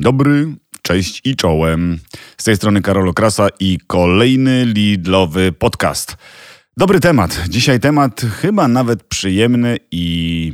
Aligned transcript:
Dobry, 0.00 0.54
cześć 0.82 1.20
i 1.24 1.36
czołem. 1.36 1.98
Z 2.38 2.44
tej 2.44 2.56
strony 2.56 2.82
Karol 2.82 3.08
Okrasa 3.08 3.48
i 3.60 3.78
kolejny 3.86 4.64
Lidlowy 4.64 5.52
podcast. 5.52 6.16
Dobry 6.76 7.00
temat. 7.00 7.44
Dzisiaj 7.48 7.80
temat 7.80 8.20
chyba 8.20 8.68
nawet 8.68 9.02
przyjemny 9.02 9.76
i 9.90 10.52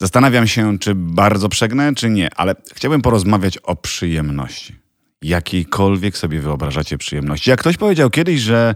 zastanawiam 0.00 0.46
się, 0.46 0.78
czy 0.78 0.94
bardzo 0.94 1.48
przegnę, 1.48 1.94
czy 1.94 2.10
nie, 2.10 2.34
ale 2.34 2.54
chciałbym 2.74 3.02
porozmawiać 3.02 3.58
o 3.58 3.76
przyjemności. 3.76 4.74
Jakiejkolwiek 5.22 6.16
sobie 6.16 6.40
wyobrażacie 6.40 6.98
przyjemności. 6.98 7.50
Jak 7.50 7.60
ktoś 7.60 7.76
powiedział 7.76 8.10
kiedyś, 8.10 8.40
że 8.40 8.74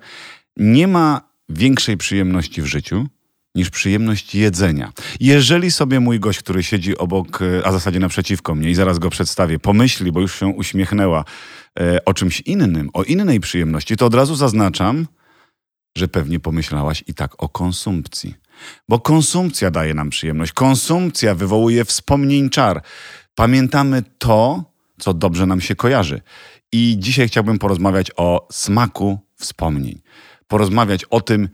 nie 0.56 0.88
ma 0.88 1.20
większej 1.48 1.96
przyjemności 1.96 2.62
w 2.62 2.66
życiu 2.66 3.06
niż 3.54 3.70
przyjemność 3.70 4.34
jedzenia. 4.34 4.92
Jeżeli 5.20 5.70
sobie 5.70 6.00
mój 6.00 6.20
gość, 6.20 6.38
który 6.38 6.62
siedzi 6.62 6.98
obok, 6.98 7.42
e, 7.42 7.66
a 7.66 7.70
w 7.70 7.72
zasadzie 7.72 8.00
naprzeciwko 8.00 8.54
mnie 8.54 8.70
i 8.70 8.74
zaraz 8.74 8.98
go 8.98 9.10
przedstawię, 9.10 9.58
pomyśli, 9.58 10.12
bo 10.12 10.20
już 10.20 10.38
się 10.38 10.46
uśmiechnęła 10.46 11.24
e, 11.80 12.04
o 12.04 12.14
czymś 12.14 12.40
innym, 12.40 12.90
o 12.92 13.02
innej 13.02 13.40
przyjemności, 13.40 13.96
to 13.96 14.06
od 14.06 14.14
razu 14.14 14.34
zaznaczam, 14.34 15.06
że 15.96 16.08
pewnie 16.08 16.40
pomyślałaś 16.40 17.04
i 17.06 17.14
tak 17.14 17.42
o 17.42 17.48
konsumpcji. 17.48 18.34
Bo 18.88 18.98
konsumpcja 18.98 19.70
daje 19.70 19.94
nam 19.94 20.10
przyjemność. 20.10 20.52
Konsumpcja 20.52 21.34
wywołuje 21.34 21.84
wspomnień 21.84 22.50
czar. 22.50 22.82
Pamiętamy 23.34 24.02
to, 24.18 24.64
co 24.98 25.14
dobrze 25.14 25.46
nam 25.46 25.60
się 25.60 25.76
kojarzy. 25.76 26.20
I 26.72 26.96
dzisiaj 26.98 27.28
chciałbym 27.28 27.58
porozmawiać 27.58 28.10
o 28.16 28.48
smaku 28.52 29.18
wspomnień. 29.36 30.00
Porozmawiać 30.48 31.04
o 31.04 31.20
tym, 31.20 31.48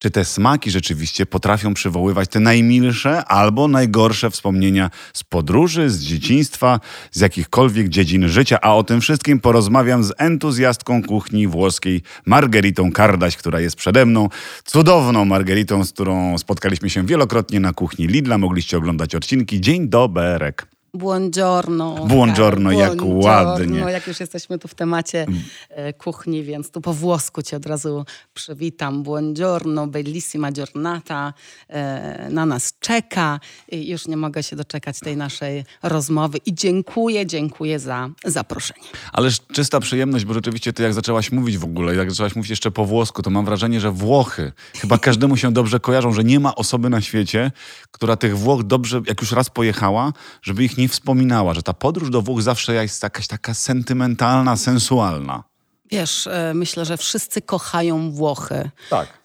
czy 0.00 0.10
te 0.10 0.24
smaki 0.24 0.70
rzeczywiście 0.70 1.26
potrafią 1.26 1.74
przywoływać 1.74 2.28
te 2.28 2.40
najmilsze 2.40 3.24
albo 3.24 3.68
najgorsze 3.68 4.30
wspomnienia 4.30 4.90
z 5.12 5.24
podróży, 5.24 5.90
z 5.90 6.00
dzieciństwa, 6.00 6.80
z 7.10 7.20
jakichkolwiek 7.20 7.88
dziedzin 7.88 8.28
życia. 8.28 8.58
A 8.62 8.76
o 8.76 8.84
tym 8.84 9.00
wszystkim 9.00 9.40
porozmawiam 9.40 10.04
z 10.04 10.12
entuzjastką 10.18 11.02
kuchni 11.02 11.46
włoskiej 11.46 12.02
Margeritą 12.26 12.92
Kardaś, 12.92 13.36
która 13.36 13.60
jest 13.60 13.76
przede 13.76 14.06
mną. 14.06 14.28
Cudowną 14.64 15.24
Margeritą, 15.24 15.84
z 15.84 15.92
którą 15.92 16.38
spotkaliśmy 16.38 16.90
się 16.90 17.06
wielokrotnie 17.06 17.60
na 17.60 17.72
kuchni 17.72 18.06
Lidla. 18.06 18.38
Mogliście 18.38 18.78
oglądać 18.78 19.14
odcinki. 19.14 19.60
Dzień 19.60 19.88
doberek. 19.88 20.79
Buongiorno. 20.94 22.06
Buongiorno, 22.06 22.72
jak 22.72 22.98
ładnie. 23.04 23.78
Jak 23.78 24.06
już 24.06 24.20
jesteśmy 24.20 24.58
tu 24.58 24.68
w 24.68 24.74
temacie 24.74 25.26
e, 25.68 25.92
kuchni, 25.92 26.42
więc 26.42 26.70
tu 26.70 26.80
po 26.80 26.92
włosku 26.92 27.42
cię 27.42 27.56
od 27.56 27.66
razu 27.66 28.04
przywitam. 28.34 29.02
Buongiorno, 29.02 29.86
bellissima 29.86 30.52
giornata 30.52 31.34
e, 31.68 32.28
na 32.30 32.46
nas 32.46 32.74
czeka. 32.80 33.40
I 33.68 33.88
już 33.88 34.06
nie 34.06 34.16
mogę 34.16 34.42
się 34.42 34.56
doczekać 34.56 35.00
tej 35.00 35.16
naszej 35.16 35.64
rozmowy 35.82 36.38
i 36.46 36.54
dziękuję, 36.54 37.26
dziękuję 37.26 37.78
za 37.78 38.08
zaproszenie. 38.24 38.86
Ależ 39.12 39.40
czysta 39.52 39.80
przyjemność, 39.80 40.24
bo 40.24 40.34
rzeczywiście 40.34 40.72
ty 40.72 40.82
jak 40.82 40.94
zaczęłaś 40.94 41.32
mówić 41.32 41.58
w 41.58 41.64
ogóle, 41.64 41.94
jak 41.94 42.10
zaczęłaś 42.10 42.36
mówić 42.36 42.50
jeszcze 42.50 42.70
po 42.70 42.84
włosku, 42.84 43.22
to 43.22 43.30
mam 43.30 43.44
wrażenie, 43.44 43.80
że 43.80 43.90
Włochy 43.90 44.52
chyba 44.76 44.98
każdemu 45.08 45.36
się 45.36 45.52
dobrze 45.52 45.80
kojarzą, 45.80 46.12
że 46.12 46.24
nie 46.24 46.40
ma 46.40 46.54
osoby 46.54 46.90
na 46.90 47.00
świecie, 47.00 47.52
która 47.90 48.16
tych 48.16 48.38
Włoch 48.38 48.62
dobrze, 48.62 49.02
jak 49.06 49.20
już 49.20 49.32
raz 49.32 49.50
pojechała, 49.50 50.12
żeby 50.42 50.64
ich 50.64 50.78
nie 50.78 50.79
wspominała, 50.88 51.54
że 51.54 51.62
ta 51.62 51.72
podróż 51.72 52.10
do 52.10 52.22
Włoch 52.22 52.42
zawsze 52.42 52.74
jest 52.74 53.02
jakaś 53.02 53.26
taka 53.26 53.54
sentymentalna, 53.54 54.56
sensualna. 54.56 55.44
Wiesz, 55.90 56.26
e, 56.26 56.52
myślę, 56.54 56.84
że 56.84 56.96
wszyscy 56.96 57.42
kochają 57.42 58.10
Włochy. 58.10 58.70
Tak. 58.90 59.20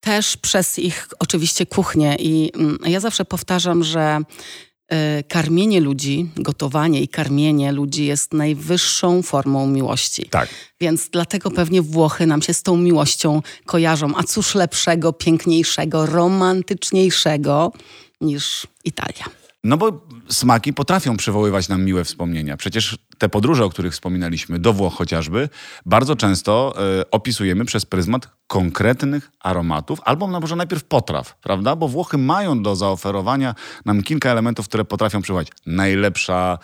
Też 0.00 0.36
przez 0.36 0.78
ich 0.78 1.08
oczywiście 1.18 1.66
kuchnię 1.66 2.16
i 2.18 2.50
mm, 2.54 2.78
ja 2.84 3.00
zawsze 3.00 3.24
powtarzam, 3.24 3.84
że 3.84 4.18
e, 4.88 5.22
karmienie 5.22 5.80
ludzi, 5.80 6.30
gotowanie 6.36 7.00
i 7.00 7.08
karmienie 7.08 7.72
ludzi 7.72 8.06
jest 8.06 8.32
najwyższą 8.32 9.22
formą 9.22 9.66
miłości. 9.66 10.28
Tak. 10.30 10.48
Więc 10.80 11.08
dlatego 11.08 11.50
pewnie 11.50 11.82
Włochy 11.82 12.26
nam 12.26 12.42
się 12.42 12.54
z 12.54 12.62
tą 12.62 12.76
miłością 12.76 13.42
kojarzą. 13.66 14.12
A 14.16 14.22
cóż 14.22 14.54
lepszego, 14.54 15.12
piękniejszego, 15.12 16.06
romantyczniejszego 16.06 17.72
niż 18.20 18.66
Italia. 18.84 19.39
No 19.64 19.76
bo 19.76 20.06
smaki 20.28 20.72
potrafią 20.72 21.16
przywoływać 21.16 21.68
nam 21.68 21.84
miłe 21.84 22.04
wspomnienia. 22.04 22.56
Przecież 22.56 22.98
te 23.18 23.28
podróże, 23.28 23.64
o 23.64 23.70
których 23.70 23.92
wspominaliśmy, 23.92 24.58
do 24.58 24.72
Włoch 24.72 24.94
chociażby, 24.94 25.48
bardzo 25.86 26.16
często 26.16 26.74
y, 27.00 27.10
opisujemy 27.10 27.64
przez 27.64 27.86
pryzmat 27.86 28.28
konkretnych 28.46 29.30
aromatów, 29.40 30.00
albo 30.04 30.26
może 30.26 30.56
najpierw 30.56 30.84
potraw, 30.84 31.38
prawda? 31.38 31.76
Bo 31.76 31.88
Włochy 31.88 32.18
mają 32.18 32.62
do 32.62 32.76
zaoferowania 32.76 33.54
nam 33.84 34.02
kilka 34.02 34.30
elementów, 34.30 34.68
które 34.68 34.84
potrafią 34.84 35.22
przywołać. 35.22 35.48
Najlepsza 35.66 36.58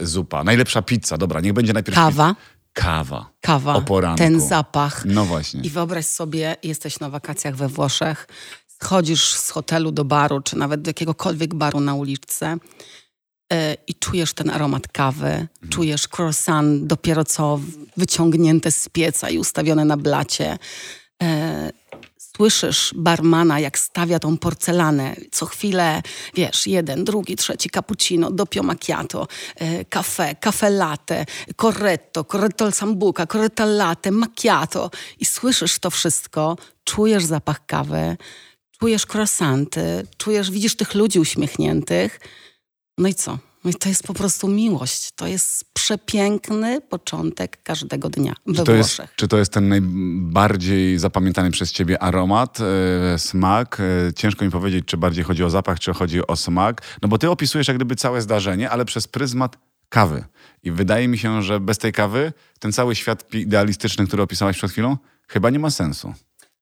y, 0.00 0.06
zupa, 0.06 0.44
najlepsza 0.44 0.82
pizza, 0.82 1.18
dobra, 1.18 1.40
niech 1.40 1.52
będzie 1.52 1.72
najpierw... 1.72 1.96
Kawa. 1.96 2.28
Pizza. 2.28 2.62
Kawa. 2.72 3.30
Kawa. 3.40 3.74
O 3.74 3.82
poranku. 3.82 4.18
Ten 4.18 4.40
zapach. 4.40 5.04
No 5.04 5.24
właśnie. 5.24 5.60
I 5.60 5.70
wyobraź 5.70 6.06
sobie, 6.06 6.56
jesteś 6.62 7.00
na 7.00 7.10
wakacjach 7.10 7.56
we 7.56 7.68
Włoszech, 7.68 8.28
chodzisz 8.82 9.34
z 9.34 9.50
hotelu 9.50 9.92
do 9.92 10.04
baru, 10.04 10.40
czy 10.40 10.56
nawet 10.56 10.82
do 10.82 10.88
jakiegokolwiek 10.88 11.54
baru 11.54 11.80
na 11.80 11.94
uliczce 11.94 12.56
yy, 13.52 13.58
i 13.86 13.94
czujesz 13.94 14.32
ten 14.34 14.50
aromat 14.50 14.88
kawy, 14.88 15.26
mhm. 15.26 15.48
czujesz 15.70 16.08
croissant 16.08 16.86
dopiero 16.86 17.24
co 17.24 17.60
wyciągnięte 17.96 18.70
z 18.70 18.88
pieca 18.88 19.30
i 19.30 19.38
ustawione 19.38 19.84
na 19.84 19.96
blacie. 19.96 20.58
Yy, 21.22 21.28
słyszysz 22.36 22.94
barmana, 22.96 23.60
jak 23.60 23.78
stawia 23.78 24.18
tą 24.18 24.38
porcelanę. 24.38 25.16
Co 25.30 25.46
chwilę, 25.46 26.02
wiesz, 26.34 26.66
jeden, 26.66 27.04
drugi, 27.04 27.36
trzeci 27.36 27.70
cappuccino, 27.70 28.30
doppio 28.30 28.62
macchiato, 28.62 29.28
kafe, 29.88 30.34
kafe 30.34 30.70
latte, 30.70 31.26
corretto, 31.56 32.24
corretto 32.24 32.64
al 32.64 32.72
sambuca, 32.72 33.26
corretto 33.26 33.62
al 33.62 33.76
latte, 33.76 34.10
macchiato. 34.10 34.90
I 35.20 35.24
słyszysz 35.24 35.78
to 35.78 35.90
wszystko, 35.90 36.56
czujesz 36.84 37.24
zapach 37.24 37.66
kawy, 37.66 38.16
czujesz 38.82 39.06
croissanty, 39.06 40.06
czujesz, 40.16 40.50
widzisz 40.50 40.76
tych 40.76 40.94
ludzi 40.94 41.20
uśmiechniętych. 41.20 42.20
No 42.98 43.08
i 43.08 43.14
co? 43.14 43.38
No 43.64 43.70
i 43.70 43.74
to 43.74 43.88
jest 43.88 44.06
po 44.06 44.14
prostu 44.14 44.48
miłość. 44.48 45.10
To 45.16 45.26
jest 45.26 45.64
przepiękny 45.72 46.80
początek 46.80 47.62
każdego 47.62 48.10
dnia 48.10 48.34
we 48.46 48.54
czy 48.54 48.64
to 48.64 48.74
Włoszech. 48.74 48.98
Jest, 48.98 49.16
czy 49.16 49.28
to 49.28 49.38
jest 49.38 49.52
ten 49.52 49.68
najbardziej 49.68 50.98
zapamiętany 50.98 51.50
przez 51.50 51.72
ciebie 51.72 52.02
aromat, 52.02 52.58
e, 52.60 53.18
smak? 53.18 53.80
E, 53.80 54.12
ciężko 54.12 54.44
mi 54.44 54.50
powiedzieć, 54.50 54.84
czy 54.86 54.96
bardziej 54.96 55.24
chodzi 55.24 55.44
o 55.44 55.50
zapach, 55.50 55.80
czy 55.80 55.92
chodzi 55.92 56.26
o 56.26 56.36
smak. 56.36 56.82
No 57.02 57.08
bo 57.08 57.18
ty 57.18 57.30
opisujesz 57.30 57.68
jak 57.68 57.76
gdyby 57.76 57.96
całe 57.96 58.22
zdarzenie, 58.22 58.70
ale 58.70 58.84
przez 58.84 59.08
pryzmat 59.08 59.58
kawy. 59.88 60.24
I 60.62 60.70
wydaje 60.70 61.08
mi 61.08 61.18
się, 61.18 61.42
że 61.42 61.60
bez 61.60 61.78
tej 61.78 61.92
kawy 61.92 62.32
ten 62.58 62.72
cały 62.72 62.94
świat 62.94 63.34
idealistyczny, 63.34 64.06
który 64.06 64.22
opisałeś 64.22 64.56
przed 64.56 64.70
chwilą, 64.70 64.96
chyba 65.28 65.50
nie 65.50 65.58
ma 65.58 65.70
sensu. 65.70 66.14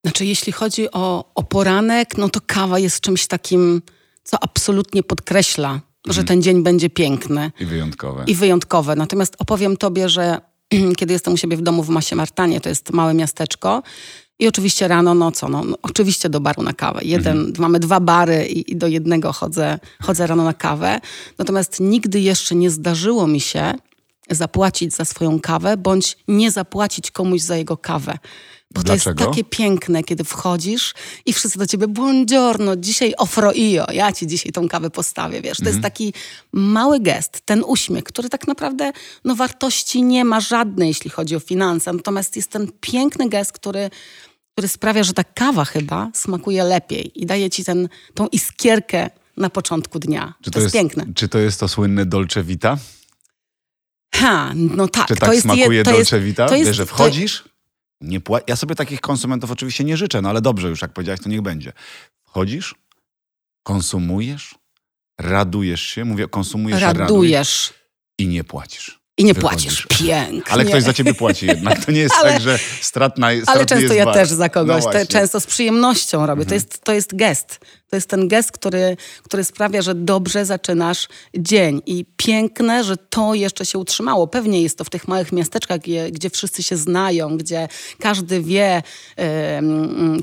Znaczy, 0.05 0.25
jeśli 0.25 0.53
chodzi 0.53 0.91
o, 0.91 1.33
o 1.35 1.43
poranek, 1.43 2.19
no 2.19 2.29
to 2.29 2.41
kawa 2.47 2.79
jest 2.79 3.01
czymś 3.01 3.27
takim, 3.27 3.83
co 4.25 4.43
absolutnie 4.43 5.03
podkreśla, 5.03 5.69
mhm. 5.69 5.83
że 6.07 6.25
ten 6.25 6.43
dzień 6.43 6.63
będzie 6.63 6.91
piękny. 6.91 7.53
I 7.61 7.67
wyjątkowe. 7.67 8.25
I 8.27 8.35
wyjątkowe. 8.35 8.97
Natomiast 8.97 9.37
opowiem 9.39 9.77
tobie, 9.77 10.09
że 10.09 10.41
kiedy 10.99 11.13
jestem 11.13 11.35
u 11.35 11.37
siebie 11.37 11.57
w 11.57 11.63
domu 11.63 11.83
w 11.83 11.89
Masie 11.89 12.17
Martanie, 12.17 12.61
to 12.61 12.69
jest 12.69 12.93
małe 12.93 13.15
miasteczko, 13.15 13.83
i 14.41 14.49
oczywiście 14.49 14.89
rano, 14.89 15.15
no 15.15 15.33
co, 15.33 15.49
no, 15.49 15.65
no 15.65 15.77
oczywiście 15.83 16.29
do 16.29 16.41
baru 16.41 16.63
na 16.63 16.73
kawę. 16.73 17.01
Jeden, 17.03 17.39
mhm. 17.39 17.55
Mamy 17.59 17.79
dwa 17.79 18.01
bary 18.01 18.47
i, 18.47 18.73
i, 18.73 18.77
do 18.77 18.87
jednego 18.87 19.33
chodzę, 19.33 19.79
chodzę 20.03 20.27
rano 20.27 20.45
na 20.45 20.55
kawę. 20.55 21.01
Natomiast 21.39 21.81
nigdy 21.81 22.21
jeszcze 22.21 22.55
nie 22.55 22.71
zdarzyło 22.71 23.27
mi 23.27 23.41
się 23.41 23.75
zapłacić 24.31 24.95
za 24.95 25.05
swoją 25.05 25.41
kawę, 25.41 25.77
bądź 25.77 26.17
nie 26.29 26.51
zapłacić 26.51 27.11
komuś 27.11 27.41
za 27.41 27.57
jego 27.57 27.77
kawę. 27.77 28.19
Bo 28.75 28.83
Dlaczego? 28.83 29.17
to 29.17 29.25
jest 29.25 29.31
takie 29.31 29.45
piękne, 29.45 30.03
kiedy 30.03 30.25
wchodzisz 30.25 30.95
i 31.27 31.33
wszyscy 31.33 31.59
do 31.59 31.67
ciebie, 31.67 31.89
buongiorno, 31.89 32.77
dzisiaj 32.77 33.15
ofro 33.19 33.53
io, 33.55 33.87
ja 33.93 34.13
ci 34.13 34.27
dzisiaj 34.27 34.53
tą 34.53 34.69
kawę 34.69 34.91
postawię, 34.91 35.43
wiesz. 35.43 35.57
To 35.57 35.65
jest 35.65 35.77
mhm. 35.77 35.83
taki 35.83 36.13
mały 36.53 37.01
gest, 37.01 37.41
ten 37.45 37.65
uśmiech, 37.67 38.05
który 38.05 38.29
tak 38.29 38.47
naprawdę 38.47 38.93
no, 39.25 39.35
wartości 39.35 40.03
nie 40.03 40.25
ma 40.25 40.41
żadnej, 40.41 40.89
jeśli 40.89 41.11
chodzi 41.11 41.37
o 41.37 41.41
finanse. 41.41 41.93
Natomiast 41.93 42.37
jest 42.37 42.51
ten 42.51 42.69
piękny 42.81 43.29
gest, 43.29 43.53
który, 43.53 43.91
który 44.53 44.69
sprawia, 44.69 45.03
że 45.03 45.13
ta 45.13 45.25
kawa 45.25 45.65
chyba 45.65 46.11
smakuje 46.15 46.65
lepiej 46.65 47.23
i 47.23 47.27
daje 47.27 47.51
ci 47.51 47.65
ten, 47.65 47.89
tą 48.15 48.27
iskierkę 48.27 49.11
na 49.37 49.51
początku 49.51 49.99
dnia. 49.99 50.35
Czy 50.43 50.51
to, 50.51 50.55
to 50.55 50.65
jest, 50.65 50.75
jest, 50.75 50.83
piękne. 50.83 51.15
Czy 51.15 51.29
to 51.29 51.39
jest 51.39 51.61
to 51.61 51.69
słynne 51.69 52.07
dolce 52.07 52.43
vita? 52.43 52.79
Ha, 54.15 54.53
no 54.55 54.89
tak. 54.89 55.07
Czy 55.07 55.15
tak 55.15 55.29
to 55.29 55.33
jest 55.33 55.43
smakuje 55.43 55.79
je, 55.79 55.83
to 55.83 55.91
dolce 55.91 56.17
jest, 56.17 56.27
vita? 56.27 56.49
To 56.49 56.57
jest, 56.57 56.73
że 56.73 56.87
wchodzisz... 56.87 57.50
Nie 58.01 58.21
pła- 58.21 58.41
ja 58.47 58.57
sobie 58.57 58.75
takich 58.75 59.01
konsumentów 59.01 59.51
oczywiście 59.51 59.85
nie 59.85 59.97
życzę, 59.97 60.23
no 60.23 60.29
ale 60.29 60.41
dobrze, 60.41 60.69
już 60.69 60.83
jak 60.83 60.93
powiedziałeś, 60.93 61.21
to 61.21 61.29
niech 61.29 61.43
będzie. 61.43 61.73
Wchodzisz, 62.25 62.75
konsumujesz, 63.63 64.55
radujesz 65.21 65.83
się, 65.83 66.05
mówię, 66.05 66.29
konsumujesz, 66.29 66.81
radujesz 66.83 67.75
i 68.19 68.29
nie 68.29 68.45
płacisz. 68.45 69.00
I 69.19 69.25
nie 69.25 69.35
Wychodzisz. 69.35 69.83
płacisz 69.87 69.99
pięknie. 70.07 70.53
Ale 70.53 70.65
ktoś 70.65 70.83
za 70.83 70.93
ciebie 70.93 71.15
płaci 71.15 71.47
jednak. 71.47 71.85
To 71.85 71.93
nie 71.93 72.01
jest 72.01 72.15
Ale- 72.21 72.33
tak, 72.33 72.43
że 72.43 72.59
stratna, 72.81 73.27
Ale 73.27 73.43
stratny 73.43 73.67
często 73.67 73.85
jest 73.85 73.97
ja 73.97 74.05
bar. 74.05 74.15
też 74.15 74.29
za 74.29 74.49
kogoś, 74.49 74.85
No 74.85 75.07
często 75.09 75.41
z 75.41 75.47
przyjemnością 75.47 76.27
robię. 76.27 76.47
To, 76.47 76.55
jest, 76.55 76.85
to 76.85 76.93
jest 76.93 77.17
gest. 77.17 77.61
To 77.91 77.97
jest 77.97 78.09
ten 78.09 78.29
gest, 78.29 78.53
który, 78.53 78.97
który 79.23 79.45
sprawia, 79.45 79.83
że 79.83 79.95
dobrze 79.95 80.45
zaczynasz 80.47 81.09
dzień. 81.37 81.83
I 81.87 82.05
piękne, 82.17 82.85
że 82.85 82.97
to 82.97 83.35
jeszcze 83.35 83.67
się 83.67 83.79
utrzymało. 83.79 84.27
Pewnie 84.27 84.63
jest 84.63 84.79
to 84.79 84.85
w 84.85 84.91
tych 84.91 85.09
małych 85.09 85.33
miasteczkach, 85.33 85.79
gdzie, 85.81 86.11
gdzie 86.11 86.31
wszyscy 86.31 86.63
się 86.63 86.77
znają, 86.77 87.37
gdzie 87.37 87.69
każdy 88.01 88.43
wie, 88.43 88.83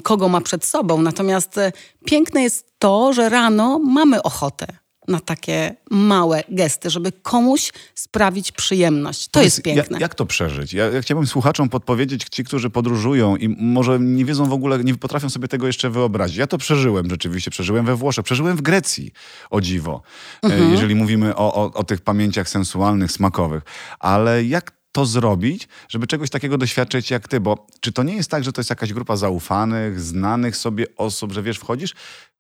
kogo 0.04 0.30
ma 0.30 0.42
przed 0.42 0.66
sobą. 0.66 1.02
Natomiast 1.02 1.58
e, 1.58 1.72
piękne 2.06 2.44
jest 2.44 2.66
to, 2.80 3.14
że 3.14 3.30
rano 3.30 3.80
mamy 3.80 4.24
ochotę 4.24 4.68
na 5.08 5.20
takie 5.20 5.76
małe 5.92 6.44
gesty, 6.50 6.90
żeby 6.90 7.12
komuś 7.12 7.72
sprawić 7.96 8.52
przyjemność. 8.52 9.28
To 9.28 9.42
jest 9.42 9.64
Powiedz, 9.64 9.76
piękne. 9.78 9.96
Jak, 9.96 10.02
jak 10.02 10.16
to 10.16 10.26
przeżyć? 10.26 10.74
Ja, 10.74 10.86
ja 10.86 11.02
chciałbym 11.02 11.28
słuchaczom 11.28 11.70
podpowiedzieć, 11.70 12.26
ci, 12.32 12.44
którzy 12.44 12.70
podróżują 12.70 13.36
i 13.36 13.50
może 13.50 14.00
nie 14.00 14.26
wiedzą 14.26 14.46
w 14.46 14.54
ogóle, 14.54 14.84
nie 14.84 14.96
potrafią 14.96 15.30
sobie 15.30 15.48
tego 15.48 15.68
jeszcze 15.68 15.90
wyobrazić. 15.90 16.38
Ja 16.38 16.48
to 16.48 16.58
przeżyłem 16.58 17.10
rzeczywiście, 17.10 17.52
przeżyłem 17.52 17.86
we 17.86 17.96
Włoszech, 17.96 18.26
przeżyłem 18.26 18.58
w 18.58 18.62
Grecji, 18.62 19.12
o 19.50 19.62
dziwo, 19.62 20.02
e, 20.44 20.48
Mhm. 20.48 20.72
jeżeli 20.72 20.96
mówimy 20.96 21.36
o, 21.36 21.54
o, 21.54 21.74
o 21.74 21.84
tych 21.84 22.02
pamięciach 22.02 22.50
sensualnych, 22.50 23.12
smakowych. 23.12 23.64
Ale 24.00 24.44
jak 24.44 24.78
to 24.92 25.06
zrobić, 25.06 25.68
żeby 25.90 26.08
czegoś 26.08 26.30
takiego 26.30 26.58
doświadczyć 26.58 27.12
jak 27.12 27.28
ty? 27.28 27.40
Bo 27.40 27.68
czy 27.80 27.92
to 27.92 28.04
nie 28.04 28.16
jest 28.16 28.32
tak, 28.32 28.44
że 28.44 28.52
to 28.54 28.62
jest 28.62 28.70
jakaś 28.70 28.94
grupa 28.94 29.16
zaufanych, 29.16 30.02
znanych 30.02 30.58
sobie 30.58 30.86
osób, 30.96 31.32
że 31.32 31.44
wiesz, 31.44 31.58
wchodzisz? 31.58 31.94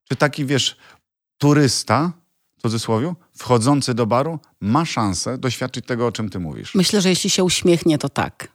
Czy 0.09 0.15
taki, 0.15 0.45
wiesz, 0.45 0.77
turysta, 1.37 2.11
w 2.57 2.61
cudzysłowie, 2.61 3.13
wchodzący 3.37 3.93
do 3.93 4.05
baru, 4.05 4.39
ma 4.61 4.85
szansę 4.85 5.37
doświadczyć 5.37 5.85
tego, 5.85 6.07
o 6.07 6.11
czym 6.11 6.29
ty 6.29 6.39
mówisz? 6.39 6.75
Myślę, 6.75 7.01
że 7.01 7.09
jeśli 7.09 7.29
się 7.29 7.43
uśmiechnie, 7.43 7.97
to 7.97 8.09
tak. 8.09 8.47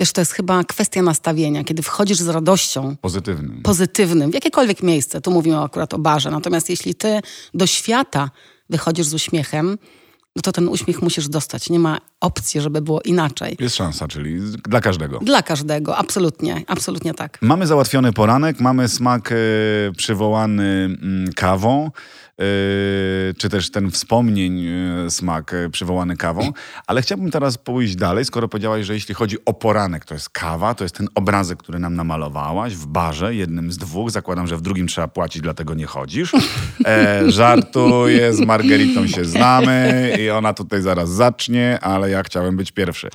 Wiesz, 0.00 0.12
to 0.12 0.20
jest 0.20 0.32
chyba 0.32 0.64
kwestia 0.64 1.02
nastawienia. 1.02 1.64
Kiedy 1.64 1.82
wchodzisz 1.82 2.18
z 2.18 2.28
radością, 2.28 2.96
Pozytywnym. 3.00 3.62
pozytywnym, 3.62 4.30
w 4.30 4.34
jakiekolwiek 4.34 4.82
miejsce, 4.82 5.20
tu 5.20 5.30
mówimy 5.30 5.60
akurat 5.60 5.94
o 5.94 5.98
barze, 5.98 6.30
natomiast 6.30 6.70
jeśli 6.70 6.94
ty 6.94 7.20
do 7.54 7.66
świata 7.66 8.30
wychodzisz 8.70 9.06
z 9.06 9.14
uśmiechem, 9.14 9.78
no 10.36 10.42
to 10.42 10.52
ten 10.52 10.68
uśmiech 10.68 11.02
musisz 11.02 11.28
dostać. 11.28 11.70
Nie 11.70 11.78
ma 11.78 11.98
opcji, 12.20 12.60
żeby 12.60 12.80
było 12.82 13.00
inaczej. 13.02 13.56
Jest 13.60 13.76
szansa, 13.76 14.08
czyli 14.08 14.40
dla 14.50 14.80
każdego. 14.80 15.18
Dla 15.18 15.42
każdego, 15.42 15.96
absolutnie, 15.96 16.64
absolutnie 16.66 17.14
tak. 17.14 17.38
Mamy 17.42 17.66
załatwiony 17.66 18.12
poranek, 18.12 18.60
mamy 18.60 18.88
smak 18.88 19.32
e, 19.32 19.36
przywołany 19.96 20.64
mm, 21.02 21.32
kawą, 21.32 21.90
czy 23.38 23.48
też 23.48 23.70
ten 23.70 23.90
wspomnień 23.90 24.66
e, 24.66 25.10
smak 25.10 25.54
e, 25.54 25.70
przywołany 25.70 26.16
kawą, 26.16 26.52
ale 26.86 27.02
chciałbym 27.02 27.30
teraz 27.30 27.58
pójść 27.58 27.96
dalej, 27.96 28.24
skoro 28.24 28.48
powiedziałaś, 28.48 28.86
że 28.86 28.94
jeśli 28.94 29.14
chodzi 29.14 29.36
o 29.44 29.54
poranek, 29.54 30.04
to 30.04 30.14
jest 30.14 30.30
kawa, 30.30 30.74
to 30.74 30.84
jest 30.84 30.94
ten 30.94 31.08
obrazek, 31.14 31.58
który 31.58 31.78
nam 31.78 31.94
namalowałaś 31.94 32.74
w 32.74 32.86
barze, 32.86 33.34
jednym 33.34 33.72
z 33.72 33.78
dwóch, 33.78 34.10
zakładam, 34.10 34.46
że 34.46 34.56
w 34.56 34.60
drugim 34.60 34.86
trzeba 34.86 35.08
płacić, 35.08 35.42
dlatego 35.42 35.74
nie 35.74 35.86
chodzisz. 35.86 36.32
E, 36.86 37.30
żartuję, 37.30 38.32
z 38.34 38.40
Margaritą 38.40 39.06
się 39.06 39.24
znamy 39.24 40.12
i 40.20 40.30
ona 40.30 40.54
tutaj 40.54 40.82
zaraz 40.82 41.08
zacznie, 41.08 41.78
ale 41.82 42.10
ja 42.10 42.22
chciałem 42.22 42.56
być 42.56 42.72
pierwszy. 42.72 43.08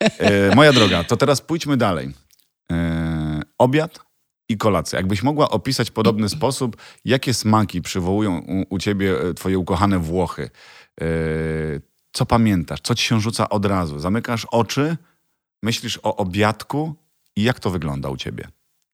E, 0.00 0.54
moja 0.54 0.72
droga, 0.72 1.04
to 1.04 1.16
teraz 1.16 1.40
pójdźmy 1.40 1.76
dalej. 1.76 2.10
E, 2.72 3.42
obiad 3.58 3.98
i 4.48 4.56
kolacja. 4.56 4.96
Jakbyś 4.96 5.22
mogła 5.22 5.50
opisać 5.50 5.90
podobny 5.90 6.28
sposób, 6.28 6.76
jakie 7.04 7.34
smaki 7.34 7.82
przywołują 7.82 8.38
u, 8.38 8.74
u 8.74 8.78
ciebie 8.78 9.20
e, 9.20 9.34
twoje 9.34 9.58
ukochane 9.58 9.98
Włochy. 9.98 10.50
E, 11.00 11.06
co 12.12 12.26
pamiętasz? 12.26 12.80
Co 12.80 12.94
ci 12.94 13.04
się 13.04 13.20
rzuca 13.20 13.48
od 13.48 13.66
razu? 13.66 13.98
Zamykasz 13.98 14.44
oczy, 14.44 14.96
myślisz 15.62 16.00
o 16.02 16.16
obiadku 16.16 16.94
i 17.36 17.42
jak 17.42 17.60
to 17.60 17.70
wygląda 17.70 18.08
u 18.08 18.16
ciebie? 18.16 18.48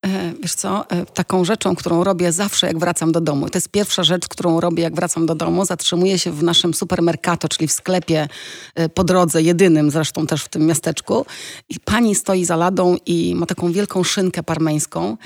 E, 0.06 0.32
Wiesz 0.42 0.54
co, 0.54 0.90
e, 0.90 1.06
taką 1.06 1.44
rzeczą, 1.44 1.76
którą 1.76 2.04
robię 2.04 2.32
zawsze, 2.32 2.66
jak 2.66 2.78
wracam 2.78 3.12
do 3.12 3.20
domu. 3.20 3.50
To 3.50 3.56
jest 3.56 3.68
pierwsza 3.68 4.04
rzecz, 4.04 4.28
którą 4.28 4.60
robię, 4.60 4.82
jak 4.82 4.94
wracam 4.94 5.26
do 5.26 5.34
domu. 5.34 5.64
Zatrzymuję 5.64 6.18
się 6.18 6.32
w 6.32 6.42
naszym 6.42 6.74
supermercato, 6.74 7.48
czyli 7.48 7.68
w 7.68 7.72
sklepie 7.72 8.28
e, 8.74 8.88
po 8.88 9.04
drodze, 9.04 9.42
jedynym 9.42 9.90
zresztą 9.90 10.26
też 10.26 10.44
w 10.44 10.48
tym 10.48 10.66
miasteczku. 10.66 11.26
I 11.68 11.80
pani 11.80 12.14
stoi 12.14 12.44
za 12.44 12.56
ladą 12.56 12.96
i 13.06 13.34
ma 13.34 13.46
taką 13.46 13.72
wielką 13.72 14.04
szynkę 14.04 14.42
parmeńską 14.42 15.16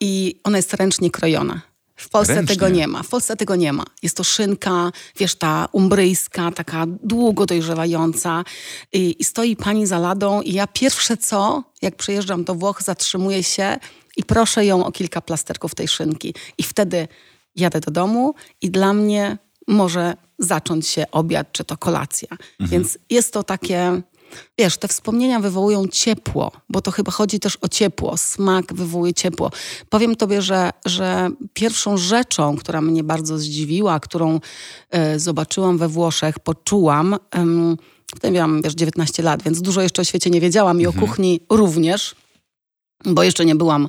i 0.00 0.40
ona 0.44 0.56
jest 0.56 0.74
ręcznie 0.74 1.10
krojona. 1.10 1.60
W 1.96 2.08
Polsce 2.08 2.34
Ręcznie? 2.34 2.56
tego 2.56 2.68
nie 2.68 2.88
ma. 2.88 3.02
W 3.02 3.08
Polsce 3.08 3.36
tego 3.36 3.56
nie 3.56 3.72
ma. 3.72 3.84
Jest 4.02 4.16
to 4.16 4.24
szynka, 4.24 4.92
wiesz, 5.16 5.34
ta 5.34 5.68
umbryjska, 5.72 6.50
taka 6.52 6.84
długo 6.86 7.46
dojrzewająca. 7.46 8.44
I, 8.92 9.16
I 9.18 9.24
stoi 9.24 9.56
pani 9.56 9.86
za 9.86 9.98
ladą 9.98 10.42
i 10.42 10.52
ja 10.52 10.66
pierwsze 10.66 11.16
co, 11.16 11.62
jak 11.82 11.96
przyjeżdżam 11.96 12.44
do 12.44 12.54
Włoch, 12.54 12.82
zatrzymuję 12.82 13.42
się 13.42 13.76
i 14.16 14.24
proszę 14.24 14.66
ją 14.66 14.84
o 14.84 14.92
kilka 14.92 15.20
plasterków 15.20 15.74
tej 15.74 15.88
szynki. 15.88 16.34
I 16.58 16.62
wtedy 16.62 17.08
jadę 17.56 17.80
do 17.80 17.90
domu 17.90 18.34
i 18.62 18.70
dla 18.70 18.92
mnie 18.92 19.38
może 19.68 20.14
zacząć 20.38 20.88
się 20.88 21.10
obiad 21.10 21.52
czy 21.52 21.64
to 21.64 21.76
kolacja. 21.76 22.28
Więc 22.60 22.98
jest 23.10 23.32
to 23.32 23.42
takie... 23.42 24.02
Wiesz, 24.58 24.76
te 24.76 24.88
wspomnienia 24.88 25.40
wywołują 25.40 25.88
ciepło, 25.88 26.52
bo 26.68 26.80
to 26.80 26.90
chyba 26.90 27.12
chodzi 27.12 27.40
też 27.40 27.58
o 27.60 27.68
ciepło. 27.68 28.16
Smak 28.16 28.74
wywołuje 28.74 29.14
ciepło. 29.14 29.50
Powiem 29.88 30.16
tobie, 30.16 30.42
że, 30.42 30.70
że 30.84 31.30
pierwszą 31.54 31.96
rzeczą, 31.96 32.56
która 32.56 32.80
mnie 32.80 33.04
bardzo 33.04 33.38
zdziwiła, 33.38 34.00
którą 34.00 34.40
e, 34.90 35.18
zobaczyłam 35.18 35.78
we 35.78 35.88
Włoszech, 35.88 36.38
poczułam, 36.38 37.16
em, 37.30 37.76
wtedy 38.16 38.34
miałam, 38.34 38.62
wiesz, 38.62 38.74
19 38.74 39.22
lat, 39.22 39.42
więc 39.42 39.62
dużo 39.62 39.82
jeszcze 39.82 40.02
o 40.02 40.04
świecie 40.04 40.30
nie 40.30 40.40
wiedziałam 40.40 40.80
i 40.80 40.86
o 40.86 40.92
kuchni 40.92 41.40
również, 41.50 42.14
bo 43.04 43.22
jeszcze 43.22 43.44
nie 43.44 43.54
byłam 43.54 43.88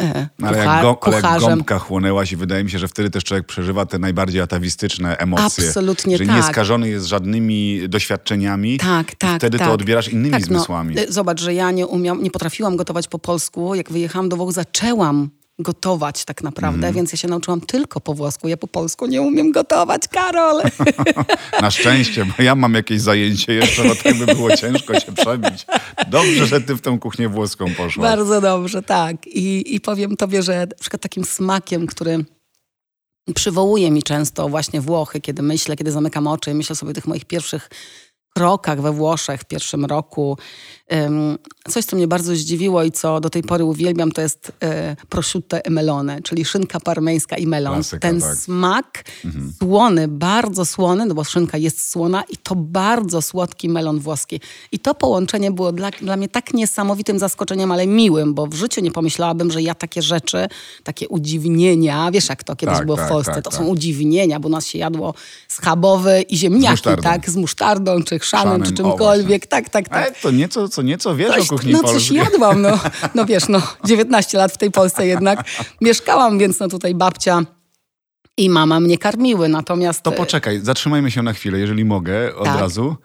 e, 0.00 0.28
No, 0.38 0.48
Ale 0.48 0.58
kucha- 0.58 0.74
jak, 0.74 0.82
go, 0.82 0.98
ale 1.02 1.16
jak 1.16 1.40
gąbka 1.40 1.78
chłonęłaś 1.78 2.32
i 2.32 2.36
wydaje 2.36 2.64
mi 2.64 2.70
się, 2.70 2.78
że 2.78 2.88
wtedy 2.88 3.10
też 3.10 3.24
człowiek 3.24 3.46
przeżywa 3.46 3.86
te 3.86 3.98
najbardziej 3.98 4.40
atawistyczne 4.40 5.18
emocje. 5.18 5.68
Absolutnie 5.68 6.18
że 6.18 6.26
tak. 6.26 6.36
nie 6.36 6.42
skażony 6.42 6.88
jest 6.88 7.06
żadnymi 7.06 7.88
doświadczeniami. 7.88 8.78
Tak, 8.78 9.14
tak, 9.14 9.36
Wtedy 9.36 9.58
tak. 9.58 9.66
to 9.68 9.74
odbierasz 9.74 10.08
innymi 10.08 10.30
tak, 10.30 10.44
zmysłami. 10.44 10.94
No, 10.94 11.02
zobacz, 11.08 11.40
że 11.40 11.54
ja 11.54 11.70
nie, 11.70 11.86
umiałam, 11.86 12.22
nie 12.22 12.30
potrafiłam 12.30 12.76
gotować 12.76 13.08
po 13.08 13.18
polsku. 13.18 13.74
Jak 13.74 13.92
wyjechałam 13.92 14.28
do 14.28 14.36
Włoch, 14.36 14.52
zaczęłam 14.52 15.30
gotować 15.58 16.24
tak 16.24 16.42
naprawdę, 16.42 16.76
Mhm. 16.76 16.94
więc 16.94 17.12
ja 17.12 17.18
się 17.18 17.28
nauczyłam 17.28 17.60
tylko 17.60 18.00
po 18.00 18.14
włosku. 18.14 18.48
Ja 18.48 18.56
po 18.56 18.66
polsku 18.66 19.06
nie 19.06 19.22
umiem 19.22 19.52
gotować, 19.52 20.08
Karol. 20.08 20.62
Na 21.60 21.70
szczęście, 21.70 22.24
bo 22.24 22.42
ja 22.42 22.54
mam 22.54 22.74
jakieś 22.74 23.00
zajęcie 23.00 23.54
jeszcze, 23.54 23.84
bo 23.84 23.94
tak 23.94 24.18
by 24.18 24.26
było 24.26 24.56
ciężko 24.56 25.00
się 25.00 25.12
przebić. 25.12 25.66
Dobrze, 26.10 26.46
że 26.46 26.60
ty 26.60 26.74
w 26.74 26.80
tę 26.80 26.98
kuchnię 27.00 27.28
włoską 27.28 27.66
poszłaś. 27.76 28.10
Bardzo 28.10 28.40
dobrze, 28.40 28.82
tak. 28.82 29.26
I, 29.26 29.74
I 29.74 29.80
powiem 29.80 30.16
tobie, 30.16 30.42
że 30.42 30.66
na 30.66 30.76
przykład 30.80 31.02
takim 31.02 31.24
smakiem, 31.24 31.86
który 31.86 32.24
przywołuje 33.34 33.90
mi 33.90 34.02
często 34.02 34.48
właśnie 34.48 34.80
Włochy, 34.80 35.20
kiedy 35.20 35.42
myślę, 35.42 35.76
kiedy 35.76 35.92
zamykam 35.92 36.26
oczy 36.26 36.50
i 36.50 36.54
myślę 36.54 36.76
sobie 36.76 36.90
o 36.90 36.94
tych 36.94 37.06
moich 37.06 37.24
pierwszych 37.24 37.68
krokach 38.36 38.80
we 38.82 38.92
Włoszech 38.92 39.40
w 39.40 39.44
pierwszym 39.44 39.84
roku. 39.84 40.38
Coś, 41.68 41.84
co 41.84 41.96
mnie 41.96 42.08
bardzo 42.08 42.34
zdziwiło 42.36 42.82
i 42.82 42.92
co 42.92 43.20
do 43.20 43.30
tej 43.30 43.42
pory 43.42 43.64
uwielbiam, 43.64 44.12
to 44.12 44.20
jest 44.20 44.52
e, 44.62 44.96
prosciutto 45.08 45.56
e 45.64 45.70
melone, 45.70 46.22
czyli 46.22 46.44
szynka 46.44 46.80
parmeńska 46.80 47.36
i 47.36 47.46
melon. 47.46 47.74
Klasyka, 47.74 48.08
Ten 48.08 48.20
tak. 48.20 48.36
smak 48.36 49.04
słony, 49.58 50.08
bardzo 50.08 50.64
słony, 50.64 51.06
no 51.06 51.14
bo 51.14 51.24
szynka 51.24 51.58
jest 51.58 51.90
słona 51.90 52.22
i 52.30 52.36
to 52.36 52.54
bardzo 52.54 53.22
słodki 53.22 53.68
melon 53.68 53.98
włoski. 53.98 54.40
I 54.72 54.78
to 54.78 54.94
połączenie 54.94 55.50
było 55.50 55.72
dla, 55.72 55.90
dla 55.90 56.16
mnie 56.16 56.28
tak 56.28 56.54
niesamowitym 56.54 57.18
zaskoczeniem, 57.18 57.72
ale 57.72 57.86
miłym, 57.86 58.34
bo 58.34 58.46
w 58.46 58.54
życiu 58.54 58.80
nie 58.80 58.90
pomyślałabym, 58.90 59.50
że 59.50 59.62
ja 59.62 59.74
takie 59.74 60.02
rzeczy, 60.02 60.48
takie 60.82 61.08
udziwnienia, 61.08 62.10
wiesz 62.10 62.28
jak 62.28 62.44
to 62.44 62.56
kiedyś 62.56 62.76
Tak, 62.76 62.86
było 62.86 62.96
tak, 62.96 63.06
w 63.06 63.08
Polsce, 63.08 63.32
tak, 63.34 63.44
to 63.44 63.50
tak. 63.50 63.60
są 63.60 63.66
udziwnienia, 63.66 64.40
bo 64.40 64.48
nas 64.48 64.66
się 64.66 64.78
jadło 64.78 65.14
schabowy 65.48 66.22
i 66.22 66.36
ziemniaki, 66.36 66.70
musztardą. 66.70 67.02
tak, 67.02 67.30
z 67.30 67.36
musztardą, 67.36 68.02
czy 68.02 68.18
chrzanem, 68.18 68.48
Chrzanem, 68.62 68.62
czy 68.76 68.82
o, 68.82 68.88
czymkolwiek, 68.88 69.46
tak, 69.46 69.68
tak, 69.68 69.88
tak. 69.88 70.02
Ale 70.02 70.12
to 70.22 70.30
nieco, 70.30 70.68
co 70.74 70.82
nieco 70.82 71.16
wiesz 71.16 71.30
Coś- 71.34 71.46
o 71.46 71.48
kuchni 71.48 71.72
no 71.72 71.78
coś 71.82 71.90
polskiej. 71.90 72.16
jadłam, 72.16 72.62
no. 72.62 72.78
no 73.14 73.26
wiesz, 73.26 73.48
no 73.48 73.62
19 73.84 74.38
lat 74.38 74.52
w 74.52 74.58
tej 74.58 74.70
Polsce 74.70 75.06
jednak 75.06 75.44
mieszkałam, 75.80 76.38
więc 76.38 76.60
no 76.60 76.68
tutaj 76.68 76.94
babcia 76.94 77.42
i 78.36 78.50
mama 78.50 78.80
mnie 78.80 78.98
karmiły, 78.98 79.48
natomiast... 79.48 80.02
To 80.02 80.12
poczekaj, 80.12 80.60
zatrzymajmy 80.60 81.10
się 81.10 81.22
na 81.22 81.32
chwilę, 81.32 81.58
jeżeli 81.58 81.84
mogę, 81.84 82.36
od 82.36 82.44
Tak. 82.44 82.60
razu. 82.60 82.96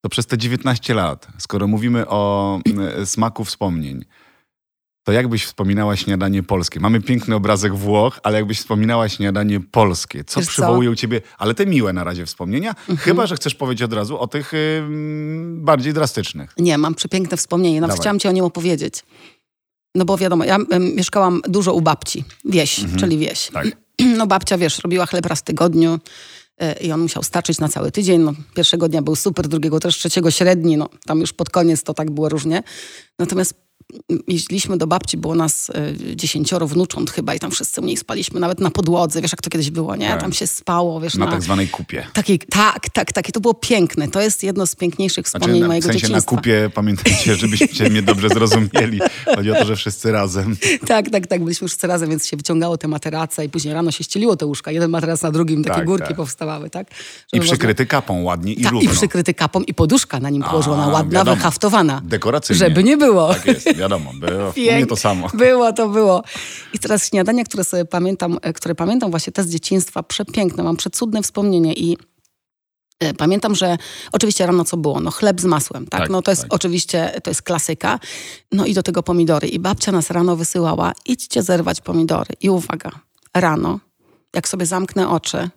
To 0.00 0.08
przez 0.08 0.26
te 0.26 0.38
19 0.38 0.94
lat, 0.94 1.26
skoro 1.38 1.66
mówimy 1.66 2.08
o 2.08 2.58
mm, 2.66 3.06
smaku 3.06 3.44
wspomnień, 3.44 4.04
to 5.04 5.12
jakbyś 5.12 5.44
wspominała 5.44 5.96
śniadanie 5.96 6.42
polskie? 6.42 6.80
Mamy 6.80 7.00
piękny 7.00 7.34
obrazek 7.34 7.74
Włoch, 7.74 8.20
ale 8.22 8.36
jakbyś 8.38 8.58
wspominała 8.58 9.08
śniadanie 9.08 9.60
polskie, 9.60 10.24
co 10.24 10.40
Wiesz 10.40 10.46
co? 10.46 10.52
przywołuje 10.52 10.90
u 10.90 10.94
ciebie, 10.94 11.20
ale 11.38 11.54
te 11.54 11.66
miłe 11.66 11.92
na 11.92 12.04
razie 12.04 12.26
wspomnienia, 12.26 12.70
Mhm. 12.70 12.96
chyba, 12.98 13.26
że 13.26 13.36
chcesz 13.36 13.54
powiedzieć 13.54 13.82
od 13.82 13.92
razu 13.92 14.18
o 14.18 14.26
tych 14.26 14.52
bardziej 15.56 15.92
drastycznych. 15.92 16.54
Nie, 16.58 16.78
mam 16.78 16.94
przepiękne 16.94 17.36
wspomnienie, 17.36 17.80
nawet 17.80 17.92
Dawaj. 17.96 18.02
chciałam 18.02 18.18
ci 18.18 18.28
o 18.28 18.32
nim 18.32 18.44
opowiedzieć. 18.44 19.02
No 19.94 20.04
bo 20.04 20.16
wiadomo, 20.18 20.44
ja 20.44 20.56
em, 20.70 20.94
mieszkałam 20.94 21.40
dużo 21.48 21.74
u 21.74 21.80
babci, 21.80 22.24
wieś, 22.44 22.80
czyli 22.98 23.18
wieś. 23.18 23.46
Tak. 23.52 23.66
No 24.18 24.26
babcia, 24.26 24.58
wiesz, 24.58 24.78
robiła 24.78 25.06
chleb 25.06 25.26
raz 25.26 25.38
w 25.38 25.42
tygodniu, 25.42 25.98
e, 26.60 26.72
i 26.80 26.92
on 26.92 27.00
musiał 27.00 27.22
starczyć 27.22 27.58
na 27.58 27.68
cały 27.68 27.90
tydzień. 27.92 28.20
No, 28.20 28.32
pierwszego 28.54 28.88
dnia 28.88 29.02
był 29.02 29.16
super, 29.16 29.48
drugiego 29.48 29.80
też, 29.80 29.96
trzeciego 29.98 30.30
średni. 30.30 30.76
No, 30.76 30.88
tam 31.06 31.20
już 31.20 31.32
pod 31.32 31.50
koniec 31.50 31.82
to 31.82 31.94
tak 31.94 32.10
było 32.10 32.28
różnie. 32.28 32.62
Natomiast 33.18 33.54
jeździliśmy 34.28 34.76
do 34.76 34.86
babci, 34.86 35.16
było 35.16 35.34
nas 35.34 35.68
y, 36.10 36.16
dziesięcioro 36.16 36.66
wnucząt 36.66 37.10
chyba 37.10 37.34
i 37.34 37.38
tam 37.38 37.50
wszyscy 37.50 37.80
u 37.80 37.84
niej 37.84 37.96
spaliśmy 37.96 38.40
nawet 38.40 38.60
na 38.60 38.70
podłodze, 38.70 39.22
wiesz 39.22 39.32
jak 39.32 39.42
to 39.42 39.50
kiedyś 39.50 39.70
było, 39.70 39.96
nie? 39.96 40.08
Tak. 40.08 40.20
Tam 40.20 40.32
się 40.32 40.46
spało, 40.46 41.00
wiesz, 41.00 41.14
Na 41.14 41.26
tak 41.26 41.42
zwanej 41.42 41.68
kupie. 41.68 42.06
Takiej, 42.12 42.38
tak, 42.38 42.88
tak, 42.88 43.12
tak. 43.12 43.28
I 43.28 43.32
to 43.32 43.40
było 43.40 43.54
piękne. 43.54 44.08
To 44.08 44.20
jest 44.20 44.42
jedno 44.42 44.66
z 44.66 44.76
piękniejszych 44.76 45.26
wspomnień 45.26 45.48
Znaczy, 45.50 45.60
na, 45.60 45.66
w 45.66 45.68
mojego 45.68 45.86
sensie 45.86 46.00
dzieciństwa. 46.00 46.32
na 46.36 46.38
kupie, 46.38 46.70
pamiętajcie, 46.74 47.34
żebyście 47.36 47.90
mnie 47.90 48.02
dobrze 48.02 48.28
zrozumieli. 48.28 49.00
Chodzi 49.36 49.50
o 49.50 49.54
to, 49.54 49.64
że 49.64 49.76
wszyscy 49.76 50.12
razem. 50.12 50.56
Tak, 50.86 51.10
tak, 51.10 51.26
tak. 51.26 51.44
Byliśmy 51.44 51.68
wszyscy 51.68 51.86
razem, 51.86 52.10
więc 52.10 52.26
się 52.26 52.36
wyciągało 52.36 52.78
te 52.78 52.88
materace 52.88 53.44
i 53.44 53.48
później 53.48 53.74
rano 53.74 53.90
się 53.90 54.04
ścieliło 54.04 54.36
te 54.36 54.46
łóżka. 54.46 54.70
Jeden 54.70 54.90
materac 54.90 55.22
na 55.22 55.30
drugim, 55.30 55.64
takie 55.64 55.76
Tak, 55.76 55.86
górki 55.86 56.08
tak. 56.08 56.16
powstawały, 56.16 56.70
tak? 56.70 56.86
I 56.90 56.92
Żeby 56.92 57.36
można- 57.38 57.52
przykryty 57.52 57.86
kapą 57.86 58.22
ładnie 58.22 58.52
i 58.52 58.62
Tak, 58.62 58.72
równo. 58.72 58.90
i 58.90 58.94
przykryty 58.94 59.34
kapą 59.34 59.60
i 59.62 59.74
poduszka 59.74 60.20
na 60.20 60.30
nim 60.30 60.42
położona, 60.42 60.86
ładna, 60.88 61.18
wiadomo. 61.18 61.36
wyhaftowana. 61.36 62.00
Dekoracyjnie. 62.04 62.58
Żeby 62.58 62.84
nie 62.84 62.96
było. 62.96 63.34
Tak 63.34 63.46
jest, 63.46 63.68
wiadomo. 63.74 64.12
Było, 64.14 64.48
u 64.50 64.74
mnie 64.74 64.86
to 64.86 64.96
samo. 64.96 65.28
Było, 65.34 65.72
to 65.72 65.88
było. 65.88 66.22
I 66.72 66.78
teraz 66.78 67.08
śniadania, 67.08 67.44
które 67.44 67.64
sobie 67.64 67.84
pamiętam, 67.84 68.38
e, 68.42 68.52
które 68.52 68.74
pamiętam 68.74 69.10
właśnie 69.10 69.32
te 69.32 69.44
z 69.44 69.50
dzieciństwa, 69.50 70.02
przepiękne, 70.02 70.62
mam 70.62 70.76
przecudne 70.76 71.22
wspomnienie 71.22 71.72
i 71.74 71.96
e, 73.00 73.14
Pamiętam, 73.14 73.54
że 73.54 73.78
oczywiście 74.12 74.46
rano 74.46 74.64
co 74.64 74.76
było? 74.76 75.00
No 75.00 75.10
chleb 75.10 75.40
z 75.40 75.44
masłem, 75.44 75.86
tak? 75.86 76.00
Tak, 76.00 76.10
no 76.10 76.22
to 76.22 76.30
jest 76.30 76.42
tak. 76.42 76.54
oczywiście, 76.54 77.20
to 77.22 77.30
jest 77.30 77.42
klasyka. 77.42 77.98
No 78.52 78.66
i 78.66 78.74
do 78.74 78.82
tego 78.82 79.02
pomidory. 79.02 79.48
I 79.48 79.58
babcia 79.58 79.92
nas 79.92 80.10
rano 80.10 80.36
wysyłała, 80.36 80.92
idźcie 81.06 81.42
zerwać 81.42 81.80
pomidory. 81.80 82.34
I 82.40 82.50
uwaga, 82.50 82.90
rano, 83.34 83.80
jak 84.34 84.48
sobie 84.48 84.66
zamknę 84.66 85.08
oczy, 85.08 85.50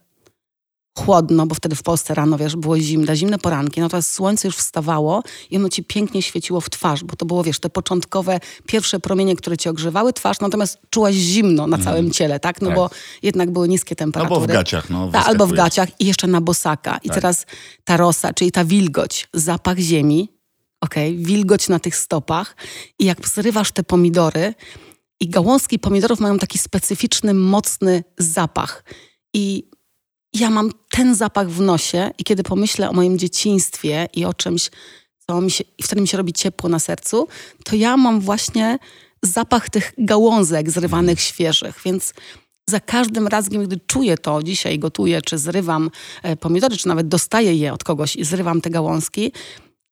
chłodno, 0.98 1.46
bo 1.46 1.56
wtedy 1.56 1.76
w 1.76 1.84
Polsce 1.84 2.14
rano, 2.14 2.38
wiesz, 2.38 2.56
było 2.56 2.80
zimne, 2.80 3.16
zimne 3.16 3.40
poranki, 3.40 3.82
to 3.92 4.02
słońce 4.02 4.48
już 4.48 4.56
wstawało 4.58 5.24
i 5.52 5.58
ono 5.58 5.70
ci 5.70 5.84
pięknie 5.84 6.22
świeciło 6.22 6.62
w 6.62 6.70
twarz, 6.70 7.04
bo 7.04 7.16
to 7.16 7.26
było, 7.26 7.44
wiesz, 7.44 7.60
te 7.60 7.70
początkowe, 7.70 8.40
pierwsze 8.68 9.00
promienie, 9.00 9.36
które 9.36 9.58
ci 9.58 9.70
ogrzewały 9.70 10.14
twarz, 10.14 10.40
natomiast 10.40 10.78
czułaś 10.90 11.16
zimno 11.16 11.68
na 11.68 11.78
całym 11.78 12.12
ciele, 12.12 12.40
tak? 12.40 12.62
No 12.62 12.68
Tak. 12.68 12.76
bo 12.76 12.90
jednak 13.24 13.52
były 13.52 13.68
niskie 13.68 13.96
temperatury. 13.96 14.36
Albo 14.42 14.48
w 14.48 14.56
gaciach, 14.56 14.90
no. 14.90 15.12
Ta, 15.12 15.26
albo 15.26 15.48
w 15.48 15.54
gaciach 15.54 15.90
i 16.00 16.06
jeszcze 16.06 16.28
na 16.28 16.42
bosaka. 16.42 17.00
I 17.04 17.08
Tak. 17.08 17.16
teraz 17.16 17.46
ta 17.84 17.98
rosa, 17.98 18.34
czyli 18.34 18.52
ta 18.52 18.66
wilgoć, 18.66 19.28
zapach 19.34 19.78
ziemi, 19.78 20.30
okej, 20.82 21.18
wilgoć 21.18 21.70
na 21.70 21.80
tych 21.80 21.96
stopach 21.96 22.56
i 23.00 23.06
jak 23.06 23.28
zrywasz 23.28 23.72
te 23.72 23.84
pomidory 23.84 24.54
i 25.20 25.30
gałązki 25.30 25.80
pomidorów 25.80 26.20
mają 26.20 26.40
taki 26.40 26.58
specyficzny, 26.58 27.34
mocny 27.34 28.04
zapach. 28.18 28.84
I 29.34 29.70
ja 30.34 30.50
mam 30.50 30.72
ten 30.92 31.16
zapach 31.16 31.50
w 31.50 31.62
nosie 31.62 32.12
i 32.18 32.24
kiedy 32.24 32.44
pomyślę 32.44 32.90
o 32.90 32.94
moim 32.94 33.20
dzieciństwie 33.20 34.08
i 34.14 34.26
o 34.26 34.34
czymś, 34.34 34.72
co 35.28 35.42
mi 35.42 35.52
się, 35.52 35.64
i 35.78 35.84
wtedy 35.84 36.02
mi 36.02 36.08
się 36.08 36.18
robi 36.18 36.34
ciepło 36.34 36.70
na 36.70 36.80
sercu, 36.80 37.28
to 37.64 37.76
ja 37.76 37.98
mam 37.98 38.20
właśnie 38.20 38.80
zapach 39.22 39.70
tych 39.70 39.94
gałązek 39.98 40.72
zrywanych 40.72 41.22
świeżych, 41.22 41.80
więc 41.86 42.14
za 42.70 42.80
każdym 42.80 43.28
razem, 43.28 43.64
gdy 43.64 43.80
czuję 43.88 44.18
to, 44.18 44.44
dzisiaj 44.44 44.80
gotuję, 44.80 45.22
czy 45.22 45.38
zrywam 45.38 45.92
e, 46.24 46.36
pomidory, 46.36 46.78
czy 46.78 46.88
nawet 46.88 47.08
dostaję 47.08 47.56
je 47.56 47.74
od 47.74 47.84
kogoś 47.84 48.16
i 48.16 48.26
zrywam 48.26 48.62
te 48.62 48.70
gałązki, 48.70 49.32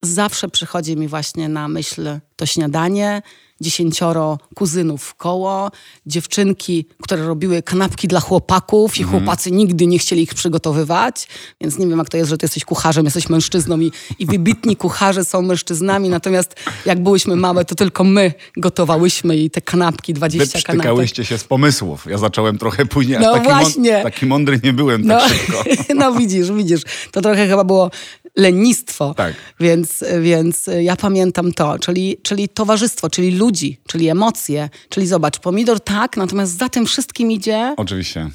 zawsze 0.05 0.49
przychodzi 0.49 0.97
mi 0.97 1.07
właśnie 1.07 1.49
na 1.49 1.67
myśl 1.67 2.19
to 2.35 2.45
śniadanie, 2.45 3.21
dziesięcioro 3.61 4.37
kuzynów 4.55 5.03
w 5.03 5.15
koło, 5.15 5.71
dziewczynki, 6.05 6.85
które 7.01 7.25
robiły 7.25 7.63
kanapki 7.63 8.07
dla 8.07 8.19
chłopaków 8.19 8.97
i 8.97 9.03
chłopacy 9.03 9.51
nigdy 9.51 9.87
nie 9.87 9.99
chcieli 9.99 10.21
ich 10.21 10.33
przygotowywać, 10.33 11.27
więc 11.61 11.77
nie 11.77 11.87
wiem 11.87 11.97
jak 11.99 12.09
to 12.09 12.17
jest, 12.17 12.29
że 12.29 12.37
ty 12.37 12.45
jesteś 12.45 12.65
kucharzem, 12.65 13.05
jesteś 13.05 13.29
mężczyzną 13.29 13.79
i, 13.79 13.91
i 14.19 14.25
wybitni 14.25 14.75
kucharze 14.75 15.25
są 15.25 15.41
mężczyznami, 15.41 16.09
natomiast 16.09 16.55
jak 16.85 17.03
byłyśmy 17.03 17.35
małe, 17.35 17.65
to 17.65 17.75
tylko 17.75 18.03
my 18.03 18.33
gotowałyśmy 18.57 19.37
i 19.37 19.49
te 19.49 19.61
kanapki, 19.61 20.13
20 20.13 20.51
kanapek. 20.51 20.71
Wyprztykałyście 20.71 21.25
się 21.25 21.37
z 21.37 21.43
pomysłów. 21.43 22.05
Ja 22.09 22.17
zacząłem 22.17 22.57
trochę 22.57 22.85
później, 22.85 23.19
No 23.19 23.33
taki, 23.33 23.45
właśnie. 23.47 24.03
taki 24.03 24.25
mądry 24.25 24.59
nie 24.63 24.73
byłem 24.73 25.01
No, 25.05 25.19
tak 25.19 25.29
szybko. 25.33 25.63
no 25.95 26.11
widzisz, 26.13 26.51
widzisz. 26.51 26.81
To 27.11 27.21
trochę 27.21 27.47
chyba 27.47 27.63
było 27.63 27.91
lenistwo. 28.37 29.13
Tak. 29.13 29.33
Więc, 29.59 30.03
więc 30.21 30.69
ja 30.81 30.95
pamiętam 30.95 31.51
to, 31.53 31.79
czyli, 31.79 32.17
czyli 32.23 32.49
towarzystwo, 32.49 33.09
czyli 33.09 33.31
ludzi, 33.31 33.77
czyli 33.87 34.09
emocje. 34.09 34.69
Czyli 34.89 35.07
zobacz, 35.07 35.39
pomidor 35.39 35.79
tak, 35.79 36.17
natomiast 36.17 36.57
za 36.57 36.69
tym 36.69 36.85
wszystkim 36.85 37.31
idzie 37.31 37.73
Oczywiście. 37.77 38.29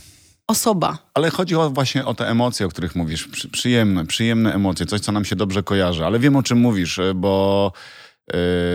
osoba. 0.46 0.98
Ale 1.14 1.30
chodzi 1.30 1.56
o 1.56 1.70
właśnie 1.70 2.04
o 2.04 2.14
te 2.14 2.28
emocje, 2.28 2.66
o 2.66 2.68
których 2.68 2.96
mówisz. 2.96 3.28
Przy, 3.28 3.48
przyjemne, 3.48 4.06
przyjemne 4.06 4.54
emocje, 4.54 4.86
coś, 4.86 5.00
co 5.00 5.12
nam 5.12 5.24
się 5.24 5.36
dobrze 5.36 5.62
kojarzy. 5.62 6.04
Ale 6.04 6.18
wiem, 6.18 6.36
o 6.36 6.42
czym 6.42 6.58
mówisz, 6.58 7.00
bo 7.14 7.72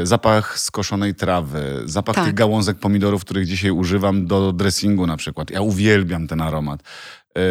zapach 0.03 0.60
skoszonej 0.60 1.15
trawy, 1.15 1.81
zapach 1.86 2.15
Tak. 2.15 2.25
tych 2.25 2.34
gałązek 2.34 2.79
pomidorów, 2.79 3.22
których 3.22 3.48
dzisiaj 3.48 3.72
używam 3.72 4.27
do 4.27 4.53
dressingu 4.53 5.08
na 5.08 5.17
przykład. 5.17 5.51
Ja 5.51 5.62
uwielbiam 5.62 6.27
ten 6.27 6.41
aromat. 6.41 6.84
E, 7.38 7.41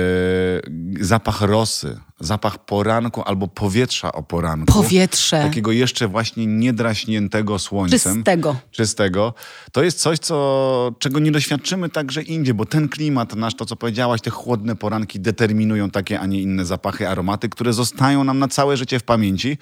zapach 1.01 1.41
rosy, 1.41 2.01
zapach 2.21 2.65
poranku 2.65 3.23
albo 3.23 3.49
powietrza 3.49 4.13
o 4.13 4.23
poranku. 4.23 4.73
Powietrze. 4.73 5.43
Takiego 5.43 5.73
jeszcze 5.73 6.09
właśnie 6.09 6.47
niedraśniętego 6.47 7.59
słońcem. 7.59 8.15
Czystego. 8.17 8.57
czystego, 8.71 9.35
to 9.73 9.83
jest 9.83 10.01
coś, 10.01 10.19
co, 10.19 10.95
czego 10.99 11.19
nie 11.19 11.33
doświadczymy 11.33 11.89
także 11.89 12.23
indziej, 12.23 12.55
bo 12.55 12.67
ten 12.67 12.89
klimat 12.89 13.37
nasz, 13.37 13.55
to 13.55 13.67
co 13.67 13.77
powiedziałaś, 13.77 14.21
te 14.21 14.31
chłodne 14.31 14.77
poranki 14.77 15.21
determinują 15.21 15.91
takie, 15.91 16.21
a 16.21 16.27
nie 16.27 16.43
inne 16.43 16.65
zapachy, 16.65 17.09
aromaty, 17.09 17.49
które 17.49 17.73
zostają 17.73 18.25
nam 18.25 18.39
na 18.39 18.49
całe 18.49 18.77
życie 18.77 18.99
w 18.99 19.03
pamięci. 19.03 19.59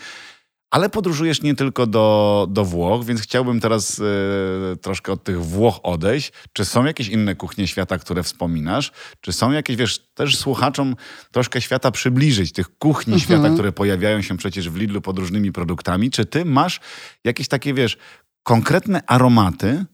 Ale 0.70 0.90
podróżujesz 0.90 1.42
nie 1.42 1.54
tylko 1.54 1.86
do, 1.86 2.46
do 2.50 2.64
Włoch, 2.64 3.04
więc 3.04 3.20
chciałbym 3.20 3.60
teraz 3.60 4.00
e, 4.00 4.76
troszkę 4.76 5.12
od 5.12 5.24
tych 5.24 5.44
Włoch 5.44 5.80
odejść. 5.82 6.32
Czy 6.52 6.64
są 6.64 6.84
jakieś 6.84 7.08
inne 7.08 7.34
kuchnie 7.34 7.66
świata, 7.66 7.98
które 7.98 8.22
wspominasz? 8.22 8.92
Czy 9.20 9.32
są 9.32 9.52
jakieś, 9.52 9.76
wiesz, 9.76 9.98
też 10.14 10.36
słuchaczom 10.36 10.96
troszkę 11.32 11.60
świata 11.60 11.90
przybliżyć, 11.90 12.52
tych 12.52 12.78
kuchni 12.78 13.20
świata, 13.20 13.50
które 13.50 13.72
pojawiają 13.72 14.22
się 14.22 14.36
przecież 14.36 14.70
w 14.70 14.76
Lidlu 14.76 15.00
pod 15.00 15.18
różnymi 15.18 15.52
produktami? 15.52 16.10
Czy 16.10 16.26
ty 16.26 16.44
masz 16.44 16.80
jakieś 17.24 17.48
takie, 17.48 17.74
wiesz, 17.74 17.98
konkretne 18.42 19.02
aromaty 19.06 19.84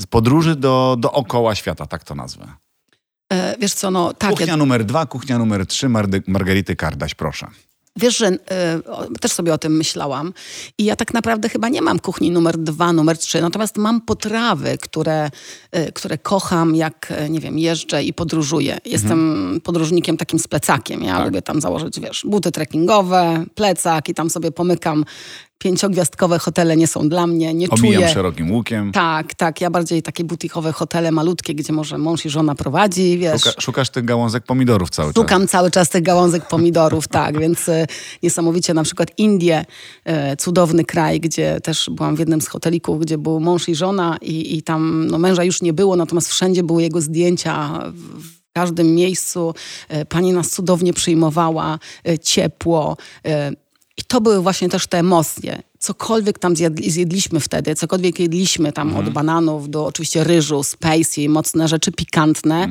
z 0.00 0.06
podróży 0.06 0.56
do, 0.56 0.96
dookoła 0.98 1.54
świata, 1.54 1.86
tak 1.86 2.04
to 2.04 2.14
nazwę? 2.14 2.46
E, 3.32 3.56
wiesz 3.60 3.74
co, 3.74 3.90
no 3.90 4.14
tak. 4.14 4.30
Kuchnia 4.30 4.56
numer 4.56 4.84
dwa, 4.84 5.06
kuchnia 5.06 5.38
numer 5.38 5.66
trzy, 5.66 5.88
Mardy, 5.88 6.22
Margarity 6.26 6.76
Kardaś, 6.76 7.14
proszę. 7.14 7.46
Wiesz, 7.98 8.16
że 8.16 8.28
y, 8.28 8.38
też 9.20 9.32
sobie 9.32 9.54
o 9.54 9.58
tym 9.58 9.76
myślałam 9.76 10.32
i 10.78 10.84
ja 10.84 10.96
tak 10.96 11.14
naprawdę 11.14 11.48
chyba 11.48 11.68
nie 11.68 11.82
mam 11.82 11.98
kuchni 11.98 12.30
numer 12.30 12.58
dwa, 12.58 12.92
numer 12.92 13.18
trzy, 13.18 13.40
natomiast 13.40 13.76
mam 13.76 14.00
potrawy, 14.00 14.78
które, 14.78 15.30
y, 15.76 15.92
które 15.92 16.18
kocham, 16.18 16.74
jak, 16.76 17.12
y, 17.26 17.30
nie 17.30 17.40
wiem, 17.40 17.58
jeżdżę 17.58 18.02
i 18.02 18.12
podróżuję. 18.12 18.78
Jestem 18.84 19.60
podróżnikiem 19.64 20.16
takim 20.16 20.38
z 20.38 20.48
plecakiem. 20.48 21.02
Ja 21.02 21.16
Tak. 21.16 21.24
lubię 21.24 21.42
tam 21.42 21.60
założyć, 21.60 22.00
wiesz, 22.00 22.24
buty 22.26 22.52
trekkingowe, 22.52 23.44
plecak 23.54 24.08
i 24.08 24.14
tam 24.14 24.30
sobie 24.30 24.52
pomykam. 24.52 25.04
Pięciogwiazdkowe 25.58 26.38
hotele 26.38 26.76
nie 26.76 26.86
są 26.86 27.08
dla 27.08 27.26
mnie, 27.26 27.54
nie 27.54 27.70
Omijam 27.70 27.94
czuję... 27.94 28.14
szerokim 28.14 28.52
łukiem. 28.52 28.92
Tak, 28.92 29.34
tak. 29.34 29.60
Ja 29.60 29.70
bardziej 29.70 30.02
takie 30.02 30.24
butikowe 30.24 30.72
hotele 30.72 31.12
malutkie, 31.12 31.54
gdzie 31.54 31.72
może 31.72 31.98
mąż 31.98 32.26
i 32.26 32.30
żona 32.30 32.54
prowadzi, 32.54 33.18
wiesz. 33.18 33.42
Szuka, 33.42 33.60
szukasz 33.60 33.90
tych 33.90 34.04
gałązek 34.04 34.44
pomidorów 34.44 34.90
cały 34.90 35.12
czas. 35.12 35.22
Szukam 35.22 35.48
cały 35.48 35.70
czas 35.70 35.88
tych 35.88 36.02
gałązek 36.02 36.48
pomidorów, 36.48 37.08
tak, 37.18 37.40
więc 37.40 37.68
e, 37.68 37.86
niesamowicie 38.22 38.74
na 38.74 38.82
przykład 38.82 39.18
Indie, 39.18 39.64
e, 40.04 40.36
cudowny 40.36 40.84
kraj, 40.84 41.20
gdzie 41.20 41.60
też 41.60 41.90
byłam 41.92 42.16
w 42.16 42.18
jednym 42.18 42.40
z 42.40 42.48
hotelików, 42.48 43.00
gdzie 43.00 43.18
był 43.18 43.40
mąż 43.40 43.68
i 43.68 43.74
żona 43.74 44.16
i, 44.22 44.56
i 44.56 44.62
tam 44.62 45.06
no, 45.06 45.18
męża 45.18 45.44
już 45.44 45.62
nie 45.62 45.72
było, 45.72 45.96
natomiast 45.96 46.28
wszędzie 46.28 46.62
były 46.62 46.82
jego 46.82 47.00
zdjęcia 47.00 47.80
w, 47.92 48.22
w 48.22 48.52
każdym 48.52 48.94
miejscu. 48.94 49.54
E, 49.88 50.04
pani 50.04 50.32
nas 50.32 50.50
cudownie 50.50 50.92
przyjmowała, 50.92 51.78
ciepło. 52.22 52.96
I 53.98 54.02
to 54.02 54.20
były 54.20 54.42
właśnie 54.42 54.68
też 54.68 54.86
te 54.86 54.98
emocje. 54.98 55.62
Cokolwiek 55.78 56.38
tam 56.38 56.56
zjedli, 56.56 56.90
zjedliśmy 56.90 57.40
wtedy, 57.40 57.74
cokolwiek 57.74 58.18
jedliśmy 58.18 58.72
tam 58.72 58.96
od 58.96 59.08
bananów 59.10 59.70
do 59.70 59.86
oczywiście 59.86 60.24
ryżu, 60.24 60.62
spicy, 60.62 61.28
mocne 61.28 61.68
rzeczy 61.68 61.92
pikantne. 61.92 62.68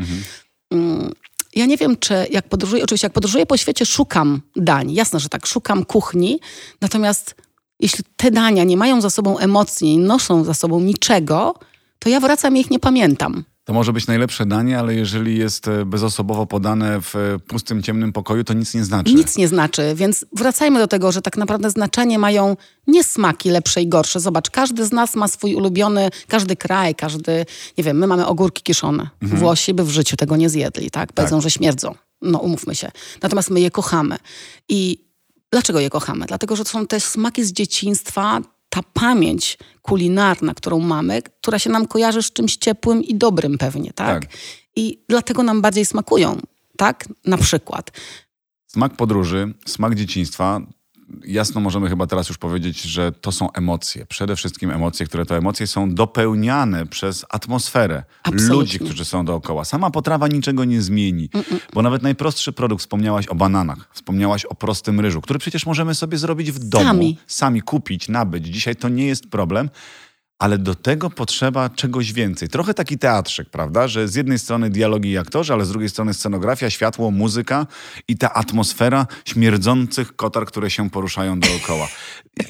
Mm, 0.72 1.12
ja 1.55 1.65
nie 1.65 1.77
wiem, 1.77 1.98
czy 1.98 2.27
jak 2.31 2.50
podróżuję, 2.50 2.84
oczywiście 2.84 3.05
jak 3.05 3.13
podróżuję 3.13 3.46
po 3.46 3.57
świecie, 3.57 3.86
szukam 3.86 4.41
dań. 4.55 4.93
Jasne, 4.93 5.19
że 5.19 5.29
tak, 5.29 5.46
szukam 5.46 5.86
kuchni. 5.86 6.39
Natomiast 6.81 7.36
jeśli 7.79 8.03
te 8.17 8.31
dania 8.31 8.63
nie 8.63 8.77
mają 8.77 9.01
za 9.01 9.10
sobą 9.10 9.38
emocji, 9.38 9.98
nie 9.98 10.05
noszą 10.05 10.43
za 10.43 10.53
sobą 10.53 10.79
niczego, 10.79 11.60
to 12.00 12.10
ja 12.10 12.19
wracam 12.19 12.57
i 12.57 12.60
ich 12.60 12.72
nie 12.72 12.79
pamiętam. 12.79 13.43
To 13.67 13.74
może 13.74 13.93
być 13.93 14.07
najlepsze 14.07 14.45
danie, 14.45 14.79
ale 14.79 14.95
jeżeli 14.95 15.38
jest 15.38 15.67
e, 15.67 15.86
bezosobowo 15.86 16.45
podane 16.45 17.01
w 17.01 17.15
e, 17.15 17.39
pustym, 17.39 17.83
ciemnym 17.83 18.13
pokoju, 18.13 18.43
to 18.43 18.53
nic 18.53 18.74
nie 18.74 18.83
znaczy. 18.83 19.13
Nic 19.13 19.38
nie 19.38 19.47
znaczy, 19.47 19.93
więc 19.95 20.25
wracajmy 20.33 20.79
do 20.79 20.88
tego, 20.88 21.12
że 21.12 21.21
tak 21.21 21.38
naprawdę 21.38 21.69
znaczenie 21.69 22.19
mają 22.19 22.57
nie 22.88 23.03
smaki 23.03 23.50
lepsze 23.50 23.81
i 23.81 23.88
gorsze. 23.88 24.19
Zobacz, 24.19 24.50
każdy 24.50 24.86
z 24.86 24.91
nas 24.91 25.15
ma 25.15 25.27
swój 25.27 25.55
ulubiony, 25.55 26.09
każdy 26.27 26.55
kraj, 26.55 26.95
każdy, 26.95 27.45
nie 27.77 27.83
wiem, 27.83 27.97
my 27.97 28.07
mamy 28.07 28.25
ogórki 28.25 28.63
kiszone. 28.63 29.09
Włosi 29.21 29.74
by 29.74 29.83
w 29.83 29.89
życiu 29.89 30.17
tego 30.17 30.38
nie 30.38 30.50
zjedli, 30.50 30.91
tak? 30.91 31.13
Powiedzą, 31.13 31.41
że 31.41 31.51
śmierdzą. 31.51 31.95
No, 32.21 32.39
umówmy 32.39 32.75
się. 32.75 32.91
Natomiast 33.21 33.50
my 33.50 33.59
je 33.59 33.71
kochamy. 33.71 34.17
I 34.69 35.05
dlaczego 35.51 35.79
je 35.79 35.89
kochamy? 35.89 36.25
Dlatego, 36.25 36.55
że 36.55 36.63
to 36.63 36.69
są 36.69 36.88
te 36.88 37.00
smaki 37.00 37.43
z 37.43 37.51
dzieciństwa, 37.51 38.41
ta 38.69 38.81
pamięć 38.93 39.57
kulinarna, 39.81 40.53
którą 40.53 40.79
mamy, 40.79 41.21
która 41.21 41.59
się 41.59 41.69
nam 41.69 41.88
kojarzy 41.88 42.24
z 42.24 42.31
czymś 42.31 42.57
ciepłym 42.57 43.03
i 43.03 43.15
dobrym 43.15 43.57
pewnie, 43.57 43.93
tak? 43.93 44.21
Tak. 44.21 44.33
I 44.75 45.03
dlatego 45.09 45.43
nam 45.43 45.62
bardziej 45.62 45.86
smakują, 45.86 46.41
tak? 46.77 47.05
Na 47.25 47.38
przykład. 47.38 47.91
Smak 48.67 48.95
podróży, 48.95 49.53
smak 49.65 49.95
dzieciństwa. 49.95 50.62
Jasno 51.25 51.61
możemy 51.61 51.89
chyba 51.89 52.07
teraz 52.07 52.29
już 52.29 52.37
powiedzieć, 52.37 52.81
że 52.81 53.11
to 53.11 53.31
są 53.31 53.51
emocje. 53.51 54.05
Przede 54.05 54.35
wszystkim 54.35 54.71
emocje, 54.71 55.05
które 55.05 55.25
to 55.25 55.37
emocje 55.37 55.67
są 55.67 55.93
dopełniane 55.93 56.85
przez 56.85 57.25
atmosferę 57.29 58.03
Absolutnie. 58.23 58.55
ludzi, 58.55 58.79
którzy 58.79 59.05
są 59.05 59.25
dookoła. 59.25 59.65
Sama 59.65 59.91
potrawa 59.91 60.27
niczego 60.27 60.65
nie 60.65 60.81
zmieni, 60.81 61.29
bo 61.73 61.81
nawet 61.81 62.01
najprostszy 62.03 62.53
produkt, 62.53 62.81
wspomniałaś 62.81 63.27
o 63.27 63.35
bananach, 63.35 63.89
wspomniałaś 63.93 64.45
o 64.45 64.55
prostym 64.55 64.99
ryżu, 64.99 65.21
który 65.21 65.39
przecież 65.39 65.65
możemy 65.65 65.95
sobie 65.95 66.17
zrobić 66.17 66.51
w 66.51 66.59
domu. 66.59 66.85
Sami. 66.85 67.17
Sami 67.27 67.61
kupić, 67.61 68.09
nabyć. 68.09 68.45
Dzisiaj 68.47 68.75
to 68.75 68.89
nie 68.89 69.07
jest 69.07 69.29
problem. 69.29 69.69
Ale 70.39 70.58
do 70.58 70.75
tego 70.75 71.10
potrzeba 71.10 71.70
czegoś 71.70 72.13
więcej. 72.13 72.50
Trochę 72.50 72.74
taki 72.74 72.98
teatrzyk, 72.98 73.50
prawda? 73.50 73.88
Że 73.88 74.08
z 74.08 74.15
jednej 74.15 74.39
strony 74.39 74.70
dialogi 74.70 75.10
i 75.12 75.17
aktorzy, 75.17 75.53
ale 75.53 75.65
z 75.65 75.70
drugiej 75.70 75.89
strony 75.89 76.13
scenografia, 76.13 76.70
światło, 76.70 77.12
muzyka 77.12 77.67
i 78.08 78.17
ta 78.17 78.34
atmosfera 78.34 79.08
śmierdzących 79.25 80.15
kotar, 80.15 80.46
które 80.46 80.70
się 80.70 80.89
poruszają 80.89 81.39
dookoła. 81.39 81.88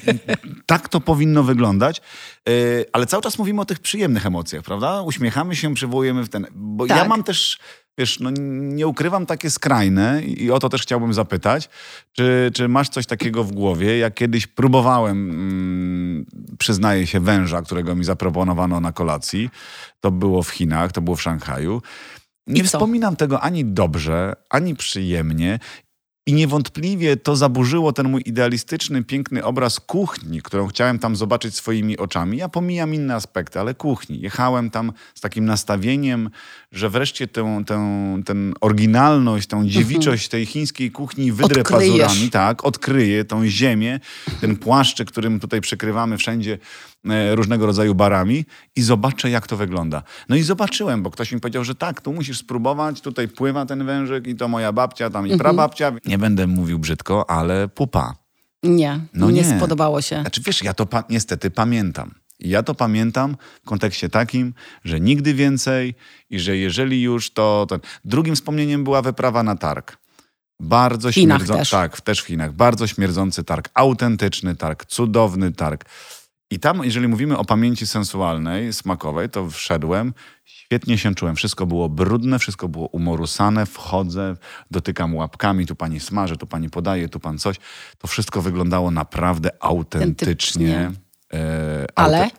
tak 0.66 0.88
to 0.88 1.00
powinno 1.00 1.42
wyglądać, 1.42 2.00
Yy, 2.48 2.84
ale 2.92 3.06
cały 3.06 3.22
czas 3.22 3.38
mówimy 3.38 3.60
o 3.60 3.64
tych 3.64 3.78
przyjemnych 3.78 4.26
emocjach, 4.26 4.62
prawda? 4.62 5.02
Uśmiechamy 5.02 5.56
się, 5.56 5.74
przywołujemy 5.74 6.24
w 6.24 6.28
ten... 6.28 6.46
Bo 6.54 6.86
ja 6.86 6.94
Tak. 6.94 7.08
mam 7.08 7.22
też, 7.24 7.58
wiesz, 7.98 8.20
no 8.20 8.30
nie 8.40 8.86
ukrywam 8.86 9.26
takie 9.26 9.50
skrajne 9.50 10.22
i 10.22 10.50
o 10.50 10.58
to 10.58 10.68
też 10.68 10.82
chciałbym 10.82 11.14
zapytać, 11.14 11.68
czy, 12.12 12.50
czy 12.54 12.68
masz 12.68 12.88
coś 12.88 13.06
takiego 13.06 13.44
w 13.44 13.52
głowie? 13.52 13.98
Ja 13.98 14.10
kiedyś 14.10 14.46
próbowałem, 14.46 15.30
mm, 15.30 16.26
przyznaję 16.58 17.06
się, 17.06 17.20
węża, 17.20 17.62
którego 17.62 17.94
mi 17.94 18.04
zaproponowano 18.04 18.80
na 18.80 18.92
kolacji. 18.92 19.50
To 20.00 20.10
było 20.10 20.42
w 20.42 20.50
Chinach, 20.50 20.92
to 20.92 21.00
było 21.00 21.16
w 21.16 21.22
Szanghaju. 21.22 21.82
Nie 22.46 22.64
wspominam 22.64 23.16
tego 23.16 23.40
ani 23.40 23.64
dobrze, 23.64 24.36
ani 24.50 24.76
przyjemnie. 24.76 25.58
I 26.28 26.32
niewątpliwie 26.32 27.16
to 27.16 27.36
zaburzyło 27.36 27.92
ten 27.92 28.08
mój 28.08 28.22
idealistyczny, 28.26 29.04
piękny 29.04 29.44
obraz 29.44 29.80
kuchni, 29.80 30.42
którą 30.42 30.66
chciałem 30.66 30.98
tam 30.98 31.16
zobaczyć 31.16 31.54
swoimi 31.54 31.98
oczami. 31.98 32.38
Ja 32.38 32.48
pomijam 32.48 32.94
inne 32.94 33.14
aspekty, 33.14 33.60
ale 33.60 33.74
kuchni. 33.74 34.20
Jechałem 34.20 34.70
tam 34.70 34.92
z 35.14 35.20
takim 35.20 35.44
nastawieniem, 35.44 36.30
że 36.72 36.90
wreszcie 36.90 37.28
tę, 37.28 37.62
tę, 37.66 37.78
tę 38.26 38.34
oryginalność, 38.60 39.48
tę 39.48 39.62
dziewiczość 39.66 40.28
tej 40.28 40.46
chińskiej 40.46 40.90
kuchni 40.90 41.32
wydrę 41.32 41.62
Odkryjesz. 41.62 42.02
pazurami, 42.02 42.30
tak, 42.30 42.64
odkryję 42.64 43.24
tą 43.24 43.46
ziemię, 43.46 44.00
ten 44.40 44.56
płaszczyk, 44.56 45.08
którym 45.08 45.40
tutaj 45.40 45.60
przykrywamy 45.60 46.18
wszędzie 46.18 46.58
różnego 47.34 47.66
rodzaju 47.66 47.94
barami 47.94 48.44
i 48.76 48.82
zobaczę, 48.82 49.30
jak 49.30 49.46
to 49.46 49.56
wygląda. 49.56 50.02
No 50.28 50.36
i 50.36 50.42
zobaczyłem, 50.42 51.02
bo 51.02 51.10
ktoś 51.10 51.32
mi 51.32 51.40
powiedział, 51.40 51.64
że 51.64 51.74
tak, 51.74 52.00
tu 52.00 52.12
musisz 52.12 52.38
spróbować, 52.38 53.00
tutaj 53.00 53.28
pływa 53.28 53.66
ten 53.66 53.86
wężyk 53.86 54.26
i 54.26 54.34
to 54.36 54.48
moja 54.48 54.72
babcia, 54.72 55.10
tam 55.10 55.26
i 55.26 55.38
prababcia. 55.38 55.92
Nie 56.06 56.18
będę 56.18 56.46
mówił 56.46 56.78
brzydko, 56.78 57.30
ale 57.30 57.68
pupa. 57.68 58.14
Nie, 58.62 59.00
No 59.14 59.30
nie, 59.30 59.42
nie. 59.42 59.56
spodobało 59.56 60.02
się. 60.02 60.20
Znaczy 60.20 60.40
wiesz, 60.46 60.62
ja 60.62 60.74
to 60.74 60.86
pa- 60.86 61.04
niestety 61.10 61.50
pamiętam. 61.50 62.14
I 62.40 62.48
ja 62.48 62.62
to 62.62 62.74
pamiętam 62.74 63.36
w 63.64 63.68
kontekście 63.68 64.08
takim, 64.08 64.54
że 64.84 65.00
nigdy 65.00 65.34
więcej 65.34 65.94
i 66.30 66.38
że 66.40 66.56
jeżeli 66.56 67.02
już 67.02 67.30
to... 67.32 67.66
to... 67.68 67.78
Drugim 68.04 68.34
wspomnieniem 68.34 68.84
była 68.84 69.02
wyprawa 69.02 69.42
na 69.42 69.56
targ. 69.56 69.96
Bardzo 70.60 71.12
śmierdzący... 71.12 71.52
też. 71.60 71.70
Tak, 71.70 72.00
też 72.00 72.20
w 72.20 72.26
Chinach. 72.26 72.52
Bardzo 72.52 72.86
śmierdzący 72.86 73.44
targ. 73.44 73.68
Autentyczny 73.74 74.56
targ. 74.56 74.84
Cudowny 74.84 75.52
targ. 75.52 75.84
I 76.50 76.58
tam, 76.58 76.84
jeżeli 76.84 77.08
mówimy 77.08 77.38
o 77.38 77.44
pamięci 77.44 77.86
sensualnej, 77.86 78.72
smakowej, 78.72 79.28
to 79.28 79.50
wszedłem, 79.50 80.14
świetnie 80.44 80.98
się 80.98 81.14
czułem. 81.14 81.36
Wszystko 81.36 81.66
było 81.66 81.88
brudne, 81.88 82.38
wszystko 82.38 82.68
było 82.68 82.86
umorusane. 82.86 83.66
Wchodzę, 83.66 84.36
dotykam 84.70 85.14
łapkami, 85.14 85.66
tu 85.66 85.76
pani 85.76 86.00
smaży, 86.00 86.36
tu 86.36 86.46
pani 86.46 86.70
podaje, 86.70 87.08
tu 87.08 87.20
pan 87.20 87.38
coś. 87.38 87.56
To 87.98 88.08
wszystko 88.08 88.42
wyglądało 88.42 88.90
naprawdę 88.90 89.50
autentycznie. 89.60 90.92
E, 91.32 91.86
Ale 91.94 92.30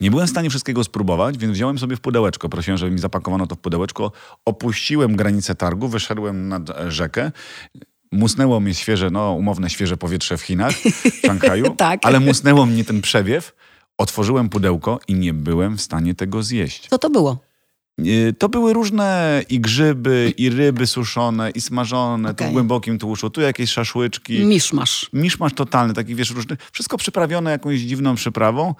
nie 0.00 0.10
byłem 0.10 0.26
w 0.26 0.30
stanie 0.30 0.50
wszystkiego 0.50 0.84
spróbować, 0.84 1.38
więc 1.38 1.52
wziąłem 1.52 1.78
sobie 1.78 1.96
w 1.96 2.00
pudełeczko. 2.00 2.48
Prosiłem, 2.48 2.78
żeby 2.78 2.92
mi 2.92 2.98
zapakowano 2.98 3.46
to 3.46 3.54
w 3.54 3.58
pudełeczko. 3.58 4.12
Opuściłem 4.44 5.16
granicę 5.16 5.54
targu, 5.54 5.88
wyszedłem 5.88 6.48
nad 6.48 6.62
rzekę. 6.88 7.32
Musnęło 8.12 8.60
mnie 8.60 8.74
świeże, 8.74 9.10
no 9.10 9.32
umowne 9.32 9.70
świeże 9.70 9.96
powietrze 9.96 10.36
w 10.38 10.42
Chinach, 10.42 10.72
w 10.72 11.20
Szanghaju, 11.26 11.74
Tak. 11.76 12.00
ale 12.02 12.20
musnęło 12.20 12.66
mnie 12.66 12.84
ten 12.84 13.00
przewiew. 13.00 13.52
Otworzyłem 13.98 14.48
pudełko 14.48 15.00
i 15.08 15.14
nie 15.14 15.34
byłem 15.34 15.76
w 15.78 15.82
stanie 15.82 16.14
tego 16.14 16.42
zjeść. 16.42 16.88
co 16.88 16.98
to 16.98 17.10
było? 17.10 17.38
E, 17.98 18.32
To 18.32 18.48
były 18.48 18.72
różne 18.72 19.42
i 19.48 19.60
grzyby, 19.60 20.34
i 20.36 20.50
ryby 20.50 20.86
suszone, 20.86 21.50
i 21.50 21.60
smażone, 21.60 22.28
tu 22.28 22.32
Okej. 22.32 22.48
w 22.48 22.52
głębokim 22.52 22.98
tłuszu, 22.98 23.30
tu 23.30 23.40
jakieś 23.40 23.70
szaszłyczki 23.70 24.44
Miszmasz. 24.44 25.10
miszmasz 25.12 25.52
totalny, 25.54 25.94
taki 25.94 26.14
wiesz, 26.14 26.30
różny, 26.30 26.56
wszystko 26.72 26.96
przyprawione 26.96 27.50
jakąś 27.50 27.80
dziwną 27.80 28.14
przyprawą, 28.14 28.74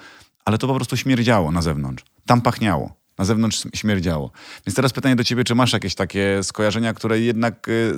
ale 0.45 0.59
to 0.59 0.67
po 0.69 0.75
prostu 0.75 0.97
śmierdziało 0.97 1.53
na 1.53 1.63
zewnątrz. 1.63 2.05
Tam 2.27 2.41
pachniało. 2.41 3.00
Na 3.21 3.25
zewnątrz 3.25 3.63
śmierdziało. 3.75 4.31
Więc 4.67 4.77
teraz 4.77 4.93
pytanie 4.93 5.17
do 5.17 5.25
ciebie, 5.25 5.45
czy 5.45 5.55
masz 5.55 5.73
jakieś 5.73 5.95
takie 5.95 6.43
skojarzenia, 6.43 6.95
które 6.95 7.21
jednak 7.21 7.69
y, 7.69 7.95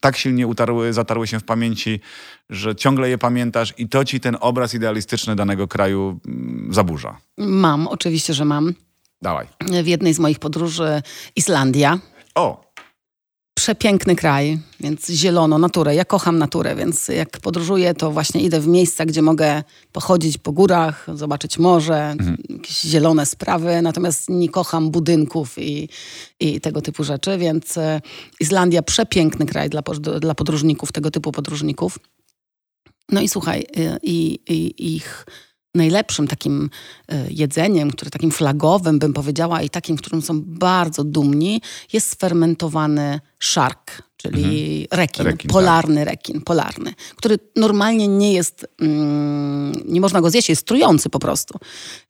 tak 0.00 0.16
silnie 0.16 0.46
utarły, 0.46 0.92
zatarły 0.92 1.26
się 1.26 1.40
w 1.40 1.44
pamięci, 1.44 2.00
że 2.50 2.76
ciągle 2.76 3.10
je 3.10 3.18
pamiętasz 3.18 3.74
i 3.78 3.88
to 3.88 4.04
ci 4.04 4.20
ten 4.20 4.36
obraz 4.40 4.74
idealistyczny 4.74 5.36
danego 5.36 5.68
kraju 5.68 6.20
mm, 6.26 6.68
zaburza? 6.74 7.16
Mam, 7.38 7.86
oczywiście, 7.86 8.34
że 8.34 8.44
mam. 8.44 8.74
Dawaj. 9.22 9.46
W 9.82 9.86
jednej 9.86 10.14
z 10.14 10.18
moich 10.18 10.38
podróży 10.38 11.02
Islandia. 11.36 11.98
O, 12.34 12.67
Przepiękny 13.58 14.16
kraj, 14.16 14.58
więc 14.80 15.10
zielono, 15.10 15.58
naturę. 15.58 15.94
Ja 15.94 16.04
kocham 16.04 16.38
naturę, 16.38 16.76
więc 16.76 17.08
jak 17.08 17.40
podróżuję, 17.40 17.94
to 17.94 18.10
właśnie 18.10 18.42
idę 18.42 18.60
w 18.60 18.66
miejsca, 18.66 19.06
gdzie 19.06 19.22
mogę 19.22 19.62
pochodzić 19.92 20.38
po 20.38 20.52
górach, 20.52 21.06
zobaczyć 21.14 21.58
morze, 21.58 22.14
jakieś 22.48 22.80
zielone 22.80 23.26
sprawy. 23.26 23.82
Natomiast 23.82 24.28
nie 24.28 24.48
kocham 24.48 24.90
budynków 24.90 25.58
i, 25.58 25.88
i 26.40 26.60
tego 26.60 26.82
typu 26.82 27.04
rzeczy, 27.04 27.38
więc 27.38 27.78
e, 27.78 28.00
Islandia 28.40 28.82
przepiękny 28.82 29.46
kraj 29.46 29.70
dla, 29.70 29.82
dla 30.20 30.34
podróżników, 30.34 30.92
tego 30.92 31.10
typu 31.10 31.32
podróżników. 31.32 31.98
No 33.08 33.20
i 33.20 33.28
słuchaj, 33.28 33.66
y, 33.78 33.98
i, 34.02 34.40
i 34.48 34.96
ich 34.96 35.26
najlepszym 35.78 36.28
takim 36.28 36.70
y, 37.12 37.14
jedzeniem, 37.30 37.90
które 37.90 38.10
takim 38.10 38.30
flagowym 38.30 38.98
bym 38.98 39.12
powiedziała 39.12 39.62
i 39.62 39.70
takim, 39.70 39.96
którym 39.96 40.22
są 40.22 40.40
bardzo 40.42 41.04
dumni, 41.04 41.62
jest 41.92 42.10
sfermentowany 42.10 43.20
szark, 43.38 44.07
czyli 44.22 44.88
rekin, 44.90 45.24
Rekin, 45.24 45.48
tak. 45.48 45.52
polarny 45.52 46.04
rekin, 46.04 46.40
polarny, 46.40 46.94
który 47.16 47.38
normalnie 47.56 48.08
nie 48.08 48.32
jest, 48.32 48.66
mm, 48.80 49.72
nie 49.84 50.00
można 50.00 50.20
go 50.20 50.30
zjeść, 50.30 50.48
jest 50.48 50.66
trujący 50.66 51.10
po 51.10 51.18
prostu. 51.18 51.58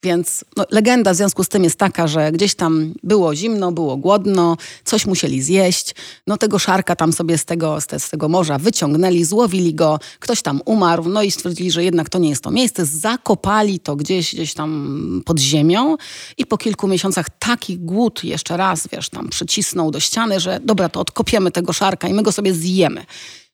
Więc 0.02 0.44
no, 0.56 0.64
legenda 0.70 1.12
w 1.12 1.16
związku 1.16 1.44
z 1.44 1.48
tym 1.48 1.64
jest 1.64 1.76
taka, 1.76 2.06
że 2.06 2.32
gdzieś 2.32 2.54
tam 2.54 2.94
było 3.02 3.34
zimno, 3.34 3.72
było 3.72 3.96
głodno, 3.96 4.56
coś 4.84 5.06
musieli 5.06 5.42
zjeść, 5.42 5.94
no 6.26 6.36
tego 6.36 6.58
szarka 6.58 6.96
tam 6.96 7.12
sobie 7.12 7.38
z 7.38 7.44
tego, 7.44 7.80
z, 7.80 7.86
te, 7.86 8.00
z 8.00 8.10
tego 8.10 8.28
morza 8.28 8.58
wyciągnęli, 8.58 9.24
złowili 9.24 9.74
go, 9.74 10.00
ktoś 10.18 10.42
tam 10.42 10.60
umarł, 10.64 11.08
no 11.08 11.22
i 11.22 11.30
stwierdzili, 11.30 11.70
że 11.70 11.84
jednak 11.84 12.08
to 12.08 12.18
nie 12.18 12.30
jest 12.30 12.42
to 12.42 12.50
miejsce, 12.50 12.86
zakopali 12.86 13.80
to 13.80 13.96
gdzieś, 13.96 14.34
gdzieś 14.34 14.54
tam 14.54 15.22
pod 15.24 15.38
ziemią 15.40 15.96
i 16.38 16.46
po 16.46 16.58
kilku 16.58 16.88
miesiącach 16.88 17.26
taki 17.38 17.78
głód 17.78 18.24
jeszcze 18.24 18.56
raz, 18.56 18.88
wiesz, 18.92 19.08
tam 19.08 19.28
przycisnął 19.28 19.90
do 19.90 20.00
ściany, 20.00 20.40
że 20.40 20.60
dobra, 20.64 20.88
to 20.88 21.00
odkopiemy 21.00 21.50
tego 21.50 21.72
szarka 21.72 21.97
i 22.06 22.14
my 22.14 22.22
go 22.22 22.32
sobie 22.32 22.54
zjemy. 22.54 23.04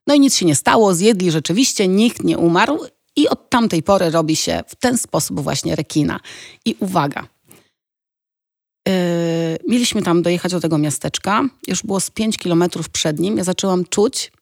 No 0.06 0.14
i 0.14 0.20
nic 0.20 0.36
się 0.36 0.46
nie 0.46 0.54
stało, 0.54 0.94
zjedli 0.94 1.30
rzeczywiście, 1.30 1.88
nikt 1.88 2.24
nie 2.24 2.38
umarł 2.38 2.78
i 3.16 3.28
od 3.28 3.50
tamtej 3.50 3.82
pory 3.82 4.10
robi 4.10 4.36
się 4.36 4.62
w 4.68 4.74
ten 4.76 4.98
sposób 4.98 5.40
właśnie 5.40 5.76
rekina. 5.76 6.20
I 6.64 6.76
uwaga, 6.80 7.26
Yy, 8.88 8.92
mieliśmy 9.68 10.02
tam 10.02 10.22
dojechać 10.22 10.52
do 10.52 10.60
tego 10.60 10.78
miasteczka, 10.78 11.42
już 11.68 11.82
było 11.82 12.00
z 12.00 12.10
5 12.10 12.38
kilometrów 12.38 12.88
przed 12.88 13.18
nim, 13.18 13.36
ja 13.38 13.44
zaczęłam 13.44 13.84
czuć 13.84 14.32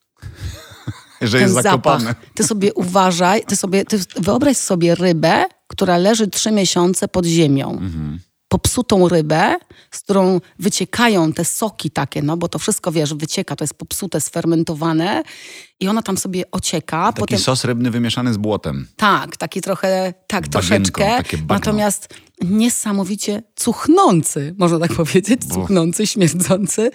że 1.21 1.39
jest 1.41 1.53
zapach. 1.53 1.71
zakopane. 1.71 2.15
Ty 2.33 2.43
sobie 2.43 2.73
uważaj, 2.73 3.43
ty 3.45 3.55
sobie, 3.55 3.85
ty 3.85 3.99
wyobraź 4.15 4.57
sobie 4.57 4.95
rybę, 4.95 5.45
która 5.67 5.97
leży 5.97 6.27
trzy 6.27 6.51
miesiące 6.51 7.07
pod 7.07 7.25
ziemią. 7.25 7.71
Mhm. 7.71 8.19
Popsutą 8.53 9.07
rybę, 9.07 9.55
z 9.91 9.99
którą 9.99 10.41
wyciekają 10.59 11.33
te 11.33 11.45
soki 11.45 11.91
takie, 11.91 12.21
no 12.21 12.37
bo 12.37 12.47
to 12.47 12.59
wszystko, 12.59 12.91
wiesz, 12.91 13.13
wycieka, 13.13 13.55
to 13.55 13.63
jest 13.63 13.73
popsute, 13.73 14.21
sfermentowane 14.21 15.23
i 15.79 15.87
ona 15.87 16.01
tam 16.01 16.17
sobie 16.17 16.51
ocieka. 16.51 17.05
Taki 17.05 17.19
potem, 17.19 17.39
sos 17.39 17.63
rybny 17.63 17.91
wymieszany 17.91 18.33
z 18.33 18.37
błotem. 18.37 18.87
tak, 18.95 19.37
taki 19.37 19.61
trochę, 19.61 20.13
tak, 20.27 20.49
Bagienką, 20.49 21.01
troszeczkę. 21.01 21.37
Natomiast 21.49 22.09
niesamowicie 22.41 23.43
cuchnący, 23.55 24.55
można 24.57 24.79
tak 24.79 24.93
powiedzieć, 24.93 25.45
Bo- 25.45 25.55
cuchnący, 25.55 26.07
śmierdzący. 26.07 26.91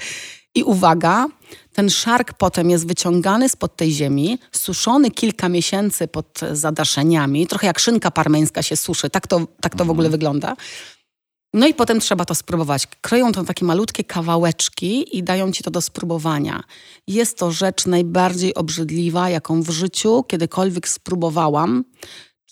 I 0.55 0.63
uwaga, 0.63 1.27
ten 1.73 1.91
szark 1.91 2.33
potem 2.33 2.71
jest 2.71 2.87
wyciągany 2.87 3.49
spod 3.49 3.77
tej 3.77 3.93
ziemi, 3.93 4.39
suszony 4.53 5.11
kilka 5.11 5.49
miesięcy 5.49 6.09
pod 6.09 6.41
zadaszeniami, 6.53 7.47
trochę 7.47 7.67
jak 7.67 7.79
szynka 7.79 8.11
parmeńska 8.11 8.63
się 8.63 8.77
suszy, 8.77 9.11
tak 9.11 9.27
to, 9.27 9.47
tak 9.61 9.75
to 9.75 9.85
w 9.85 9.91
ogóle 9.91 10.11
wygląda. 10.11 10.57
No 11.55 11.67
i 11.67 11.75
potem 11.75 12.01
trzeba 12.01 12.25
to 12.25 12.35
spróbować. 12.35 12.87
Kroją 13.01 13.33
to 13.33 13.45
takie 13.45 13.65
malutkie 13.65 14.05
kawałeczki 14.05 15.17
i 15.17 15.23
dają 15.23 15.53
ci 15.53 15.65
to 15.65 15.71
do 15.71 15.81
spróbowania. 15.81 16.63
Jest 17.07 17.39
to 17.39 17.51
rzecz 17.51 17.87
najbardziej 17.87 18.55
obrzydliwa, 18.55 19.31
jaką 19.31 19.63
w 19.63 19.71
życiu 19.71 20.23
kiedykolwiek 20.23 20.89
spróbowałam. 20.89 21.85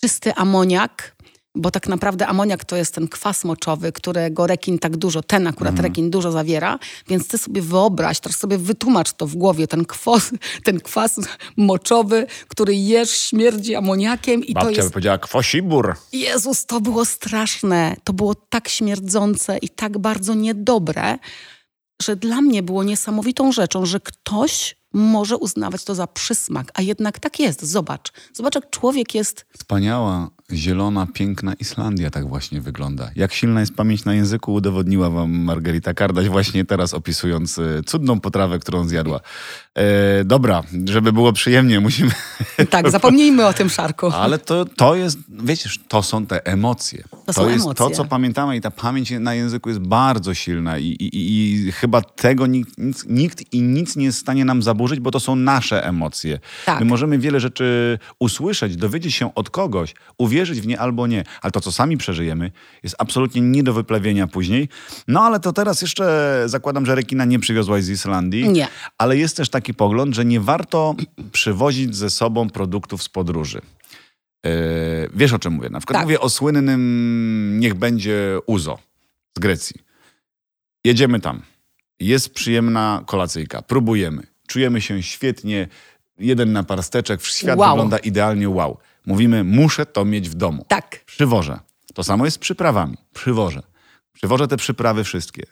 Czysty 0.01 0.33
amoniak, 0.33 1.15
bo 1.57 1.71
tak 1.71 1.87
naprawdę 1.87 2.27
amoniak 2.27 2.65
to 2.65 2.75
jest 2.75 2.95
ten 2.95 3.07
kwas 3.07 3.43
moczowy, 3.43 3.91
którego 3.91 4.47
rekin 4.47 4.79
tak 4.79 4.97
dużo, 4.97 5.23
ten 5.23 5.47
akurat 5.47 5.73
mm. 5.73 5.83
rekin 5.83 6.09
dużo 6.09 6.31
zawiera, 6.31 6.79
więc 7.07 7.27
ty 7.27 7.37
sobie 7.37 7.61
wyobraź, 7.61 8.19
teraz 8.19 8.37
sobie 8.37 8.57
wytłumacz 8.57 9.13
to 9.13 9.27
w 9.27 9.35
głowie, 9.35 9.67
ten 9.67 9.85
kwas, 9.85 10.31
ten 10.65 10.79
kwas 10.79 11.19
moczowy, 11.57 12.27
który 12.47 12.75
jesz, 12.75 13.11
śmierdzi 13.11 13.75
amoniakiem 13.75 14.43
i 14.43 14.53
Babcia 14.53 14.69
to 14.69 14.75
jest... 14.75 14.87
by 14.87 14.93
powiedziała 14.93 15.17
kwosibór. 15.17 15.95
Jezus, 16.11 16.65
to 16.65 16.81
było 16.81 17.05
straszne. 17.05 17.95
To 18.03 18.13
było 18.13 18.35
tak 18.35 18.69
śmierdzące 18.69 19.57
i 19.57 19.69
tak 19.69 19.97
bardzo 19.97 20.33
niedobre, 20.33 21.17
że 22.01 22.15
dla 22.15 22.41
mnie 22.41 22.63
było 22.63 22.83
niesamowitą 22.83 23.51
rzeczą, 23.51 23.85
że 23.85 23.99
ktoś 23.99 24.75
może 24.97 25.37
uznawać 25.37 25.83
to 25.83 25.95
za 25.95 26.07
przysmak, 26.07 26.71
a 26.73 26.81
jednak 26.81 27.19
tak 27.19 27.39
jest. 27.39 27.65
Zobacz. 27.65 28.11
Zobacz, 28.33 28.55
jak 28.55 28.69
człowiek 28.69 29.15
jest... 29.15 29.45
Wspaniała, 29.57 30.29
zielona, 30.53 31.07
piękna 31.13 31.53
Islandia 31.53 32.09
tak 32.09 32.27
właśnie 32.27 32.61
wygląda. 32.61 33.09
Jak 33.15 33.33
silna 33.33 33.59
jest 33.59 33.75
pamięć 33.75 34.05
na 34.05 34.13
języku, 34.13 34.53
udowodniła 34.53 35.09
wam 35.09 35.31
Margarita 35.31 35.93
Kardaś 35.93 36.29
właśnie 36.29 36.65
teraz 36.65 36.93
opisując 36.93 37.59
e, 37.59 37.83
cudną 37.85 38.19
potrawę, 38.19 38.59
którą 38.59 38.87
zjadła. 38.87 39.19
E, 39.75 40.23
dobra, 40.23 40.63
żeby 40.85 41.13
było 41.13 41.33
przyjemnie, 41.33 41.79
musimy... 41.79 42.11
Tak, 42.69 42.91
zapomnijmy 42.91 43.45
o 43.45 43.53
tym 43.53 43.69
szarku. 43.69 44.07
Ale 44.23 44.39
to, 44.39 44.65
to 44.65 44.95
jest, 44.95 45.19
wiecie, 45.29 45.69
to 45.87 46.03
są 46.03 46.25
te 46.25 46.45
emocje. 46.45 47.03
To 47.25 47.33
są 47.33 47.49
jest 47.49 47.65
emocje. 47.65 47.85
to, 47.85 47.89
co 47.89 48.05
pamiętamy 48.05 48.57
i 48.57 48.61
ta 48.61 48.71
pamięć 48.71 49.11
na 49.19 49.33
języku 49.33 49.69
jest 49.69 49.81
bardzo 49.81 50.33
silna 50.33 50.77
i, 50.77 50.85
i, 50.85 51.09
i 51.13 51.71
chyba 51.71 52.01
tego 52.01 52.47
nikt, 52.47 52.77
nikt 53.09 53.53
i 53.53 53.61
nic 53.61 53.95
nie 53.95 54.05
jest 54.05 54.17
w 54.17 54.21
stanie 54.21 54.45
nam 54.45 54.61
zaburzyć, 54.63 54.86
bo 54.99 55.11
to 55.11 55.19
są 55.19 55.35
nasze 55.35 55.85
emocje. 55.85 56.39
Tak. 56.65 56.79
My 56.79 56.85
możemy 56.85 57.19
wiele 57.19 57.39
rzeczy 57.39 57.99
usłyszeć, 58.19 58.75
dowiedzieć 58.75 59.15
się 59.15 59.35
od 59.35 59.49
kogoś, 59.49 59.93
uwierzyć 60.17 60.61
w 60.61 60.67
nie 60.67 60.79
albo 60.79 61.07
nie, 61.07 61.23
ale 61.41 61.51
to, 61.51 61.61
co 61.61 61.71
sami 61.71 61.97
przeżyjemy, 61.97 62.51
jest 62.83 62.95
absolutnie 62.99 63.41
nie 63.41 63.63
do 63.63 63.73
wyplewienia 63.73 64.27
później. 64.27 64.69
No 65.07 65.21
ale 65.21 65.39
to 65.39 65.53
teraz 65.53 65.81
jeszcze 65.81 66.43
zakładam, 66.45 66.85
że 66.85 66.95
rekina 66.95 67.25
nie 67.25 67.39
przywiozłaś 67.39 67.83
z 67.83 67.89
Islandii. 67.89 68.49
Nie. 68.49 68.67
Ale 68.97 69.17
jest 69.17 69.37
też 69.37 69.49
taki 69.49 69.73
pogląd, 69.73 70.15
że 70.15 70.25
nie 70.25 70.39
warto 70.39 70.95
przywozić 71.31 71.95
ze 71.95 72.09
sobą 72.09 72.49
produktów 72.49 73.03
z 73.03 73.09
podróży. 73.09 73.61
Yy, 74.43 74.51
wiesz 75.15 75.33
o 75.33 75.39
czym 75.39 75.53
mówię? 75.53 75.69
Na 75.69 75.79
przykład 75.79 75.95
Tak. 75.97 76.05
mówię 76.05 76.19
o 76.19 76.29
słynnym 76.29 77.59
niech 77.59 77.73
będzie 77.73 78.39
Uzo 78.45 78.79
z 79.37 79.39
Grecji. 79.39 79.75
Jedziemy 80.85 81.19
tam. 81.19 81.41
Jest 81.99 82.33
przyjemna 82.33 83.03
kolacyjka. 83.05 83.61
Próbujemy. 83.61 84.23
Czujemy 84.47 84.81
się 84.81 85.03
świetnie. 85.03 85.67
Jeden 86.19 86.51
naparsteczek. 86.51 87.23
Świat 87.25 87.57
Wow. 87.59 87.69
wygląda 87.69 87.97
idealnie. 87.97 88.49
Wow. 88.49 88.77
Mówimy, 89.05 89.43
muszę 89.43 89.85
to 89.85 90.05
mieć 90.05 90.29
w 90.29 90.33
domu. 90.33 90.65
Tak. 90.67 91.03
Przywożę. 91.05 91.59
To 91.93 92.03
samo 92.03 92.25
jest 92.25 92.35
z 92.35 92.39
przyprawami. 92.39 92.97
Przywożę. 93.13 93.61
Przywożę 94.13 94.47
te 94.47 94.57
przyprawy 94.57 95.03
wszystkie. 95.03 95.43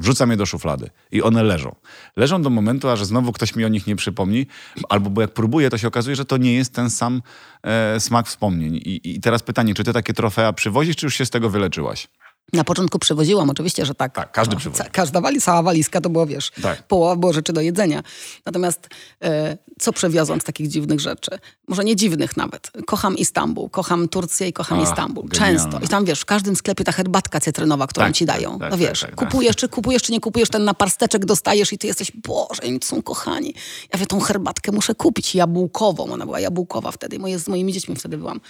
Wrzucam 0.00 0.30
je 0.30 0.36
do 0.36 0.46
szuflady 0.46 0.90
i 1.12 1.22
one 1.22 1.42
leżą. 1.42 1.74
Leżą 2.16 2.42
do 2.42 2.50
momentu, 2.50 2.88
aż 2.88 3.04
znowu 3.04 3.32
ktoś 3.32 3.56
mi 3.56 3.64
o 3.64 3.68
nich 3.68 3.86
nie 3.86 3.96
przypomni, 3.96 4.46
albo 4.88 5.10
bo 5.10 5.20
jak 5.20 5.30
próbuję, 5.32 5.70
to 5.70 5.78
się 5.78 5.88
okazuje, 5.88 6.16
że 6.16 6.24
to 6.24 6.36
nie 6.36 6.54
jest 6.54 6.74
ten 6.74 6.90
sam 6.90 7.22
e, 7.62 8.00
smak 8.00 8.26
wspomnień. 8.26 8.76
I, 8.76 9.00
I 9.14 9.20
teraz 9.20 9.42
pytanie, 9.42 9.74
czy 9.74 9.84
ty 9.84 9.92
takie 9.92 10.12
trofea 10.14 10.52
przywozisz, 10.52 10.96
czy 10.96 11.06
już 11.06 11.14
się 11.14 11.26
z 11.26 11.30
tego 11.30 11.50
wyleczyłaś? 11.50 12.08
Na 12.52 12.64
początku 12.64 12.98
przywoziłam, 12.98 13.50
oczywiście, 13.50 13.86
że 13.86 13.94
tak. 13.94 14.14
Tak, 14.14 14.32
każdy 14.32 14.54
No, 14.54 14.60
przywozi. 14.60 14.82
ca- 14.82 14.90
Każda 14.90 15.20
wali, 15.20 15.40
cała 15.40 15.62
walizka 15.62 16.00
to 16.00 16.10
było, 16.10 16.26
wiesz, 16.26 16.50
Tak. 16.62 16.82
połowa 16.86 17.16
było 17.16 17.32
rzeczy 17.32 17.52
do 17.52 17.60
jedzenia. 17.60 18.02
Natomiast 18.46 18.88
e, 19.24 19.58
co 19.80 19.92
przewiozłam 19.92 20.40
z 20.40 20.44
takich 20.44 20.68
dziwnych 20.68 21.00
rzeczy? 21.00 21.30
Może 21.68 21.84
nie 21.84 21.96
dziwnych 21.96 22.36
nawet. 22.36 22.70
Kocham 22.86 23.16
Istambuł, 23.16 23.68
kocham 23.68 24.08
Turcję 24.08 24.48
i 24.48 24.52
kocham 24.52 24.78
Ach, 24.82 24.88
Istambuł. 24.88 25.24
genialne. 25.24 25.58
Często. 25.60 25.78
I 25.80 25.88
tam, 25.88 26.04
wiesz, 26.04 26.20
w 26.20 26.24
każdym 26.24 26.56
sklepie 26.56 26.84
ta 26.84 26.92
herbatka 26.92 27.40
cytrynowa, 27.40 27.86
którą 27.86 28.06
Tak, 28.06 28.14
ci 28.14 28.26
tak, 28.26 28.36
dają. 28.36 28.58
tak, 28.58 28.70
no 28.70 28.76
wiesz, 28.78 29.00
tak, 29.00 29.10
tak, 29.10 29.18
tak. 29.18 29.28
kupujesz, 29.28 29.56
czy 29.56 29.68
kupujesz, 29.68 30.02
czy 30.02 30.12
nie 30.12 30.20
kupujesz, 30.20 30.48
ten 30.48 30.64
naparsteczek 30.64 31.24
dostajesz 31.24 31.72
i 31.72 31.78
ty 31.78 31.86
jesteś, 31.86 32.12
Boże, 32.14 32.62
oni 32.66 32.78
są 32.84 33.02
kochani. 33.02 33.54
Ja 33.92 33.98
wie, 33.98 34.06
tą 34.06 34.20
herbatkę 34.20 34.72
muszę 34.72 34.94
kupić, 34.94 35.34
jabłkową. 35.34 36.04
Ona 36.12 36.24
była 36.26 36.40
jabłkowa 36.40 36.92
wtedy, 36.92 37.18
moje, 37.18 37.38
z 37.38 37.48
moimi 37.48 37.72
dziećmi 37.72 37.96
wtedy 37.96 38.18
byłam. 38.18 38.40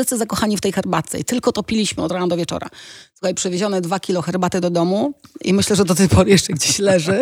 Wszyscy 0.00 0.16
zakochani 0.16 0.56
w 0.56 0.60
tej 0.60 0.72
herbatce 0.72 1.18
i 1.18 1.24
tylko 1.24 1.52
to 1.52 1.62
piliśmy 1.62 2.02
od 2.02 2.12
rana 2.12 2.26
do 2.26 2.36
wieczora. 2.36 2.68
Słuchaj, 3.14 3.34
przywiezione 3.34 3.80
dwa 3.80 4.00
kilo 4.00 4.22
herbaty 4.22 4.60
do 4.60 4.70
domu 4.70 5.12
i 5.44 5.54
myślę, 5.54 5.76
że 5.76 5.84
do 5.84 5.94
tej 5.94 6.08
pory 6.08 6.30
jeszcze 6.30 6.52
gdzieś 6.52 6.78
leży. 6.78 7.20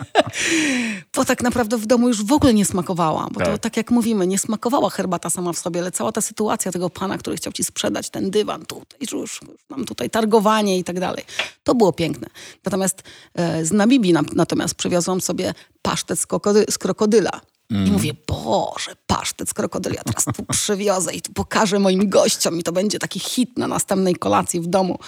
bo 1.16 1.24
tak 1.24 1.42
naprawdę 1.42 1.78
w 1.78 1.86
domu 1.86 2.08
już 2.08 2.24
w 2.24 2.32
ogóle 2.32 2.54
nie 2.54 2.64
smakowała. 2.64 3.28
Bo 3.32 3.40
to 3.40 3.46
Tak. 3.46 3.60
tak 3.60 3.76
jak 3.76 3.90
mówimy, 3.90 4.26
nie 4.26 4.38
smakowała 4.38 4.90
herbata 4.90 5.30
sama 5.30 5.52
w 5.52 5.58
sobie, 5.58 5.80
ale 5.80 5.90
cała 5.92 6.12
ta 6.12 6.20
sytuacja 6.20 6.72
tego 6.72 6.90
pana, 6.90 7.18
który 7.18 7.36
chciał 7.36 7.52
ci 7.52 7.64
sprzedać 7.64 8.10
ten 8.10 8.30
dywan 8.30 8.66
tutaj, 8.66 8.98
już, 9.12 9.40
mam 9.68 9.84
tutaj 9.84 10.10
targowanie 10.10 10.78
i 10.78 10.84
tak 10.84 11.00
dalej. 11.00 11.24
To 11.64 11.74
było 11.74 11.92
piękne. 11.92 12.28
Natomiast 12.64 13.02
e, 13.34 13.64
z 13.64 13.72
Namibii 13.72 14.12
na, 14.12 14.22
natomiast 14.34 14.74
przywiozłam 14.74 15.20
sobie 15.20 15.54
pasztet 15.82 16.20
z, 16.20 16.26
krokody, 16.26 16.64
z 16.70 16.78
krokodyla. 16.78 17.40
I 17.70 17.90
mówię, 17.90 18.12
Boże, 18.26 18.92
pasztet 19.06 19.50
z 19.50 19.54
krokodyla, 19.54 20.02
teraz 20.04 20.24
tu 20.24 20.44
przywiozę 20.44 21.14
i 21.14 21.22
tu 21.22 21.32
pokażę 21.32 21.78
moim 21.78 22.08
gościom 22.08 22.58
i 22.58 22.62
to 22.62 22.72
będzie 22.72 22.98
taki 22.98 23.20
hit 23.20 23.58
na 23.58 23.66
następnej 23.66 24.14
kolacji 24.14 24.60
w 24.60 24.66
domu. 24.66 24.98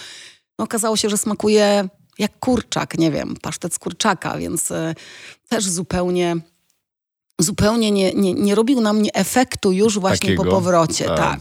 No, 0.59 0.65
okazało 0.65 0.97
się, 0.97 1.09
że 1.09 1.17
smakuje 1.17 1.89
jak 2.19 2.39
kurczak, 2.39 2.97
nie 2.97 3.11
wiem, 3.11 3.35
pasztet 3.41 3.73
z 3.73 3.79
kurczaka, 3.79 4.37
więc 4.37 4.71
e, 4.71 4.95
też 5.49 5.65
zupełnie, 5.65 6.37
zupełnie 7.39 7.91
nie, 7.91 8.13
nie, 8.13 8.33
nie 8.33 8.55
robił 8.55 8.81
na 8.81 8.93
mnie 8.93 9.13
efektu 9.13 9.71
już 9.71 9.99
właśnie 9.99 10.29
Takiego? 10.29 10.43
po 10.43 10.49
powrocie. 10.49 11.05
Tak. 11.05 11.17
Tak. 11.17 11.39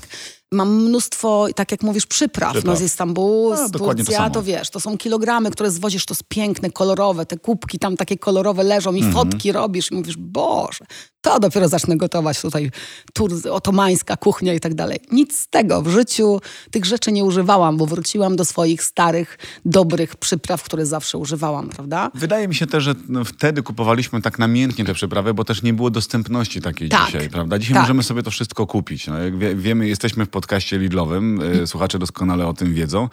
Mam 0.52 0.74
mnóstwo, 0.84 1.46
tak 1.54 1.72
jak 1.72 1.82
mówisz, 1.82 2.06
przypraw. 2.06 2.52
Przypraw. 2.52 2.74
No 2.74 2.76
z 2.76 2.82
Istambułu, 2.82 3.56
z 3.56 3.70
dokładnie 3.70 4.04
to 4.04 4.30
to 4.30 4.42
wiesz, 4.42 4.70
to 4.70 4.80
są 4.80 4.98
kilogramy, 4.98 5.50
które 5.50 5.70
zwozisz, 5.70 6.06
to 6.06 6.14
jest 6.14 6.24
piękne, 6.28 6.70
kolorowe, 6.70 7.26
te 7.26 7.36
kubki 7.36 7.78
tam 7.78 7.96
takie 7.96 8.18
kolorowe 8.18 8.62
leżą 8.62 8.94
i 8.94 9.12
fotki 9.12 9.52
robisz 9.52 9.90
i 9.90 9.94
mówisz, 9.94 10.16
Boże, 10.16 10.84
to 11.20 11.40
dopiero 11.40 11.68
zacznę 11.68 11.96
gotować 11.96 12.40
tutaj 12.40 12.70
tur, 13.14 13.32
otomańska 13.50 14.16
kuchnia 14.16 14.54
i 14.54 14.60
tak 14.60 14.74
dalej. 14.74 15.00
Nic 15.12 15.38
z 15.38 15.48
tego. 15.48 15.82
W 15.82 15.88
życiu 15.88 16.40
tych 16.70 16.84
rzeczy 16.84 17.12
nie 17.12 17.24
używałam, 17.24 17.76
bo 17.76 17.86
wróciłam 17.86 18.36
do 18.36 18.44
swoich 18.44 18.82
starych, 18.82 19.38
dobrych 19.64 20.16
przypraw, 20.16 20.62
które 20.62 20.86
zawsze 20.86 21.18
używałam, 21.18 21.68
prawda? 21.68 22.10
Wydaje 22.14 22.48
mi 22.48 22.54
się 22.54 22.66
też, 22.66 22.84
że 22.84 22.94
no, 23.08 23.24
wtedy 23.24 23.62
kupowaliśmy 23.62 24.22
tak 24.22 24.38
namiętnie 24.38 24.84
te 24.84 24.94
przyprawy, 24.94 25.34
bo 25.34 25.44
też 25.44 25.62
nie 25.62 25.72
było 25.72 25.90
dostępności 25.90 26.60
takiej 26.60 26.88
Tak. 26.88 27.06
dzisiaj, 27.06 27.30
prawda? 27.30 27.58
Dzisiaj 27.58 27.74
Tak. 27.74 27.82
możemy 27.82 28.02
sobie 28.02 28.22
to 28.22 28.30
wszystko 28.30 28.66
kupić. 28.66 29.06
No, 29.06 29.18
jak 29.18 29.38
wie, 29.38 29.54
wiemy, 29.54 29.88
jesteśmy 29.88 30.26
w 30.26 30.28
podcaście 30.38 30.78
Lidlowym, 30.78 31.40
y, 31.62 31.66
słuchacze 31.66 31.98
doskonale 31.98 32.46
o 32.46 32.52
tym 32.54 32.74
wiedzą 32.74 33.08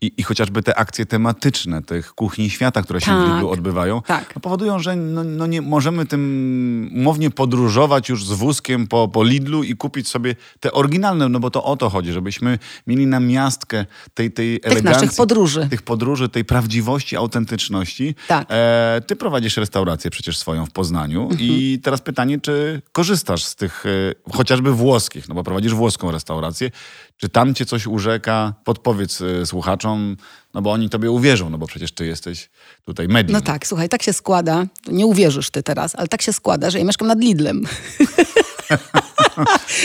i, 0.00 0.12
i 0.16 0.22
chociażby 0.22 0.62
te 0.62 0.78
akcje 0.78 1.06
tematyczne 1.06 1.82
tych 1.82 2.14
kuchni 2.14 2.50
świata, 2.50 2.82
które 2.82 3.00
się 3.00 3.06
w 3.06 3.24
Tak. 3.24 3.28
Lidlu 3.28 3.50
odbywają, 3.50 4.02
Tak. 4.02 4.32
no, 4.36 4.40
powodują, 4.40 4.78
że 4.78 4.96
no, 4.96 5.24
no 5.24 5.46
nie 5.46 5.60
możemy 5.62 6.06
tym 6.06 6.90
umownie 6.94 7.30
podróżować 7.30 8.08
już 8.08 8.26
z 8.26 8.32
wózkiem 8.32 8.86
po, 8.86 9.08
po 9.08 9.24
Lidlu 9.24 9.62
i 9.62 9.76
kupić 9.76 10.08
sobie 10.08 10.36
te 10.60 10.72
oryginalne, 10.72 11.28
no 11.28 11.40
bo 11.40 11.50
to 11.50 11.64
o 11.64 11.76
to 11.76 11.90
chodzi, 11.90 12.12
żebyśmy 12.12 12.58
mieli 12.86 13.06
na 13.06 13.20
miastkę 13.20 13.86
tej, 14.14 14.30
tej 14.32 14.60
elegancji. 14.62 15.02
naszych 15.02 15.16
podróży. 15.16 15.66
Tych 15.70 15.82
podróży, 15.82 16.28
tej 16.28 16.44
prawdziwości, 16.44 17.16
autentyczności. 17.16 18.14
Tak. 18.28 18.46
E, 18.50 19.00
ty 19.06 19.16
prowadzisz 19.16 19.56
restaurację 19.56 20.10
przecież 20.10 20.38
swoją 20.38 20.66
w 20.66 20.70
Poznaniu 20.70 21.28
i 21.38 21.78
teraz 21.82 22.00
pytanie, 22.00 22.40
czy 22.40 22.82
korzystasz 22.92 23.44
z 23.44 23.54
tych 23.56 23.84
e, 23.86 24.32
chociażby 24.32 24.72
włoskich, 24.72 25.28
no 25.28 25.34
bo 25.34 25.44
prowadzisz 25.44 25.74
włoską 25.74 26.10
restaurację, 26.10 26.69
czy 27.16 27.28
tam 27.28 27.54
cię 27.54 27.66
coś 27.66 27.86
urzeka? 27.86 28.54
Podpowiedz 28.64 29.20
e, 29.20 29.46
słuchaczom, 29.46 30.16
no 30.54 30.62
bo 30.62 30.72
oni 30.72 30.90
tobie 30.90 31.10
uwierzą, 31.10 31.50
no 31.50 31.58
bo 31.58 31.66
przecież 31.66 31.92
ty 31.92 32.06
jesteś 32.06 32.50
tutaj 32.84 33.08
medium. 33.08 33.32
No 33.32 33.40
tak, 33.40 33.66
słuchaj, 33.66 33.88
tak 33.88 34.02
się 34.02 34.12
składa, 34.12 34.66
nie 34.88 35.06
uwierzysz 35.06 35.50
ty 35.50 35.62
teraz, 35.62 35.96
ale 35.96 36.08
tak 36.08 36.22
się 36.22 36.32
składa, 36.32 36.70
że 36.70 36.78
ja 36.78 36.84
mieszkam 36.84 37.08
nad 37.08 37.20
Lidlem. 37.20 37.66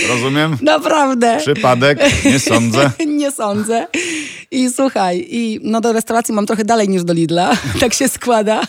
Rozumiem? 0.09 0.57
Naprawdę. 0.61 1.37
Przypadek? 1.37 1.99
Nie 2.25 2.39
sądzę. 2.39 2.91
nie 3.07 3.31
sądzę. 3.31 3.87
I 4.51 4.69
słuchaj, 4.69 5.27
i 5.29 5.59
no 5.63 5.81
do 5.81 5.93
restauracji 5.93 6.33
mam 6.33 6.45
trochę 6.45 6.65
dalej 6.65 6.89
niż 6.89 7.03
do 7.03 7.13
Lidla. 7.13 7.57
tak 7.81 7.93
się 7.93 8.07
składa. 8.07 8.61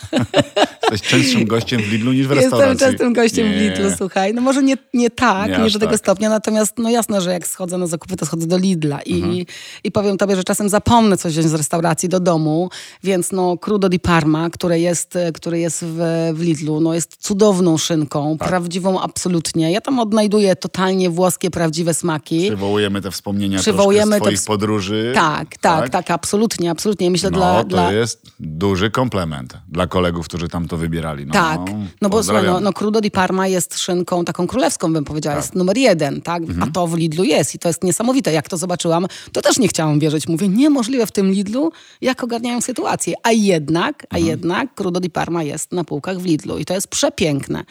Jesteś 0.91 1.09
częstszym 1.09 1.45
gościem 1.53 1.81
w 1.81 1.91
Lidlu 1.91 2.11
niż 2.13 2.27
w 2.27 2.29
Jestem 2.31 2.51
restauracji. 2.51 2.79
częstym 2.87 3.13
gościem 3.13 3.47
w 3.47 3.49
Nie. 3.51 3.57
Lidlu, 3.69 3.89
słuchaj. 3.97 4.33
No 4.33 4.41
może 4.41 4.63
nie, 4.63 4.77
nie 4.93 5.09
tak, 5.09 5.51
Nie 5.51 5.57
nie, 5.57 5.69
do 5.71 5.79
tego 5.79 5.91
tak. 5.91 5.99
stopnia, 5.99 6.29
natomiast 6.29 6.73
no 6.77 6.89
jasne, 6.89 7.21
że 7.21 7.31
jak 7.31 7.47
schodzę 7.47 7.77
na 7.77 7.87
zakupy, 7.87 8.15
to 8.15 8.25
schodzę 8.25 8.47
do 8.47 8.57
Lidla 8.57 9.01
i, 9.01 9.13
Mhm. 9.21 9.45
i 9.83 9.91
powiem 9.91 10.17
tobie, 10.17 10.35
że 10.35 10.43
czasem 10.43 10.69
zapomnę 10.69 11.17
coś 11.17 11.33
wziąć 11.33 11.47
z 11.47 11.53
restauracji 11.53 12.09
do 12.09 12.19
domu, 12.19 12.69
więc 13.03 13.31
no 13.31 13.57
crudo 13.57 13.89
di 13.89 13.99
Parma, 13.99 14.49
które 14.49 14.79
jest, 14.79 15.17
które 15.33 15.59
jest 15.59 15.85
w, 15.87 15.97
w 16.33 16.41
Lidlu, 16.41 16.79
no 16.79 16.93
jest 16.93 17.17
cudowną 17.19 17.77
szynką, 17.77 18.37
Tak. 18.39 18.47
prawdziwą 18.49 19.01
absolutnie. 19.01 19.71
Ja 19.71 19.81
tam 19.81 19.99
odnajduję 19.99 20.55
totalnie 20.55 21.09
włoskie, 21.09 21.51
prawdziwe 21.51 21.93
smaki. 21.93 22.41
Przywołujemy 22.47 23.01
te 23.01 23.11
wspomnienia 23.11 23.59
Przywołujemy 23.59 24.11
z 24.15 24.19
te 24.19 24.21
twoich 24.21 24.37
ws- 24.39 24.47
podróży. 24.47 25.11
Tak, 25.15 25.57
tak, 25.57 25.89
tak, 25.89 26.11
absolutnie, 26.11 26.71
absolutnie. 26.71 27.07
I 27.07 27.09
Myślę 27.11 27.29
No, 27.31 27.37
dla... 27.37 27.57
to 27.63 27.69
dla... 27.69 27.91
jest 27.93 28.21
duży 28.39 28.91
komplement 28.91 29.53
dla 29.69 29.87
kolegów, 29.87 30.25
którzy 30.27 30.47
tam 30.47 30.67
to 30.67 30.76
wybierali. 30.77 31.25
No, 31.25 31.33
Tak, 31.33 31.59
no 32.01 32.09
bo 32.09 32.23
słuchaj, 32.23 32.45
no, 32.45 32.59
no 32.59 32.73
Crudo 32.73 33.01
di 33.01 33.11
Parma 33.11 33.47
jest 33.47 33.79
szynką 33.79 34.25
taką 34.25 34.47
królewską, 34.47 34.93
bym 34.93 35.03
powiedziała, 35.05 35.35
jest 35.35 35.55
numer 35.55 35.77
jeden, 35.77 36.21
tak? 36.21 36.41
Mhm. 36.43 36.63
A 36.63 36.71
to 36.71 36.87
w 36.87 36.97
Lidlu 36.97 37.23
jest 37.23 37.55
i 37.55 37.59
to 37.59 37.67
jest 37.69 37.83
niesamowite. 37.83 38.31
Jak 38.33 38.49
to 38.49 38.57
zobaczyłam, 38.57 39.05
to 39.31 39.41
też 39.41 39.57
nie 39.57 39.67
chciałam 39.67 39.99
wierzyć. 39.99 40.27
Mówię, 40.27 40.47
niemożliwe 40.47 41.05
w 41.05 41.11
tym 41.11 41.31
Lidlu, 41.31 41.71
jak 42.01 42.23
ogarniają 42.23 42.61
sytuację. 42.61 43.13
A 43.23 43.31
jednak, 43.31 44.03
a 44.09 44.15
Mhm. 44.15 44.25
jednak 44.25 44.75
Crudo 44.75 44.99
di 44.99 45.09
Parma 45.09 45.43
jest 45.43 45.71
na 45.71 45.83
półkach 45.83 46.19
w 46.19 46.25
Lidlu 46.25 46.57
i 46.57 46.65
to 46.65 46.73
jest 46.73 46.87
przepiękne. 46.87 47.63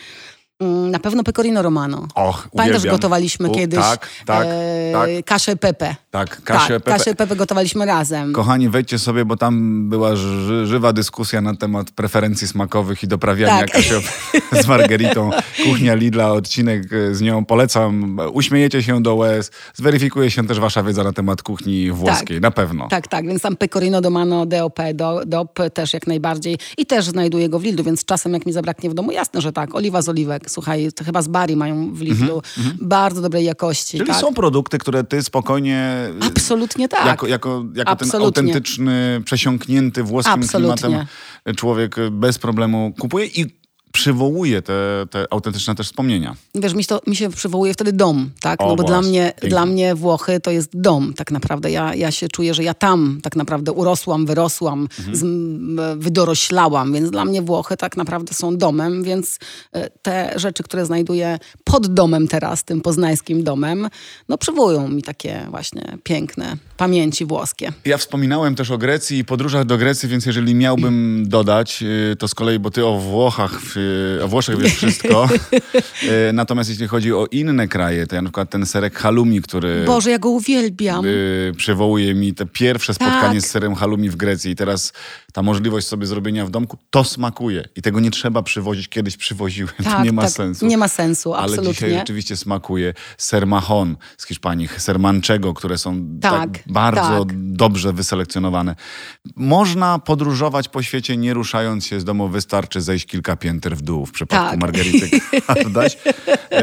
Mm, 0.61 0.91
Na 0.91 0.99
pewno 0.99 1.23
pecorino 1.25 1.63
romano. 1.63 2.09
Och, 2.15 2.49
Pamiętasz, 2.53 2.77
uwielbiam. 2.81 2.95
gotowaliśmy 2.97 3.49
U, 3.49 3.55
kiedyś 3.55 3.81
tak, 3.81 4.09
tak, 4.27 4.47
e, 4.51 4.93
tak. 4.93 5.09
kaszę 5.25 5.57
pepe. 5.57 5.95
Tak, 6.11 6.43
Kasię 6.43 6.75
tak, 6.75 6.83
Pepe. 6.83 6.99
kaszę 6.99 7.15
pepe 7.15 7.37
gotowaliśmy 7.37 7.87
razem. 7.87 8.33
Kochani, 8.33 8.69
wejdźcie 8.69 8.99
sobie, 8.99 9.25
bo 9.25 9.37
tam 9.37 9.89
była 9.89 10.17
ży 10.17 10.67
żywa 10.67 10.93
dyskusja 10.93 11.41
na 11.41 11.57
temat 11.57 11.91
preferencji 11.91 12.49
smakowych 12.49 13.03
i 13.03 13.09
doprawiania 13.09 13.59
Tak. 13.59 13.71
Kasio 13.71 14.01
z 14.63 14.67
margeritą. 14.67 15.31
Kuchnia 15.65 15.95
Lidla, 15.95 16.33
odcinek 16.33 16.93
e, 16.93 17.15
z 17.15 17.21
nią 17.21 17.45
polecam. 17.45 18.19
Uśmiejecie 18.33 18.83
się 18.83 19.03
do 19.03 19.15
łez. 19.15 19.51
Zweryfikuje 19.75 20.31
się 20.31 20.47
też 20.47 20.61
wasza 20.61 20.83
wiedza 20.83 21.05
na 21.05 21.13
temat 21.13 21.43
kuchni 21.43 21.93
włoskiej, 21.93 22.41
na 22.41 22.51
pewno. 22.51 22.89
Tak, 22.89 23.09
tak, 23.09 23.27
więc 23.27 23.43
tam 23.43 23.57
pecorino 23.57 24.01
domano 24.01 24.47
DOP, 24.47 24.79
do, 24.95 25.21
DOP 25.27 25.59
też 25.75 25.93
jak 25.93 26.07
najbardziej 26.07 26.59
i 26.79 26.87
też 26.87 27.05
znajduję 27.05 27.49
go 27.49 27.59
w 27.59 27.63
Lidlu, 27.65 27.85
więc 27.85 28.05
czasem 28.05 28.33
jak 28.33 28.47
mi 28.47 28.53
zabraknie 28.53 28.91
w 28.91 28.95
domu, 28.95 29.11
jasne, 29.13 29.41
że 29.41 29.53
tak, 29.53 29.75
oliwa 29.75 30.03
z 30.03 30.09
oliwek, 30.09 30.46
słuchaj, 30.49 30.93
to 30.93 31.05
chyba 31.05 31.23
z 31.23 31.29
Bari 31.29 31.57
mają 31.57 31.95
w 31.95 32.01
Lidlu, 32.01 32.43
bardzo 32.81 33.23
dobrej 33.23 33.45
jakości. 33.45 33.97
Mhm, 33.97 34.07
Czyli 34.07 34.21
tak? 34.21 34.29
są 34.29 34.35
produkty, 34.35 34.79
które 34.79 35.05
ty 35.05 35.23
spokojnie... 35.23 36.11
Absolutnie 36.21 36.89
tak. 36.89 37.07
Jako, 37.07 37.27
jako, 37.27 37.65
jako 37.75 37.97
ten 37.97 38.09
Absolutnie. 38.09 38.27
autentyczny, 38.27 39.23
przesiąknięty 39.25 40.03
włoskim 40.03 40.33
Absolutnie. 40.33 40.77
klimatem 40.77 41.07
człowiek 41.57 41.97
bez 42.11 42.39
problemu 42.39 42.95
kupuje 42.99 43.27
i 43.27 43.66
przywołuje 43.97 44.63
te, 44.63 45.07
te 45.11 45.25
autentyczne 45.31 45.75
też 45.75 45.87
wspomnienia. 45.87 46.37
Wiesz, 46.55 46.75
mi, 46.75 46.85
to, 46.85 47.01
mi 47.07 47.17
się 47.17 47.31
przywołuje 47.31 47.73
wtedy 47.73 47.93
dom, 47.93 48.31
tak? 48.41 48.61
O, 48.63 48.67
No 48.69 48.77
bo 48.77 48.83
dla 48.83 49.03
mnie, 49.03 49.25
pięknie. 49.33 49.49
dla 49.49 49.67
mnie 49.67 49.95
Włochy 49.95 50.41
to 50.41 50.51
jest 50.51 50.81
dom 50.81 51.15
tak 51.15 51.31
naprawdę. 51.31 51.71
Ja, 51.71 51.95
ja 51.95 52.11
się 52.11 52.29
czuję, 52.29 52.55
że 52.55 52.63
ja 52.65 52.75
tam 52.75 53.21
tak 53.23 53.37
naprawdę 53.37 53.73
urosłam, 53.73 54.27
wyrosłam, 54.27 54.89
Mhm. 54.99 55.17
z, 55.17 55.23
wydoroślałam, 56.05 56.93
więc 56.93 57.11
dla 57.11 57.25
mnie 57.25 57.43
Włochy 57.43 57.77
tak 57.77 57.97
naprawdę 57.97 58.35
są 58.35 58.57
domem, 58.57 59.03
więc 59.03 59.39
e, 59.73 59.91
te 59.91 60.33
rzeczy, 60.37 60.63
które 60.63 60.87
znajduję 60.87 61.39
pod 61.65 61.87
domem 61.95 62.29
teraz, 62.29 62.65
tym 62.65 62.81
poznańskim 62.81 63.45
domem, 63.45 63.89
no 64.29 64.39
przywołują 64.39 64.89
mi 64.89 65.03
takie 65.03 65.47
właśnie 65.51 65.99
piękne 66.03 66.57
pamięci 66.77 67.25
włoskie. 67.27 67.73
Ja 67.85 67.99
wspominałem 67.99 68.55
też 68.55 68.71
o 68.71 68.79
Grecji 68.79 69.19
i 69.19 69.25
podróżach 69.25 69.65
do 69.65 69.79
Grecji, 69.79 70.09
więc 70.09 70.27
jeżeli 70.27 70.55
miałbym 70.55 71.25
dodać, 71.29 71.83
y, 72.13 72.17
to 72.19 72.29
z 72.29 72.35
kolei, 72.35 72.59
bo 72.59 72.71
ty 72.71 72.87
o 72.87 72.99
Włochach, 72.99 73.53
o 74.25 74.29
Włoszech 74.29 74.59
wiesz 74.59 74.75
wszystko. 74.75 75.29
Y, 76.29 76.33
Natomiast 76.33 76.71
jeśli 76.71 76.87
chodzi 76.89 77.13
o 77.13 77.27
inne 77.31 77.69
kraje, 77.69 78.07
to 78.07 78.15
ja 78.17 78.23
na 78.23 78.29
przykład 78.29 78.51
ten 78.51 78.67
serek 78.67 78.99
halloumi, 78.99 79.43
który 79.43 79.85
Boże, 79.87 80.11
ja 80.11 80.19
go 80.19 80.29
uwielbiam. 80.31 81.05
y, 81.07 81.53
przywołuje 81.57 82.15
mi 82.15 82.35
te 82.35 82.47
pierwsze 82.47 82.95
spotkanie 82.95 83.41
Tak. 83.41 83.49
z 83.49 83.51
serem 83.51 83.75
halloumi 83.75 84.11
w 84.11 84.17
Grecji 84.17 84.51
i 84.51 84.57
teraz 84.57 84.93
ta 85.33 85.43
możliwość 85.43 85.87
sobie 85.87 86.07
zrobienia 86.07 86.47
w 86.47 86.51
domku, 86.51 86.79
to 86.91 87.05
smakuje. 87.05 87.65
I 87.77 87.83
tego 87.83 88.01
nie 88.01 88.11
trzeba 88.11 88.43
przywozić. 88.43 88.89
Kiedyś 88.89 89.17
przywoziłem, 89.17 89.73
to 89.79 89.85
Tak, 89.85 90.05
nie 90.05 90.13
ma 90.13 90.23
tak, 90.23 90.31
sensu. 90.31 90.67
nie 90.67 90.79
ma 90.79 90.89
sensu, 90.89 91.35
Ale 91.35 91.49
dzisiaj 91.49 91.59
absolutnie. 91.71 91.99
rzeczywiście 91.99 92.37
smakuje 92.37 92.95
ser 93.19 93.47
mahon 93.47 93.97
z 94.19 94.27
Hiszpanii, 94.27 94.69
ser 94.77 94.99
manchego, 94.99 95.55
które 95.55 95.79
są 95.79 96.19
tak, 96.21 96.33
Tak, 96.53 96.63
bardzo 96.67 97.25
tak. 97.25 97.29
dobrze 97.53 97.93
wyselekcjonowane. 97.93 98.75
Można 99.37 99.99
podróżować 99.99 100.69
po 100.69 100.83
świecie 100.83 101.17
nie 101.17 101.35
ruszając 101.35 101.87
się 101.87 102.01
z 102.01 102.05
domu, 102.05 102.29
wystarczy 102.29 102.81
zejść 102.81 103.07
kilka 103.07 103.37
pięter 103.37 103.76
w 103.77 103.83
dół 103.83 104.07
w 104.07 104.13
przypadku 104.13 104.51
Tak. 104.51 104.61
Margarity 104.61 105.21
Kardaś. 105.47 105.97
E, 106.53 106.63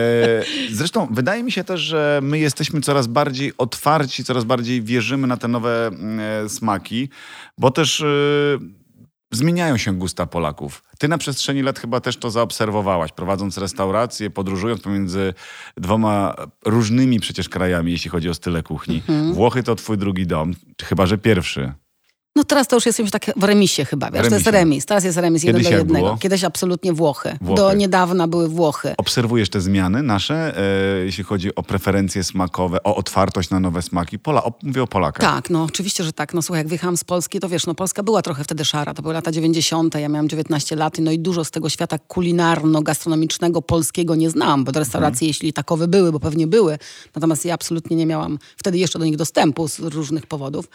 Zresztą 0.71 1.07
wydaje 1.11 1.43
mi 1.43 1.51
się 1.51 1.63
też, 1.63 1.81
że 1.81 2.19
my 2.23 2.39
jesteśmy 2.39 2.81
coraz 2.81 3.07
bardziej 3.07 3.53
otwarci, 3.57 4.23
coraz 4.23 4.43
bardziej 4.43 4.81
wierzymy 4.81 5.27
na 5.27 5.37
te 5.37 5.47
nowe 5.47 5.87
mm, 5.87 6.19
e, 6.45 6.49
smaki, 6.49 7.09
bo 7.57 7.71
też 7.71 8.01
e, 8.01 8.05
zmieniają 9.31 9.77
się 9.77 9.93
gusta 9.93 10.25
Polaków. 10.25 10.83
Ty 10.99 11.07
na 11.07 11.17
przestrzeni 11.17 11.61
lat 11.61 11.79
chyba 11.79 11.99
też 11.99 12.17
to 12.17 12.29
zaobserwowałaś, 12.31 13.11
prowadząc 13.11 13.57
restaurację, 13.57 14.29
podróżując 14.29 14.81
pomiędzy 14.81 15.33
dwoma 15.77 16.35
różnymi 16.65 17.19
przecież 17.19 17.49
krajami, 17.49 17.91
jeśli 17.91 18.09
chodzi 18.09 18.29
o 18.29 18.33
style 18.33 18.63
kuchni. 18.63 18.95
Mhm. 18.95 19.33
Włochy 19.33 19.63
to 19.63 19.75
twój 19.75 19.97
drugi 19.97 20.27
dom, 20.27 20.53
chyba 20.83 21.05
że 21.05 21.17
pierwszy. 21.17 21.73
No 22.35 22.43
teraz 22.43 22.67
to 22.67 22.75
już 22.75 22.85
jesteśmy 22.85 23.11
tak 23.11 23.25
w 23.35 23.43
remisie 23.43 23.85
chyba, 23.85 24.11
wiesz, 24.11 24.27
to 24.29 24.33
jest 24.35 24.45
Remisie. 24.45 24.51
remis. 24.51 24.85
Teraz 24.85 25.03
jest 25.03 25.17
remis 25.17 25.43
jeden 25.43 25.55
Kiedyś 25.61 25.71
do 25.71 25.77
jak 25.77 25.79
jednego. 25.87 26.05
było? 26.05 26.17
Kiedyś 26.17 26.43
absolutnie 26.43 26.93
Włochy. 26.93 27.37
Włochy. 27.41 27.61
Do 27.61 27.73
niedawna 27.73 28.27
były 28.27 28.47
Włochy. 28.49 28.93
Obserwujesz 28.97 29.49
te 29.49 29.61
zmiany 29.61 30.03
nasze, 30.03 30.57
e, 30.57 31.05
jeśli 31.05 31.23
chodzi 31.23 31.55
o 31.55 31.63
preferencje 31.63 32.23
smakowe, 32.23 32.83
o 32.83 32.95
otwartość 32.95 33.49
na 33.49 33.59
nowe 33.59 33.81
smaki? 33.81 34.19
Pola, 34.19 34.43
o, 34.43 34.53
mówię 34.63 34.83
o 34.83 34.87
Polakach. 34.87 35.33
Tak, 35.35 35.49
no 35.49 35.63
oczywiście, 35.63 36.03
że 36.03 36.13
tak. 36.13 36.33
No 36.33 36.41
słuchaj, 36.41 36.59
jak 36.59 36.67
wyjechałam 36.67 36.97
z 36.97 37.03
Polski, 37.03 37.39
to 37.39 37.49
wiesz, 37.49 37.65
no 37.67 37.75
Polska 37.75 38.03
była 38.03 38.21
trochę 38.21 38.43
wtedy 38.43 38.65
szara. 38.65 38.93
To 38.93 39.01
były 39.01 39.13
lata 39.13 39.31
90., 39.31 39.95
ja 39.95 40.09
miałam 40.09 40.29
19 40.29 40.75
lat, 40.75 40.97
no 40.99 41.11
i 41.11 41.19
dużo 41.19 41.45
z 41.45 41.51
tego 41.51 41.69
świata 41.69 41.97
kulinarno-gastronomicznego 42.07 43.61
polskiego 43.61 44.15
nie 44.15 44.29
znałam, 44.29 44.63
bo 44.63 44.71
do 44.71 44.79
restauracji, 44.79 45.27
jeśli 45.27 45.53
takowe 45.53 45.87
były, 45.87 46.11
bo 46.11 46.19
pewnie 46.19 46.47
były, 46.47 46.77
natomiast 47.15 47.45
ja 47.45 47.53
absolutnie 47.53 47.97
nie 47.97 48.05
miałam 48.05 48.39
wtedy 48.57 48.77
jeszcze 48.77 48.99
do 48.99 49.05
nich 49.05 49.15
dostępu 49.17 49.67
z 49.67 49.79
różnych 49.79 50.27
powodów. 50.27 50.65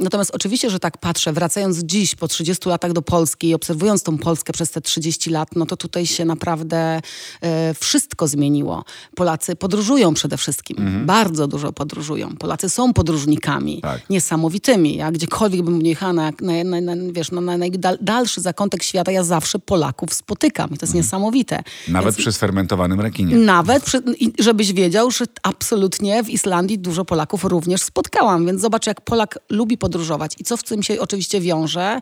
Natomiast 0.00 0.30
oczywiście, 0.34 0.70
że 0.70 0.78
tak 0.78 0.98
patrzę, 0.98 1.32
wracając 1.32 1.78
dziś 1.78 2.14
po 2.14 2.28
30 2.28 2.68
latach 2.68 2.92
do 2.92 3.02
Polski 3.02 3.48
i 3.48 3.54
obserwując 3.54 4.02
tą 4.02 4.18
Polskę 4.18 4.52
przez 4.52 4.70
te 4.70 4.80
30 4.80 5.30
lat, 5.30 5.48
no 5.56 5.66
to 5.66 5.76
tutaj 5.76 6.06
się 6.06 6.24
naprawdę 6.24 7.00
e, 7.42 7.74
wszystko 7.74 8.28
zmieniło. 8.28 8.84
Polacy 9.16 9.56
podróżują 9.56 10.14
przede 10.14 10.36
wszystkim, 10.36 11.02
bardzo 11.06 11.46
dużo 11.46 11.72
podróżują. 11.72 12.36
Polacy 12.36 12.70
są 12.70 12.92
podróżnikami 12.92 13.80
Tak. 13.80 14.10
niesamowitymi. 14.10 14.96
Ja 14.96 15.10
gdziekolwiek 15.12 15.62
bym 15.62 15.82
jechała, 15.82 16.12
na, 16.12 16.32
na, 16.64 16.80
na, 16.80 16.92
wiesz, 17.12 17.30
na, 17.30 17.40
na 17.40 17.56
najdalszy 17.58 18.40
zakątek 18.40 18.82
świata, 18.82 19.12
ja 19.12 19.24
zawsze 19.24 19.58
Polaków 19.58 20.14
spotykam 20.14 20.70
i 20.70 20.78
to 20.78 20.86
jest 20.86 20.94
niesamowite. 20.94 21.62
Nawet 21.88 22.14
Więc- 22.14 22.16
przy 22.16 22.32
sfermentowanym 22.32 23.00
rekinie. 23.00 23.36
nawet, 23.36 23.84
przy, 23.84 24.02
żebyś 24.38 24.72
wiedział, 24.72 25.10
że 25.10 25.24
absolutnie 25.42 26.22
w 26.24 26.30
Islandii 26.30 26.78
dużo 26.78 27.04
Polaków 27.04 27.44
również 27.44 27.82
spotkałam, 27.82 28.46
więc 28.46 28.60
zobacz, 28.60 28.86
jak 28.86 29.01
Polak 29.04 29.38
lubi 29.50 29.78
podróżować 29.78 30.32
i 30.38 30.44
co 30.44 30.56
w 30.56 30.62
tym 30.62 30.82
się 30.82 31.00
oczywiście 31.00 31.40
wiąże. 31.40 32.00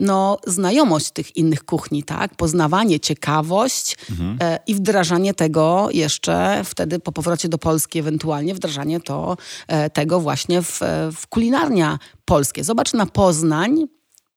No, 0.00 0.38
znajomość 0.46 1.10
tych 1.10 1.36
innych 1.36 1.64
kuchni, 1.64 2.02
tak? 2.02 2.36
Poznawanie, 2.36 3.00
ciekawość 3.00 3.96
e, 4.40 4.58
i 4.66 4.74
wdrażanie 4.74 5.34
tego 5.34 5.88
jeszcze 5.92 6.62
wtedy 6.64 6.98
po 6.98 7.12
powrocie 7.12 7.48
do 7.48 7.58
Polski, 7.58 7.98
ewentualnie 7.98 8.54
wdrażanie 8.54 9.00
to, 9.00 9.36
e, 9.68 9.90
tego 9.90 10.20
właśnie 10.20 10.62
w, 10.62 10.82
e, 10.82 11.12
w 11.12 11.26
kulinarnia 11.26 11.98
polskie. 12.24 12.64
Zobacz 12.64 12.92
na 12.92 13.06
Poznań, 13.06 13.84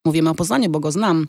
mówimy 0.06 0.30
o 0.30 0.36
Poznaniu, 0.36 0.70
bo 0.70 0.80
go 0.80 0.92
znam, 0.92 1.28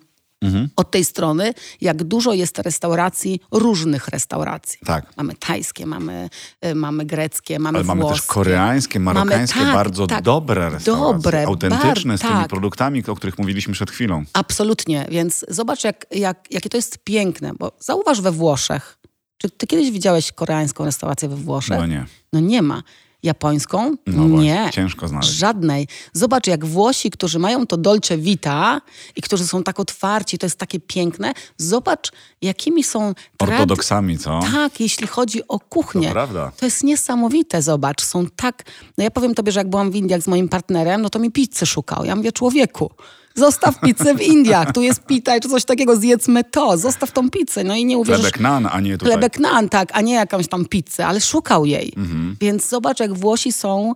od 0.76 0.90
tej 0.90 1.04
strony, 1.04 1.54
jak 1.80 2.04
dużo 2.04 2.32
jest 2.32 2.58
restauracji, 2.58 3.40
różnych 3.52 4.08
restauracji. 4.08 4.78
Tak. 4.84 5.16
Mamy 5.16 5.34
tajskie, 5.34 5.86
mamy, 5.86 6.30
y, 6.66 6.74
mamy 6.74 7.04
greckie, 7.06 7.58
mamy 7.58 7.78
Ale 7.78 7.86
mamy 7.86 8.00
włoskie. 8.00 8.18
też 8.20 8.26
koreańskie, 8.26 9.00
marokańskie, 9.00 9.58
Mamy- 9.60 9.72
tak, 9.72 9.74
bardzo 9.84 10.06
tak, 10.06 10.22
dobre 10.22 10.70
restauracje. 10.70 11.14
dobre, 11.22 11.46
autentyczne, 11.46 12.12
bar- 12.14 12.18
z 12.18 12.22
tymi 12.22 12.34
tak. 12.34 12.48
produktami, 12.48 13.02
o 13.06 13.14
których 13.14 13.38
mówiliśmy 13.38 13.74
przed 13.74 13.90
chwilą. 13.90 14.24
Absolutnie, 14.32 15.06
więc 15.10 15.44
zobacz, 15.48 15.84
jak, 15.84 16.06
jak, 16.10 16.38
jakie 16.50 16.68
to 16.68 16.76
jest 16.76 16.98
piękne, 17.04 17.52
bo 17.58 17.72
zauważ 17.80 18.20
we 18.20 18.32
Włoszech. 18.32 18.98
Czy 19.38 19.50
ty 19.50 19.66
kiedyś 19.66 19.90
widziałeś 19.90 20.32
koreańską 20.32 20.84
restaurację 20.84 21.28
we 21.28 21.36
Włoszech? 21.36 21.78
No 21.78 21.86
nie. 21.86 22.06
No 22.32 22.40
nie 22.40 22.62
ma. 22.62 22.82
Japońską? 23.24 23.96
No 24.06 24.28
właśnie, 24.28 24.44
nie. 24.64 24.70
ciężko 24.72 25.08
znaleźć. 25.08 25.30
Żadnej. 25.30 25.88
Zobacz, 26.12 26.46
jak 26.46 26.64
Włosi, 26.64 27.10
którzy 27.10 27.38
mają 27.38 27.66
to 27.66 27.76
dolce 27.76 28.18
vita 28.18 28.80
i 29.16 29.22
którzy 29.22 29.46
są 29.46 29.62
tak 29.62 29.80
otwarci, 29.80 30.38
to 30.38 30.46
jest 30.46 30.58
takie 30.58 30.80
piękne. 30.80 31.32
Zobacz, 31.56 32.12
jakimi 32.42 32.84
są 32.84 33.12
trad- 33.38 33.50
Ortodoksami, 33.52 34.18
co? 34.18 34.40
Tak, 34.52 34.80
jeśli 34.80 35.06
chodzi 35.06 35.48
o 35.48 35.60
kuchnię. 35.60 36.08
To 36.08 36.12
prawda. 36.12 36.52
To 36.56 36.64
jest 36.66 36.84
niesamowite, 36.84 37.62
zobacz. 37.62 38.02
Są 38.02 38.26
tak... 38.36 38.62
No 38.98 39.04
ja 39.04 39.10
powiem 39.10 39.34
tobie, 39.34 39.52
że 39.52 39.60
jak 39.60 39.70
byłam 39.70 39.90
w 39.90 39.96
Indiach 39.96 40.22
z 40.22 40.26
moim 40.26 40.48
partnerem, 40.48 41.02
no 41.02 41.10
to 41.10 41.18
mi 41.18 41.30
pizzy 41.30 41.66
szukał. 41.66 42.04
Ja 42.04 42.16
mówię, 42.16 42.32
człowieku, 42.32 42.90
Zostaw 43.34 43.80
pizzę 43.80 44.14
w 44.14 44.22
Indiach. 44.22 44.72
Tu 44.72 44.82
jest 44.82 45.04
pita 45.04 45.40
czy 45.40 45.48
coś 45.48 45.64
takiego, 45.64 45.96
zjedzmy 45.96 46.44
to. 46.44 46.78
Zostaw 46.78 47.12
tą 47.12 47.30
pizzę. 47.30 47.64
No 47.64 47.74
i 47.74 47.84
nie 47.84 47.98
uwierzysz... 47.98 48.22
Chlebek 48.22 48.40
nan, 48.40 48.68
a 48.72 48.80
nie 48.80 48.98
tutaj. 48.98 49.12
Chlebek 49.12 49.38
nan, 49.38 49.68
tak, 49.68 49.88
a 49.92 50.00
nie 50.00 50.14
jakąś 50.14 50.48
tam 50.48 50.64
pizzę, 50.64 51.06
ale 51.06 51.20
szukał 51.20 51.66
jej. 51.66 51.92
Mhm. 51.96 52.36
Więc 52.40 52.68
zobacz, 52.68 53.00
jak 53.00 53.14
Włosi 53.14 53.52
są 53.52 53.94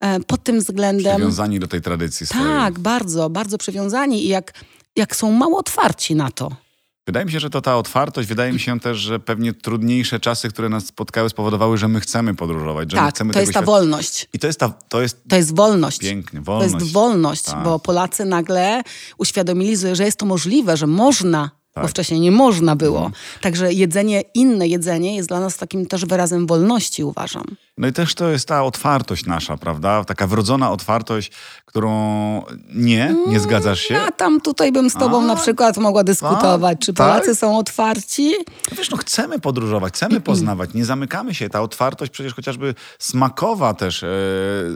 e, 0.00 0.20
pod 0.20 0.44
tym 0.44 0.58
względem... 0.58 1.16
Przywiązani 1.16 1.60
do 1.60 1.66
tej 1.66 1.80
tradycji 1.80 2.26
swojej. 2.26 2.46
Tak, 2.46 2.78
bardzo, 2.78 3.30
bardzo 3.30 3.58
przywiązani 3.58 4.24
i 4.24 4.28
jak, 4.28 4.52
jak 4.96 5.16
są 5.16 5.32
mało 5.32 5.58
otwarci 5.58 6.14
na 6.14 6.30
to. 6.30 6.63
Wydaje 7.06 7.26
mi 7.26 7.32
się, 7.32 7.40
że 7.40 7.50
to 7.50 7.60
ta 7.60 7.76
otwartość, 7.76 8.28
wydaje 8.28 8.52
mi 8.52 8.60
się 8.60 8.80
też, 8.80 8.98
że 8.98 9.20
pewnie 9.20 9.54
trudniejsze 9.54 10.20
czasy, 10.20 10.48
które 10.48 10.68
nas 10.68 10.86
spotkały, 10.86 11.28
spowodowały, 11.28 11.78
że 11.78 11.88
my 11.88 12.00
chcemy 12.00 12.34
podróżować. 12.34 12.90
Że 12.90 12.96
tak, 12.96 13.06
my 13.06 13.10
chcemy 13.10 13.32
to 13.32 13.40
jest 13.40 13.52
ta 13.52 13.60
świata. 13.60 13.66
wolność. 13.66 14.28
I 14.32 14.38
to 14.38 14.46
jest 14.46 14.60
ta, 14.60 14.68
to 14.68 15.02
jest... 15.02 15.22
To 15.28 15.36
jest 15.36 15.56
wolność. 15.56 15.98
Pięknie, 15.98 16.40
wolność. 16.40 16.72
To 16.72 16.78
jest 16.78 16.92
wolność, 16.92 17.42
tak. 17.42 17.64
bo 17.64 17.78
Polacy 17.78 18.24
nagle 18.24 18.82
uświadomili 19.18 19.76
że 19.92 20.04
jest 20.04 20.18
to 20.18 20.26
możliwe, 20.26 20.76
że 20.76 20.86
można 20.86 21.50
tak. 21.74 21.84
bo 21.84 21.88
wcześniej 21.88 22.20
nie 22.20 22.30
można 22.30 22.76
było. 22.76 22.98
Mhm. 22.98 23.14
Także 23.40 23.72
jedzenie, 23.72 24.22
inne 24.34 24.68
jedzenie 24.68 25.16
jest 25.16 25.28
dla 25.28 25.40
nas 25.40 25.56
takim 25.56 25.86
też 25.86 26.04
wyrazem 26.04 26.46
wolności, 26.46 27.04
uważam. 27.04 27.44
No 27.78 27.88
i 27.88 27.92
też 27.92 28.14
to 28.14 28.28
jest 28.28 28.48
ta 28.48 28.62
otwartość 28.62 29.26
nasza, 29.26 29.56
prawda? 29.56 30.04
Taka 30.04 30.26
wrodzona 30.26 30.70
otwartość, 30.70 31.32
którą 31.64 32.42
nie, 32.74 33.16
nie 33.26 33.40
zgadzasz 33.40 33.80
się? 33.80 33.94
Ja 33.94 34.12
tam 34.12 34.40
tutaj 34.40 34.72
bym 34.72 34.90
z 34.90 34.94
tobą 34.94 35.22
a, 35.22 35.26
na 35.26 35.36
przykład 35.36 35.76
mogła 35.76 36.04
dyskutować, 36.04 36.78
a, 36.80 36.84
czy 36.84 36.92
Polacy 36.92 37.26
tak? 37.26 37.36
są 37.36 37.58
otwarci? 37.58 38.32
No 38.70 38.76
wiesz, 38.76 38.90
no 38.90 38.96
chcemy 38.96 39.38
podróżować, 39.38 39.94
chcemy 39.94 40.20
poznawać, 40.20 40.74
nie 40.74 40.84
zamykamy 40.84 41.34
się. 41.34 41.48
Ta 41.48 41.60
otwartość 41.60 42.12
przecież 42.12 42.34
chociażby 42.34 42.74
smakowa 42.98 43.74
też 43.74 44.02
e, 44.02 44.06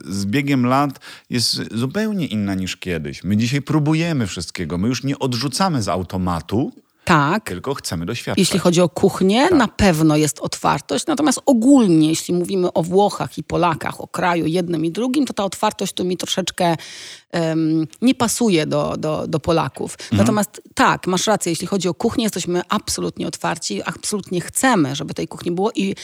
z 0.04 0.26
biegiem 0.26 0.66
lat 0.66 1.00
jest 1.30 1.60
zupełnie 1.74 2.26
inna 2.26 2.54
niż 2.54 2.76
kiedyś. 2.76 3.24
My 3.24 3.36
dzisiaj 3.36 3.62
próbujemy 3.62 4.26
wszystkiego, 4.26 4.78
my 4.78 4.88
już 4.88 5.04
nie 5.04 5.18
odrzucamy 5.18 5.82
z 5.82 5.88
automatu, 5.88 6.72
tak. 7.08 7.44
Tylko 7.44 7.74
chcemy 7.74 8.06
doświadczać. 8.06 8.38
Jeśli 8.38 8.58
chodzi 8.58 8.80
o 8.80 8.88
kuchnię, 8.88 9.42
tak. 9.48 9.58
na 9.58 9.68
pewno 9.68 10.16
jest 10.16 10.40
otwartość. 10.40 11.06
Natomiast 11.06 11.40
ogólnie, 11.46 12.08
jeśli 12.08 12.34
mówimy 12.34 12.72
o 12.72 12.82
Włochach 12.82 13.38
i 13.38 13.42
Polakach, 13.42 14.00
o 14.00 14.08
kraju 14.08 14.46
jednym 14.46 14.84
i 14.84 14.90
drugim, 14.90 15.26
to 15.26 15.32
ta 15.32 15.44
otwartość 15.44 15.92
tu 15.92 16.04
mi 16.04 16.16
troszeczkę 16.16 16.76
um, 17.32 17.86
nie 18.02 18.14
pasuje 18.14 18.66
do, 18.66 18.96
do, 18.98 19.26
do 19.26 19.40
Polaków. 19.40 19.96
Mhm. 20.00 20.18
Natomiast 20.18 20.62
tak, 20.74 21.06
masz 21.06 21.26
rację, 21.26 21.52
jeśli 21.52 21.66
chodzi 21.66 21.88
o 21.88 21.94
kuchnię, 21.94 22.24
jesteśmy 22.24 22.62
absolutnie 22.68 23.26
otwarci, 23.26 23.82
absolutnie 23.82 24.40
chcemy, 24.40 24.96
żeby 24.96 25.14
tej 25.14 25.28
kuchni 25.28 25.52
było 25.52 25.70
i 25.74 25.90
y, 25.90 25.94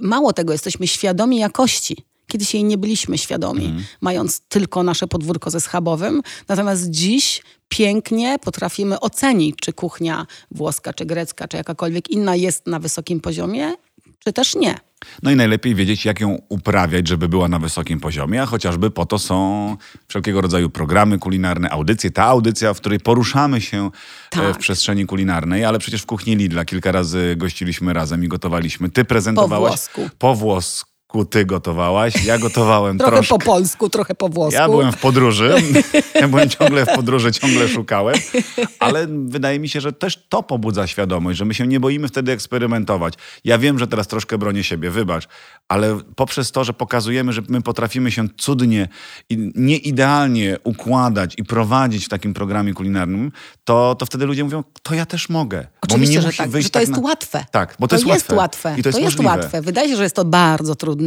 mało 0.00 0.32
tego, 0.32 0.52
jesteśmy 0.52 0.86
świadomi 0.86 1.38
jakości. 1.38 2.11
Kiedyś 2.32 2.54
jej 2.54 2.64
nie 2.64 2.78
byliśmy 2.78 3.18
świadomi, 3.18 3.64
mm. 3.64 3.84
mając 4.00 4.40
tylko 4.40 4.82
nasze 4.82 5.06
podwórko 5.06 5.50
ze 5.50 5.60
schabowym. 5.60 6.22
Natomiast 6.48 6.90
dziś 6.90 7.42
pięknie 7.68 8.38
potrafimy 8.38 9.00
ocenić, 9.00 9.56
czy 9.60 9.72
kuchnia 9.72 10.26
włoska, 10.50 10.92
czy 10.92 11.06
grecka, 11.06 11.48
czy 11.48 11.56
jakakolwiek 11.56 12.10
inna 12.10 12.36
jest 12.36 12.66
na 12.66 12.78
wysokim 12.78 13.20
poziomie, 13.20 13.72
czy 14.18 14.32
też 14.32 14.54
nie. 14.54 14.74
No 15.22 15.30
i 15.30 15.36
najlepiej 15.36 15.74
wiedzieć, 15.74 16.04
jak 16.04 16.20
ją 16.20 16.38
uprawiać, 16.48 17.08
żeby 17.08 17.28
była 17.28 17.48
na 17.48 17.58
wysokim 17.58 18.00
poziomie, 18.00 18.42
a 18.42 18.46
chociażby 18.46 18.90
po 18.90 19.06
to 19.06 19.18
są 19.18 19.76
wszelkiego 20.08 20.40
rodzaju 20.40 20.70
programy 20.70 21.18
kulinarne, 21.18 21.70
audycje. 21.70 22.10
Ta 22.10 22.24
audycja, 22.24 22.74
w 22.74 22.80
której 22.80 23.00
poruszamy 23.00 23.60
się 23.60 23.86
e, 23.86 23.90
tak. 24.30 24.54
w 24.54 24.58
przestrzeni 24.58 25.06
kulinarnej, 25.06 25.64
ale 25.64 25.78
przecież 25.78 26.02
w 26.02 26.06
kuchni 26.06 26.36
Lidla 26.36 26.64
kilka 26.64 26.92
razy 26.92 27.34
gościliśmy 27.36 27.92
razem 27.92 28.24
i 28.24 28.28
gotowaliśmy. 28.28 28.90
Ty 28.90 29.04
prezentowałaś 29.04 29.70
po 29.70 29.76
włosku. 29.76 30.16
Po 30.18 30.34
włosku 30.34 30.91
ty 31.30 31.44
gotowałaś, 31.44 32.24
ja 32.24 32.38
gotowałem 32.38 32.98
trochę 32.98 33.12
troszkę. 33.12 33.38
po 33.38 33.44
polsku, 33.44 33.88
trochę 33.88 34.14
po 34.14 34.28
włosku. 34.28 34.54
Ja 34.54 34.68
byłem 34.68 34.92
w 34.92 35.00
podróży, 35.00 35.54
ja 36.20 36.28
byłem 36.28 36.48
ciągle 36.48 36.86
w 36.86 36.94
podróży, 36.94 37.32
ciągle 37.32 37.68
szukałem, 37.68 38.14
ale 38.78 39.06
wydaje 39.06 39.60
mi 39.60 39.68
się, 39.68 39.80
że 39.80 39.92
też 39.92 40.26
to 40.28 40.42
pobudza 40.42 40.86
świadomość, 40.86 41.38
że 41.38 41.44
my 41.44 41.54
się 41.54 41.66
nie 41.66 41.80
boimy 41.80 42.08
wtedy 42.08 42.32
eksperymentować. 42.32 43.14
Ja 43.44 43.58
wiem, 43.58 43.78
że 43.78 43.86
teraz 43.86 44.06
troszkę 44.06 44.38
bronię 44.38 44.64
siebie, 44.64 44.90
wybacz, 44.90 45.28
ale 45.68 45.98
poprzez 46.16 46.52
to, 46.52 46.64
że 46.64 46.72
pokazujemy, 46.72 47.32
że 47.32 47.42
my 47.48 47.62
potrafimy 47.62 48.10
się 48.10 48.28
cudnie 48.36 48.88
i 49.30 49.52
nieidealnie 49.54 50.58
układać 50.64 51.34
i 51.38 51.44
prowadzić 51.44 52.06
w 52.06 52.08
takim 52.08 52.34
programie 52.34 52.74
kulinarnym, 52.74 53.32
to, 53.64 53.94
to 53.98 54.06
wtedy 54.06 54.26
ludzie 54.26 54.44
mówią, 54.44 54.64
to 54.82 54.94
ja 54.94 55.06
też 55.06 55.28
mogę. 55.28 55.66
Oczywiście, 55.80 56.22
że 56.22 56.32
tak, 56.32 56.52
że 56.52 56.62
to 56.62 56.70
tak 56.70 56.82
jest 56.82 56.92
na... 56.92 57.00
łatwe. 57.00 57.44
Tak, 57.50 57.76
bo 57.78 57.88
to, 57.88 57.90
to 57.90 57.96
jest, 57.96 58.06
jest 58.06 58.32
łatwe. 58.32 58.36
łatwe. 58.36 58.80
I 58.80 58.82
to 58.82 58.88
jest, 58.88 58.98
to 58.98 59.04
jest 59.04 59.20
łatwe. 59.20 59.62
Wydaje 59.62 59.88
się, 59.88 59.96
że 59.96 60.02
jest 60.02 60.16
to 60.16 60.24
bardzo 60.24 60.74
trudne, 60.74 61.01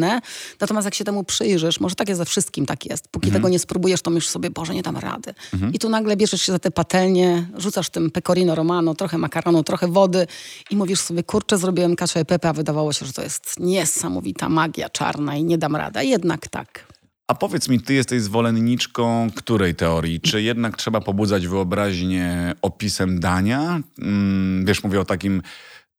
natomiast 0.60 0.86
jak 0.86 0.96
się 0.96 1.04
temu 1.04 1.24
przyjrzysz, 1.24 1.80
może 1.80 1.96
tak 1.96 2.10
jest 2.10 2.18
ze 2.18 2.26
wszystkim, 2.26 2.66
tak 2.66 2.86
jest. 2.86 3.08
Póki 3.08 3.28
mhm. 3.28 3.42
tego 3.42 3.50
nie 3.50 3.60
spróbujesz, 3.60 4.02
to 4.02 4.12
myślisz 4.12 4.32
sobie, 4.32 4.50
Boże, 4.50 4.76
nie 4.76 4.84
dam 4.84 4.98
rady. 4.98 5.34
Mhm. 5.54 5.74
I 5.74 5.80
tu 5.80 5.90
nagle 5.90 6.18
bierzesz 6.18 6.42
się 6.42 6.52
za 6.52 6.60
te 6.60 6.72
patelnie, 6.72 7.48
rzucasz 7.58 7.90
tym 7.90 8.12
pecorino 8.12 8.56
romano, 8.56 8.96
trochę 8.96 9.18
makaronu, 9.18 9.64
trochę 9.64 9.88
wody 9.88 10.28
i 10.70 10.76
mówisz 10.76 11.00
sobie, 11.00 11.24
kurczę, 11.24 11.58
zrobiłem 11.58 11.96
kaszę 11.96 12.20
e 12.20 12.26
pepe, 12.26 12.50
a 12.50 12.54
wydawało 12.54 12.94
się, 12.94 13.06
że 13.06 13.14
to 13.14 13.22
jest 13.22 13.60
niesamowita 13.60 14.50
magia 14.50 14.90
czarna 14.90 15.36
i 15.36 15.44
nie 15.44 15.58
dam 15.58 15.76
rady. 15.76 16.00
A 16.00 16.04
jednak 16.04 16.48
tak. 16.48 16.96
A 17.28 17.36
powiedz 17.36 17.70
mi, 17.70 17.82
ty 17.82 17.94
jesteś 17.94 18.22
zwolenniczką 18.22 19.30
której 19.36 19.76
teorii? 19.76 20.22
Czy 20.22 20.42
jednak 20.42 20.78
trzeba 20.78 21.02
pobudzać 21.02 21.48
wyobraźnię 21.48 22.54
opisem 22.62 23.20
dania? 23.20 23.82
Mm, 24.00 24.66
wiesz, 24.66 24.84
mówię 24.84 25.02
o 25.02 25.06
takim 25.06 25.42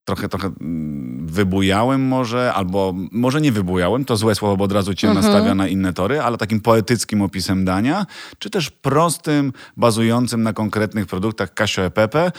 trochę, 0.06 0.28
trochę 0.28 0.46
mm, 0.60 1.26
wybujałem 1.26 2.02
może, 2.02 2.54
albo 2.54 2.94
może 3.12 3.40
nie 3.40 3.52
wybujałem, 3.52 4.04
to 4.04 4.16
złe 4.16 4.34
słowo, 4.34 4.56
bo 4.56 4.64
od 4.64 4.72
razu 4.72 4.94
cię 4.94 5.08
mhm. 5.08 5.26
nastawia 5.26 5.54
na 5.54 5.68
inne 5.68 5.92
tory, 5.92 6.20
ale 6.20 6.38
takim 6.38 6.60
poetyckim 6.60 7.22
opisem 7.22 7.64
dania, 7.64 8.06
czy 8.38 8.50
też 8.50 8.70
prostym, 8.70 9.52
bazującym 9.76 10.42
na 10.42 10.52
konkretnych 10.52 11.06
produktach 11.06 11.54
casio 11.54 11.82
e 11.82 11.90
pepe, 11.90 12.32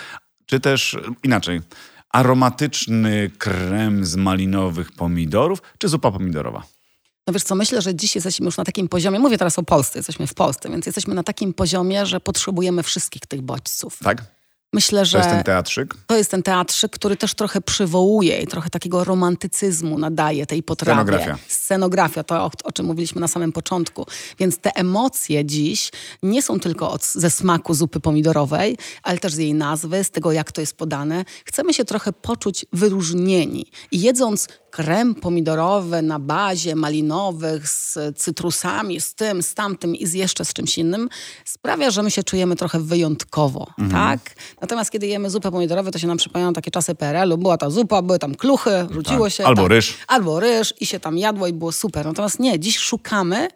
czy 0.45 0.59
też 0.59 0.97
inaczej, 1.23 1.61
aromatyczny 2.09 3.31
krem 3.37 4.05
z 4.05 4.15
malinowych 4.15 4.91
pomidorów, 4.91 5.61
czy 5.77 5.87
zupa 5.87 6.11
pomidorowa? 6.11 6.63
No 7.27 7.33
wiesz 7.33 7.43
co, 7.43 7.55
myślę, 7.55 7.81
że 7.81 7.95
dziś 7.95 8.15
jesteśmy 8.15 8.45
już 8.45 8.57
na 8.57 8.63
takim 8.63 8.87
poziomie, 8.87 9.19
mówię 9.19 9.37
teraz 9.37 9.59
o 9.59 9.63
Polsce, 9.63 9.99
jesteśmy 9.99 10.27
w 10.27 10.33
Polsce, 10.33 10.69
więc 10.69 10.85
jesteśmy 10.85 11.15
na 11.15 11.23
takim 11.23 11.53
poziomie, 11.53 12.05
że 12.05 12.19
potrzebujemy 12.19 12.83
wszystkich 12.83 13.25
tych 13.25 13.41
bodźców. 13.41 13.99
Tak? 14.03 14.36
Myślę, 14.77 15.05
że. 15.05 15.11
To 15.11 15.17
jest 15.17 15.29
ten 15.29 15.43
teatrzyk? 15.43 15.95
To 16.07 16.17
jest 16.17 16.31
ten 16.31 16.43
teatrzyk, 16.43 16.91
który 16.91 17.17
też 17.17 17.33
trochę 17.33 17.61
przywołuje 17.61 18.41
i 18.41 18.47
trochę 18.47 18.69
takiego 18.69 19.03
romantycyzmu 19.03 19.97
nadaje 19.97 20.45
tej 20.45 20.63
potrawie. 20.63 21.01
Scenografia. 21.01 21.37
Scenografia, 21.47 22.23
to 22.23 22.35
o, 22.35 22.51
o 22.63 22.71
czym 22.71 22.85
mówiliśmy 22.85 23.21
na 23.21 23.27
samym 23.27 23.51
początku. 23.51 24.05
Więc 24.39 24.57
te 24.57 24.75
emocje 24.75 25.45
dziś 25.45 25.91
nie 26.23 26.41
są 26.41 26.59
tylko 26.59 26.91
od, 26.91 27.05
ze 27.05 27.29
smaku 27.29 27.73
zupy 27.73 27.99
pomidorowej, 27.99 28.77
ale 29.03 29.17
też 29.17 29.33
z 29.33 29.37
jej 29.37 29.53
nazwy, 29.53 30.03
z 30.03 30.11
tego, 30.11 30.31
jak 30.31 30.51
to 30.51 30.61
jest 30.61 30.77
podane. 30.77 31.25
Chcemy 31.45 31.73
się 31.73 31.85
trochę 31.85 32.13
poczuć 32.13 32.65
wyróżnieni. 32.73 33.65
I 33.91 34.01
jedząc 34.01 34.47
krem 34.77 35.15
pomidorowy 35.15 36.01
na 36.01 36.19
bazie 36.19 36.75
malinowych 36.75 37.69
z 37.69 37.97
cytrusami, 38.15 39.01
z 39.01 39.15
tym, 39.15 39.43
z 39.43 39.53
tamtym 39.53 39.95
i 39.95 40.07
z 40.07 40.13
jeszcze 40.13 40.45
z 40.45 40.53
czymś 40.53 40.77
innym, 40.77 41.09
sprawia, 41.45 41.91
że 41.91 42.03
my 42.03 42.11
się 42.11 42.23
czujemy 42.23 42.55
trochę 42.55 42.79
wyjątkowo, 42.79 43.67
mhm. 43.79 43.89
tak? 43.91 44.35
Natomiast 44.61 44.91
kiedy 44.91 45.07
jemy 45.07 45.29
zupę 45.29 45.51
pomidorową, 45.51 45.91
to 45.91 45.99
się 45.99 46.07
nam 46.07 46.17
przypominają 46.17 46.53
takie 46.53 46.71
czasy 46.71 46.95
PRL-u. 46.95 47.37
Była 47.37 47.57
ta 47.57 47.69
zupa, 47.69 48.01
były 48.01 48.19
tam 48.19 48.35
kluchy, 48.35 48.87
rzuciło 48.91 49.25
tak. 49.25 49.33
się. 49.33 49.45
Albo 49.45 49.61
tak, 49.61 49.71
ryż. 49.71 49.93
Albo 50.07 50.39
ryż 50.39 50.73
i 50.79 50.85
się 50.85 50.99
tam 50.99 51.17
jadło 51.17 51.47
i 51.47 51.53
było 51.53 51.71
super. 51.71 52.05
Natomiast 52.05 52.39
nie, 52.39 52.59
dziś 52.59 52.77
szukamy 52.77 53.47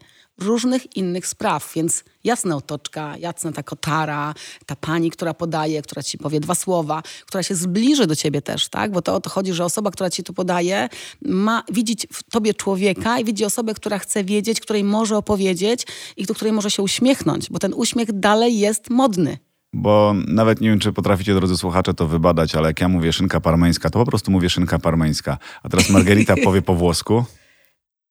różnych 0.41 0.97
innych 0.97 1.27
spraw, 1.27 1.71
więc 1.75 2.03
jasna 2.23 2.55
otoczka, 2.55 3.17
jasna 3.17 3.51
ta 3.51 3.63
kotara, 3.63 4.33
ta 4.65 4.75
pani, 4.75 5.11
która 5.11 5.33
podaje, 5.33 5.81
która 5.81 6.03
ci 6.03 6.17
powie 6.17 6.39
dwa 6.39 6.55
słowa, 6.55 7.03
która 7.25 7.43
się 7.43 7.55
zbliży 7.55 8.07
do 8.07 8.15
ciebie 8.15 8.41
też, 8.41 8.69
tak? 8.69 8.91
Bo 8.91 9.01
to 9.01 9.15
o 9.15 9.21
to 9.21 9.29
chodzi, 9.29 9.53
że 9.53 9.65
osoba, 9.65 9.91
która 9.91 10.09
ci 10.09 10.23
to 10.23 10.33
podaje, 10.33 10.89
ma 11.21 11.63
widzieć 11.71 12.07
w 12.13 12.23
tobie 12.23 12.53
człowieka 12.53 13.19
i 13.19 13.25
widzi 13.25 13.45
osobę, 13.45 13.73
która 13.73 13.99
chce 13.99 14.23
wiedzieć, 14.23 14.59
której 14.59 14.83
może 14.83 15.17
opowiedzieć 15.17 15.87
i 16.17 16.25
do 16.25 16.33
której 16.33 16.53
może 16.53 16.71
się 16.71 16.83
uśmiechnąć, 16.83 17.49
bo 17.49 17.59
ten 17.59 17.73
uśmiech 17.73 18.19
dalej 18.19 18.59
jest 18.59 18.89
modny. 18.89 19.37
Bo 19.73 20.13
nawet 20.27 20.61
nie 20.61 20.69
wiem, 20.69 20.79
czy 20.79 20.93
potraficie, 20.93 21.33
drodzy 21.33 21.57
słuchacze, 21.57 21.93
to 21.93 22.07
wybadać, 22.07 22.55
ale 22.55 22.67
jak 22.67 22.81
ja 22.81 22.87
mówię 22.87 23.13
szynka 23.13 23.39
parmeńska, 23.39 23.89
to 23.89 23.99
po 23.99 24.05
prostu 24.05 24.31
mówię 24.31 24.49
szynka 24.49 24.79
parmeńska. 24.79 25.37
A 25.63 25.69
teraz 25.69 25.89
Margarita 25.89 26.35
powie 26.43 26.61
po 26.61 26.75
włosku. 26.75 27.25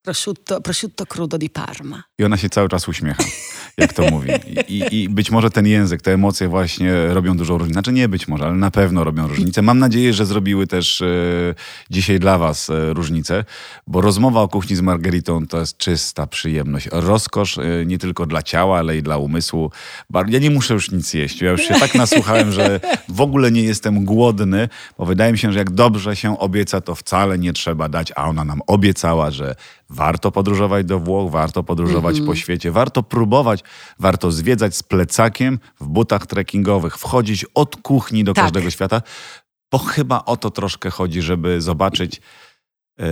Prosciutto, 0.02 0.60
prosciutto 0.60 1.06
crudo 1.06 1.38
di 1.38 1.50
Parma. 1.50 2.02
I 2.18 2.24
ona 2.24 2.36
się 2.36 2.48
cały 2.48 2.68
czas 2.68 2.88
uśmiecha, 2.88 3.24
jak 3.76 3.92
to 3.92 4.10
mówi. 4.10 4.30
I, 4.68 4.84
I, 4.90 5.08
być 5.08 5.30
może 5.30 5.50
ten 5.50 5.66
język, 5.66 6.02
te 6.02 6.12
emocje 6.12 6.48
właśnie 6.48 7.06
robią 7.06 7.36
dużą 7.36 7.58
różnicę. 7.58 7.72
Znaczy 7.72 7.92
nie 7.92 8.08
być 8.08 8.28
może, 8.28 8.44
ale 8.44 8.54
na 8.54 8.70
pewno 8.70 9.04
robią 9.04 9.26
różnicę. 9.26 9.62
Mam 9.62 9.78
nadzieję, 9.78 10.12
że 10.12 10.26
zrobiły 10.26 10.66
też 10.66 11.00
e, 11.00 11.06
dzisiaj 11.90 12.20
dla 12.20 12.38
was 12.38 12.70
e, 12.70 12.94
różnicę, 12.94 13.44
bo 13.86 14.00
rozmowa 14.00 14.40
o 14.40 14.48
kuchni 14.48 14.76
z 14.76 14.80
Margaritą 14.80 15.46
to 15.46 15.60
jest 15.60 15.76
czysta 15.76 16.26
przyjemność. 16.26 16.88
Rozkosz 16.92 17.58
e, 17.58 17.86
nie 17.86 17.98
tylko 17.98 18.26
dla 18.26 18.42
ciała, 18.42 18.78
ale 18.78 18.96
i 18.96 19.02
dla 19.02 19.16
umysłu. 19.16 19.70
Ja 20.28 20.38
nie 20.38 20.50
muszę 20.50 20.74
już 20.74 20.90
nic 20.90 21.14
jeść. 21.14 21.40
Ja 21.40 21.50
już 21.50 21.60
się 21.60 21.74
tak 21.74 21.94
nasłuchałem, 21.94 22.52
że 22.52 22.80
w 23.08 23.20
ogóle 23.20 23.50
nie 23.50 23.62
jestem 23.62 24.04
głodny, 24.04 24.68
bo 24.98 25.06
wydaje 25.06 25.32
mi 25.32 25.38
się, 25.38 25.52
że 25.52 25.58
jak 25.58 25.70
dobrze 25.70 26.16
się 26.16 26.38
obieca, 26.38 26.80
to 26.80 26.94
wcale 26.94 27.38
nie 27.38 27.52
trzeba 27.52 27.88
dać, 27.88 28.12
a 28.16 28.24
ona 28.24 28.44
nam 28.44 28.60
obiecała, 28.66 29.30
że 29.30 29.54
Warto 29.90 30.30
podróżować 30.32 30.86
do 30.86 30.98
Włoch, 30.98 31.30
warto 31.32 31.62
podróżować 31.62 32.12
Mhm. 32.16 32.26
po 32.26 32.34
świecie, 32.34 32.70
warto 32.70 33.02
próbować, 33.02 33.60
warto 33.98 34.30
zwiedzać 34.32 34.76
z 34.76 34.82
plecakiem 34.82 35.58
w 35.80 35.86
butach 35.88 36.26
trekkingowych, 36.26 36.98
wchodzić 36.98 37.46
od 37.54 37.76
kuchni 37.76 38.24
do 38.24 38.34
Tak. 38.34 38.44
każdego 38.44 38.70
świata, 38.70 39.02
bo 39.72 39.78
chyba 39.78 40.24
o 40.24 40.36
to 40.36 40.50
troszkę 40.50 40.90
chodzi, 40.90 41.22
żeby 41.22 41.60
zobaczyć 41.60 42.20
e, 43.00 43.04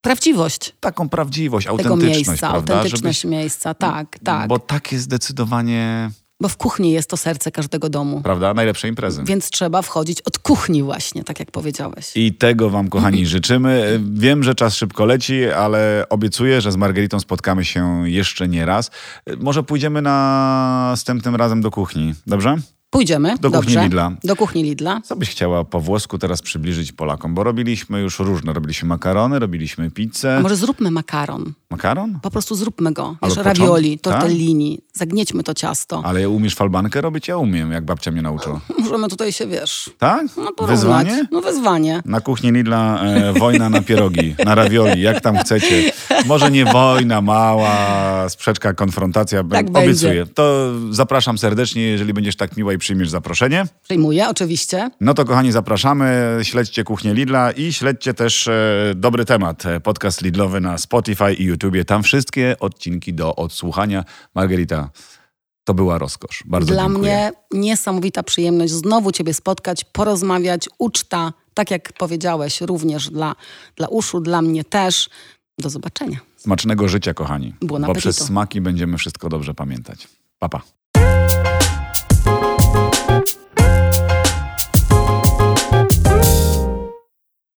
Prawdziwość 0.00 0.72
taką 0.80 1.08
prawdziwość, 1.08 1.66
tego 1.66 1.78
autentyczność, 1.94 2.28
miejsca, 2.28 2.50
prawda? 2.50 2.74
autentyczność 2.74 3.24
miejsca, 3.24 3.74
tak, 3.74 4.18
tak. 4.18 4.48
Bo 4.48 4.58
takie 4.58 4.98
zdecydowanie, 4.98 6.10
Bo 6.44 6.48
w 6.48 6.56
kuchni 6.56 6.92
jest 6.92 7.10
to 7.10 7.16
serce 7.16 7.50
każdego 7.50 7.88
domu. 7.88 8.20
prawda, 8.22 8.54
najlepsze 8.54 8.88
imprezy. 8.88 9.22
Więc 9.24 9.50
trzeba 9.50 9.82
wchodzić 9.82 10.22
od 10.22 10.38
kuchni 10.38 10.82
właśnie, 10.82 11.24
tak 11.24 11.40
jak 11.40 11.50
powiedziałeś. 11.50 12.12
I 12.14 12.34
tego 12.34 12.70
Wam, 12.70 12.88
kochani, 12.88 13.26
życzymy. 13.26 14.00
Wiem, 14.12 14.42
że 14.42 14.54
czas 14.54 14.76
szybko 14.76 15.04
leci, 15.04 15.44
ale 15.50 16.06
obiecuję, 16.10 16.60
że 16.60 16.72
z 16.72 16.76
Margaritą 16.76 17.20
spotkamy 17.20 17.64
się 17.64 18.10
jeszcze 18.10 18.48
nie 18.48 18.66
raz. 18.66 18.90
Może 19.40 19.62
pójdziemy 19.62 20.02
następnym 20.02 21.36
razem 21.36 21.60
do 21.60 21.70
kuchni, 21.70 22.14
dobrze? 22.26 22.56
Pójdziemy, 22.94 23.34
Do 23.40 23.50
kuchni 23.50 23.62
dobrze. 23.74 23.82
Lidla. 23.84 24.12
Do 24.24 24.36
kuchni 24.36 24.62
Lidla. 24.62 25.00
Co 25.04 25.16
byś 25.16 25.30
chciała 25.30 25.64
po 25.64 25.80
włosku 25.80 26.18
teraz 26.18 26.42
przybliżyć 26.42 26.92
Polakom? 26.92 27.34
Bo 27.34 27.44
robiliśmy 27.44 28.00
już 28.00 28.18
różne. 28.18 28.52
Robiliśmy 28.52 28.88
makarony, 28.88 29.38
robiliśmy 29.38 29.90
pizzę. 29.90 30.36
A 30.36 30.40
może 30.40 30.56
zróbmy 30.56 30.90
makaron. 30.90 31.52
Makaron? 31.70 32.18
Po 32.22 32.30
prostu 32.30 32.54
zróbmy 32.54 32.92
go. 32.92 33.16
Wiesz, 33.22 33.36
ravioli, 33.36 33.98
Tak? 33.98 34.12
tortellini. 34.14 34.80
Zagniećmy 34.92 35.42
to 35.42 35.54
ciasto. 35.54 36.02
Ale 36.04 36.28
umiesz 36.28 36.54
falbankę 36.54 37.00
robić? 37.00 37.28
Ja 37.28 37.36
umiem, 37.36 37.72
jak 37.72 37.84
babcia 37.84 38.10
mnie 38.10 38.22
nauczyła. 38.22 38.60
Możemy 38.78 39.08
tutaj 39.08 39.32
się, 39.32 39.46
wiesz, 39.46 39.90
Tak? 39.98 40.26
no 40.36 40.52
porównać. 40.52 40.68
Wyzwanie? 40.68 41.26
No 41.32 41.40
wyzwanie. 41.40 42.02
Na 42.04 42.20
kuchni 42.20 42.52
Lidla 42.52 43.00
e, 43.02 43.32
wojna 43.32 43.68
na 43.70 43.80
pierogi, 43.82 44.34
na 44.44 44.54
ravioli, 44.54 45.00
jak 45.02 45.20
tam 45.20 45.36
chcecie. 45.38 45.92
Może 46.26 46.50
nie 46.50 46.64
wojna, 46.64 47.20
mała 47.20 48.28
sprzeczka, 48.28 48.74
konfrontacja, 48.74 49.44
Tak 49.44 49.66
obiecuję. 49.68 50.14
będzie. 50.14 50.34
To 50.34 50.70
zapraszam 50.90 51.38
serdecznie, 51.38 51.82
jeżeli 51.82 52.12
będziesz 52.12 52.36
tak 52.36 52.56
miła 52.56 52.72
i 52.72 52.78
przyjmiesz 52.84 53.10
zaproszenie. 53.10 53.66
Przyjmuję, 53.82 54.28
oczywiście. 54.28 54.90
No 55.00 55.14
to 55.14 55.24
kochani, 55.24 55.52
zapraszamy, 55.52 56.38
śledźcie 56.42 56.84
kuchnię 56.84 57.14
Lidla 57.14 57.52
i 57.52 57.72
śledźcie 57.72 58.14
też 58.14 58.48
e, 58.48 58.92
dobry 58.96 59.24
temat, 59.24 59.66
e, 59.66 59.80
podcast 59.80 60.22
Lidlowy 60.22 60.60
na 60.60 60.78
Spotify 60.78 61.34
i 61.34 61.44
YouTubie. 61.44 61.84
Tam 61.84 62.02
wszystkie 62.02 62.56
odcinki 62.60 63.14
do 63.14 63.36
odsłuchania. 63.36 64.04
Margarita, 64.34 64.90
to 65.64 65.74
była 65.74 65.98
rozkosz. 65.98 66.42
Bardzo 66.46 66.72
Dla 66.72 66.82
dziękuję. 66.82 67.00
mnie 67.00 67.32
niesamowita 67.50 68.22
przyjemność 68.22 68.72
znowu 68.72 69.12
Ciebie 69.12 69.34
spotkać, 69.34 69.84
porozmawiać, 69.84 70.68
uczta, 70.78 71.32
tak 71.54 71.70
jak 71.70 71.92
powiedziałeś, 71.92 72.60
również 72.60 73.10
dla, 73.10 73.34
dla 73.76 73.88
uszu, 73.88 74.20
dla 74.20 74.42
mnie 74.42 74.64
też. 74.64 75.10
Do 75.58 75.70
zobaczenia. 75.70 76.18
Smacznego 76.36 76.88
życia, 76.88 77.14
kochani. 77.14 77.54
Bo 77.60 77.94
przez 77.94 78.16
smaki 78.16 78.60
będziemy 78.60 78.98
wszystko 78.98 79.28
dobrze 79.28 79.54
pamiętać. 79.54 80.08
Pa, 80.38 80.48
pa. 80.48 80.60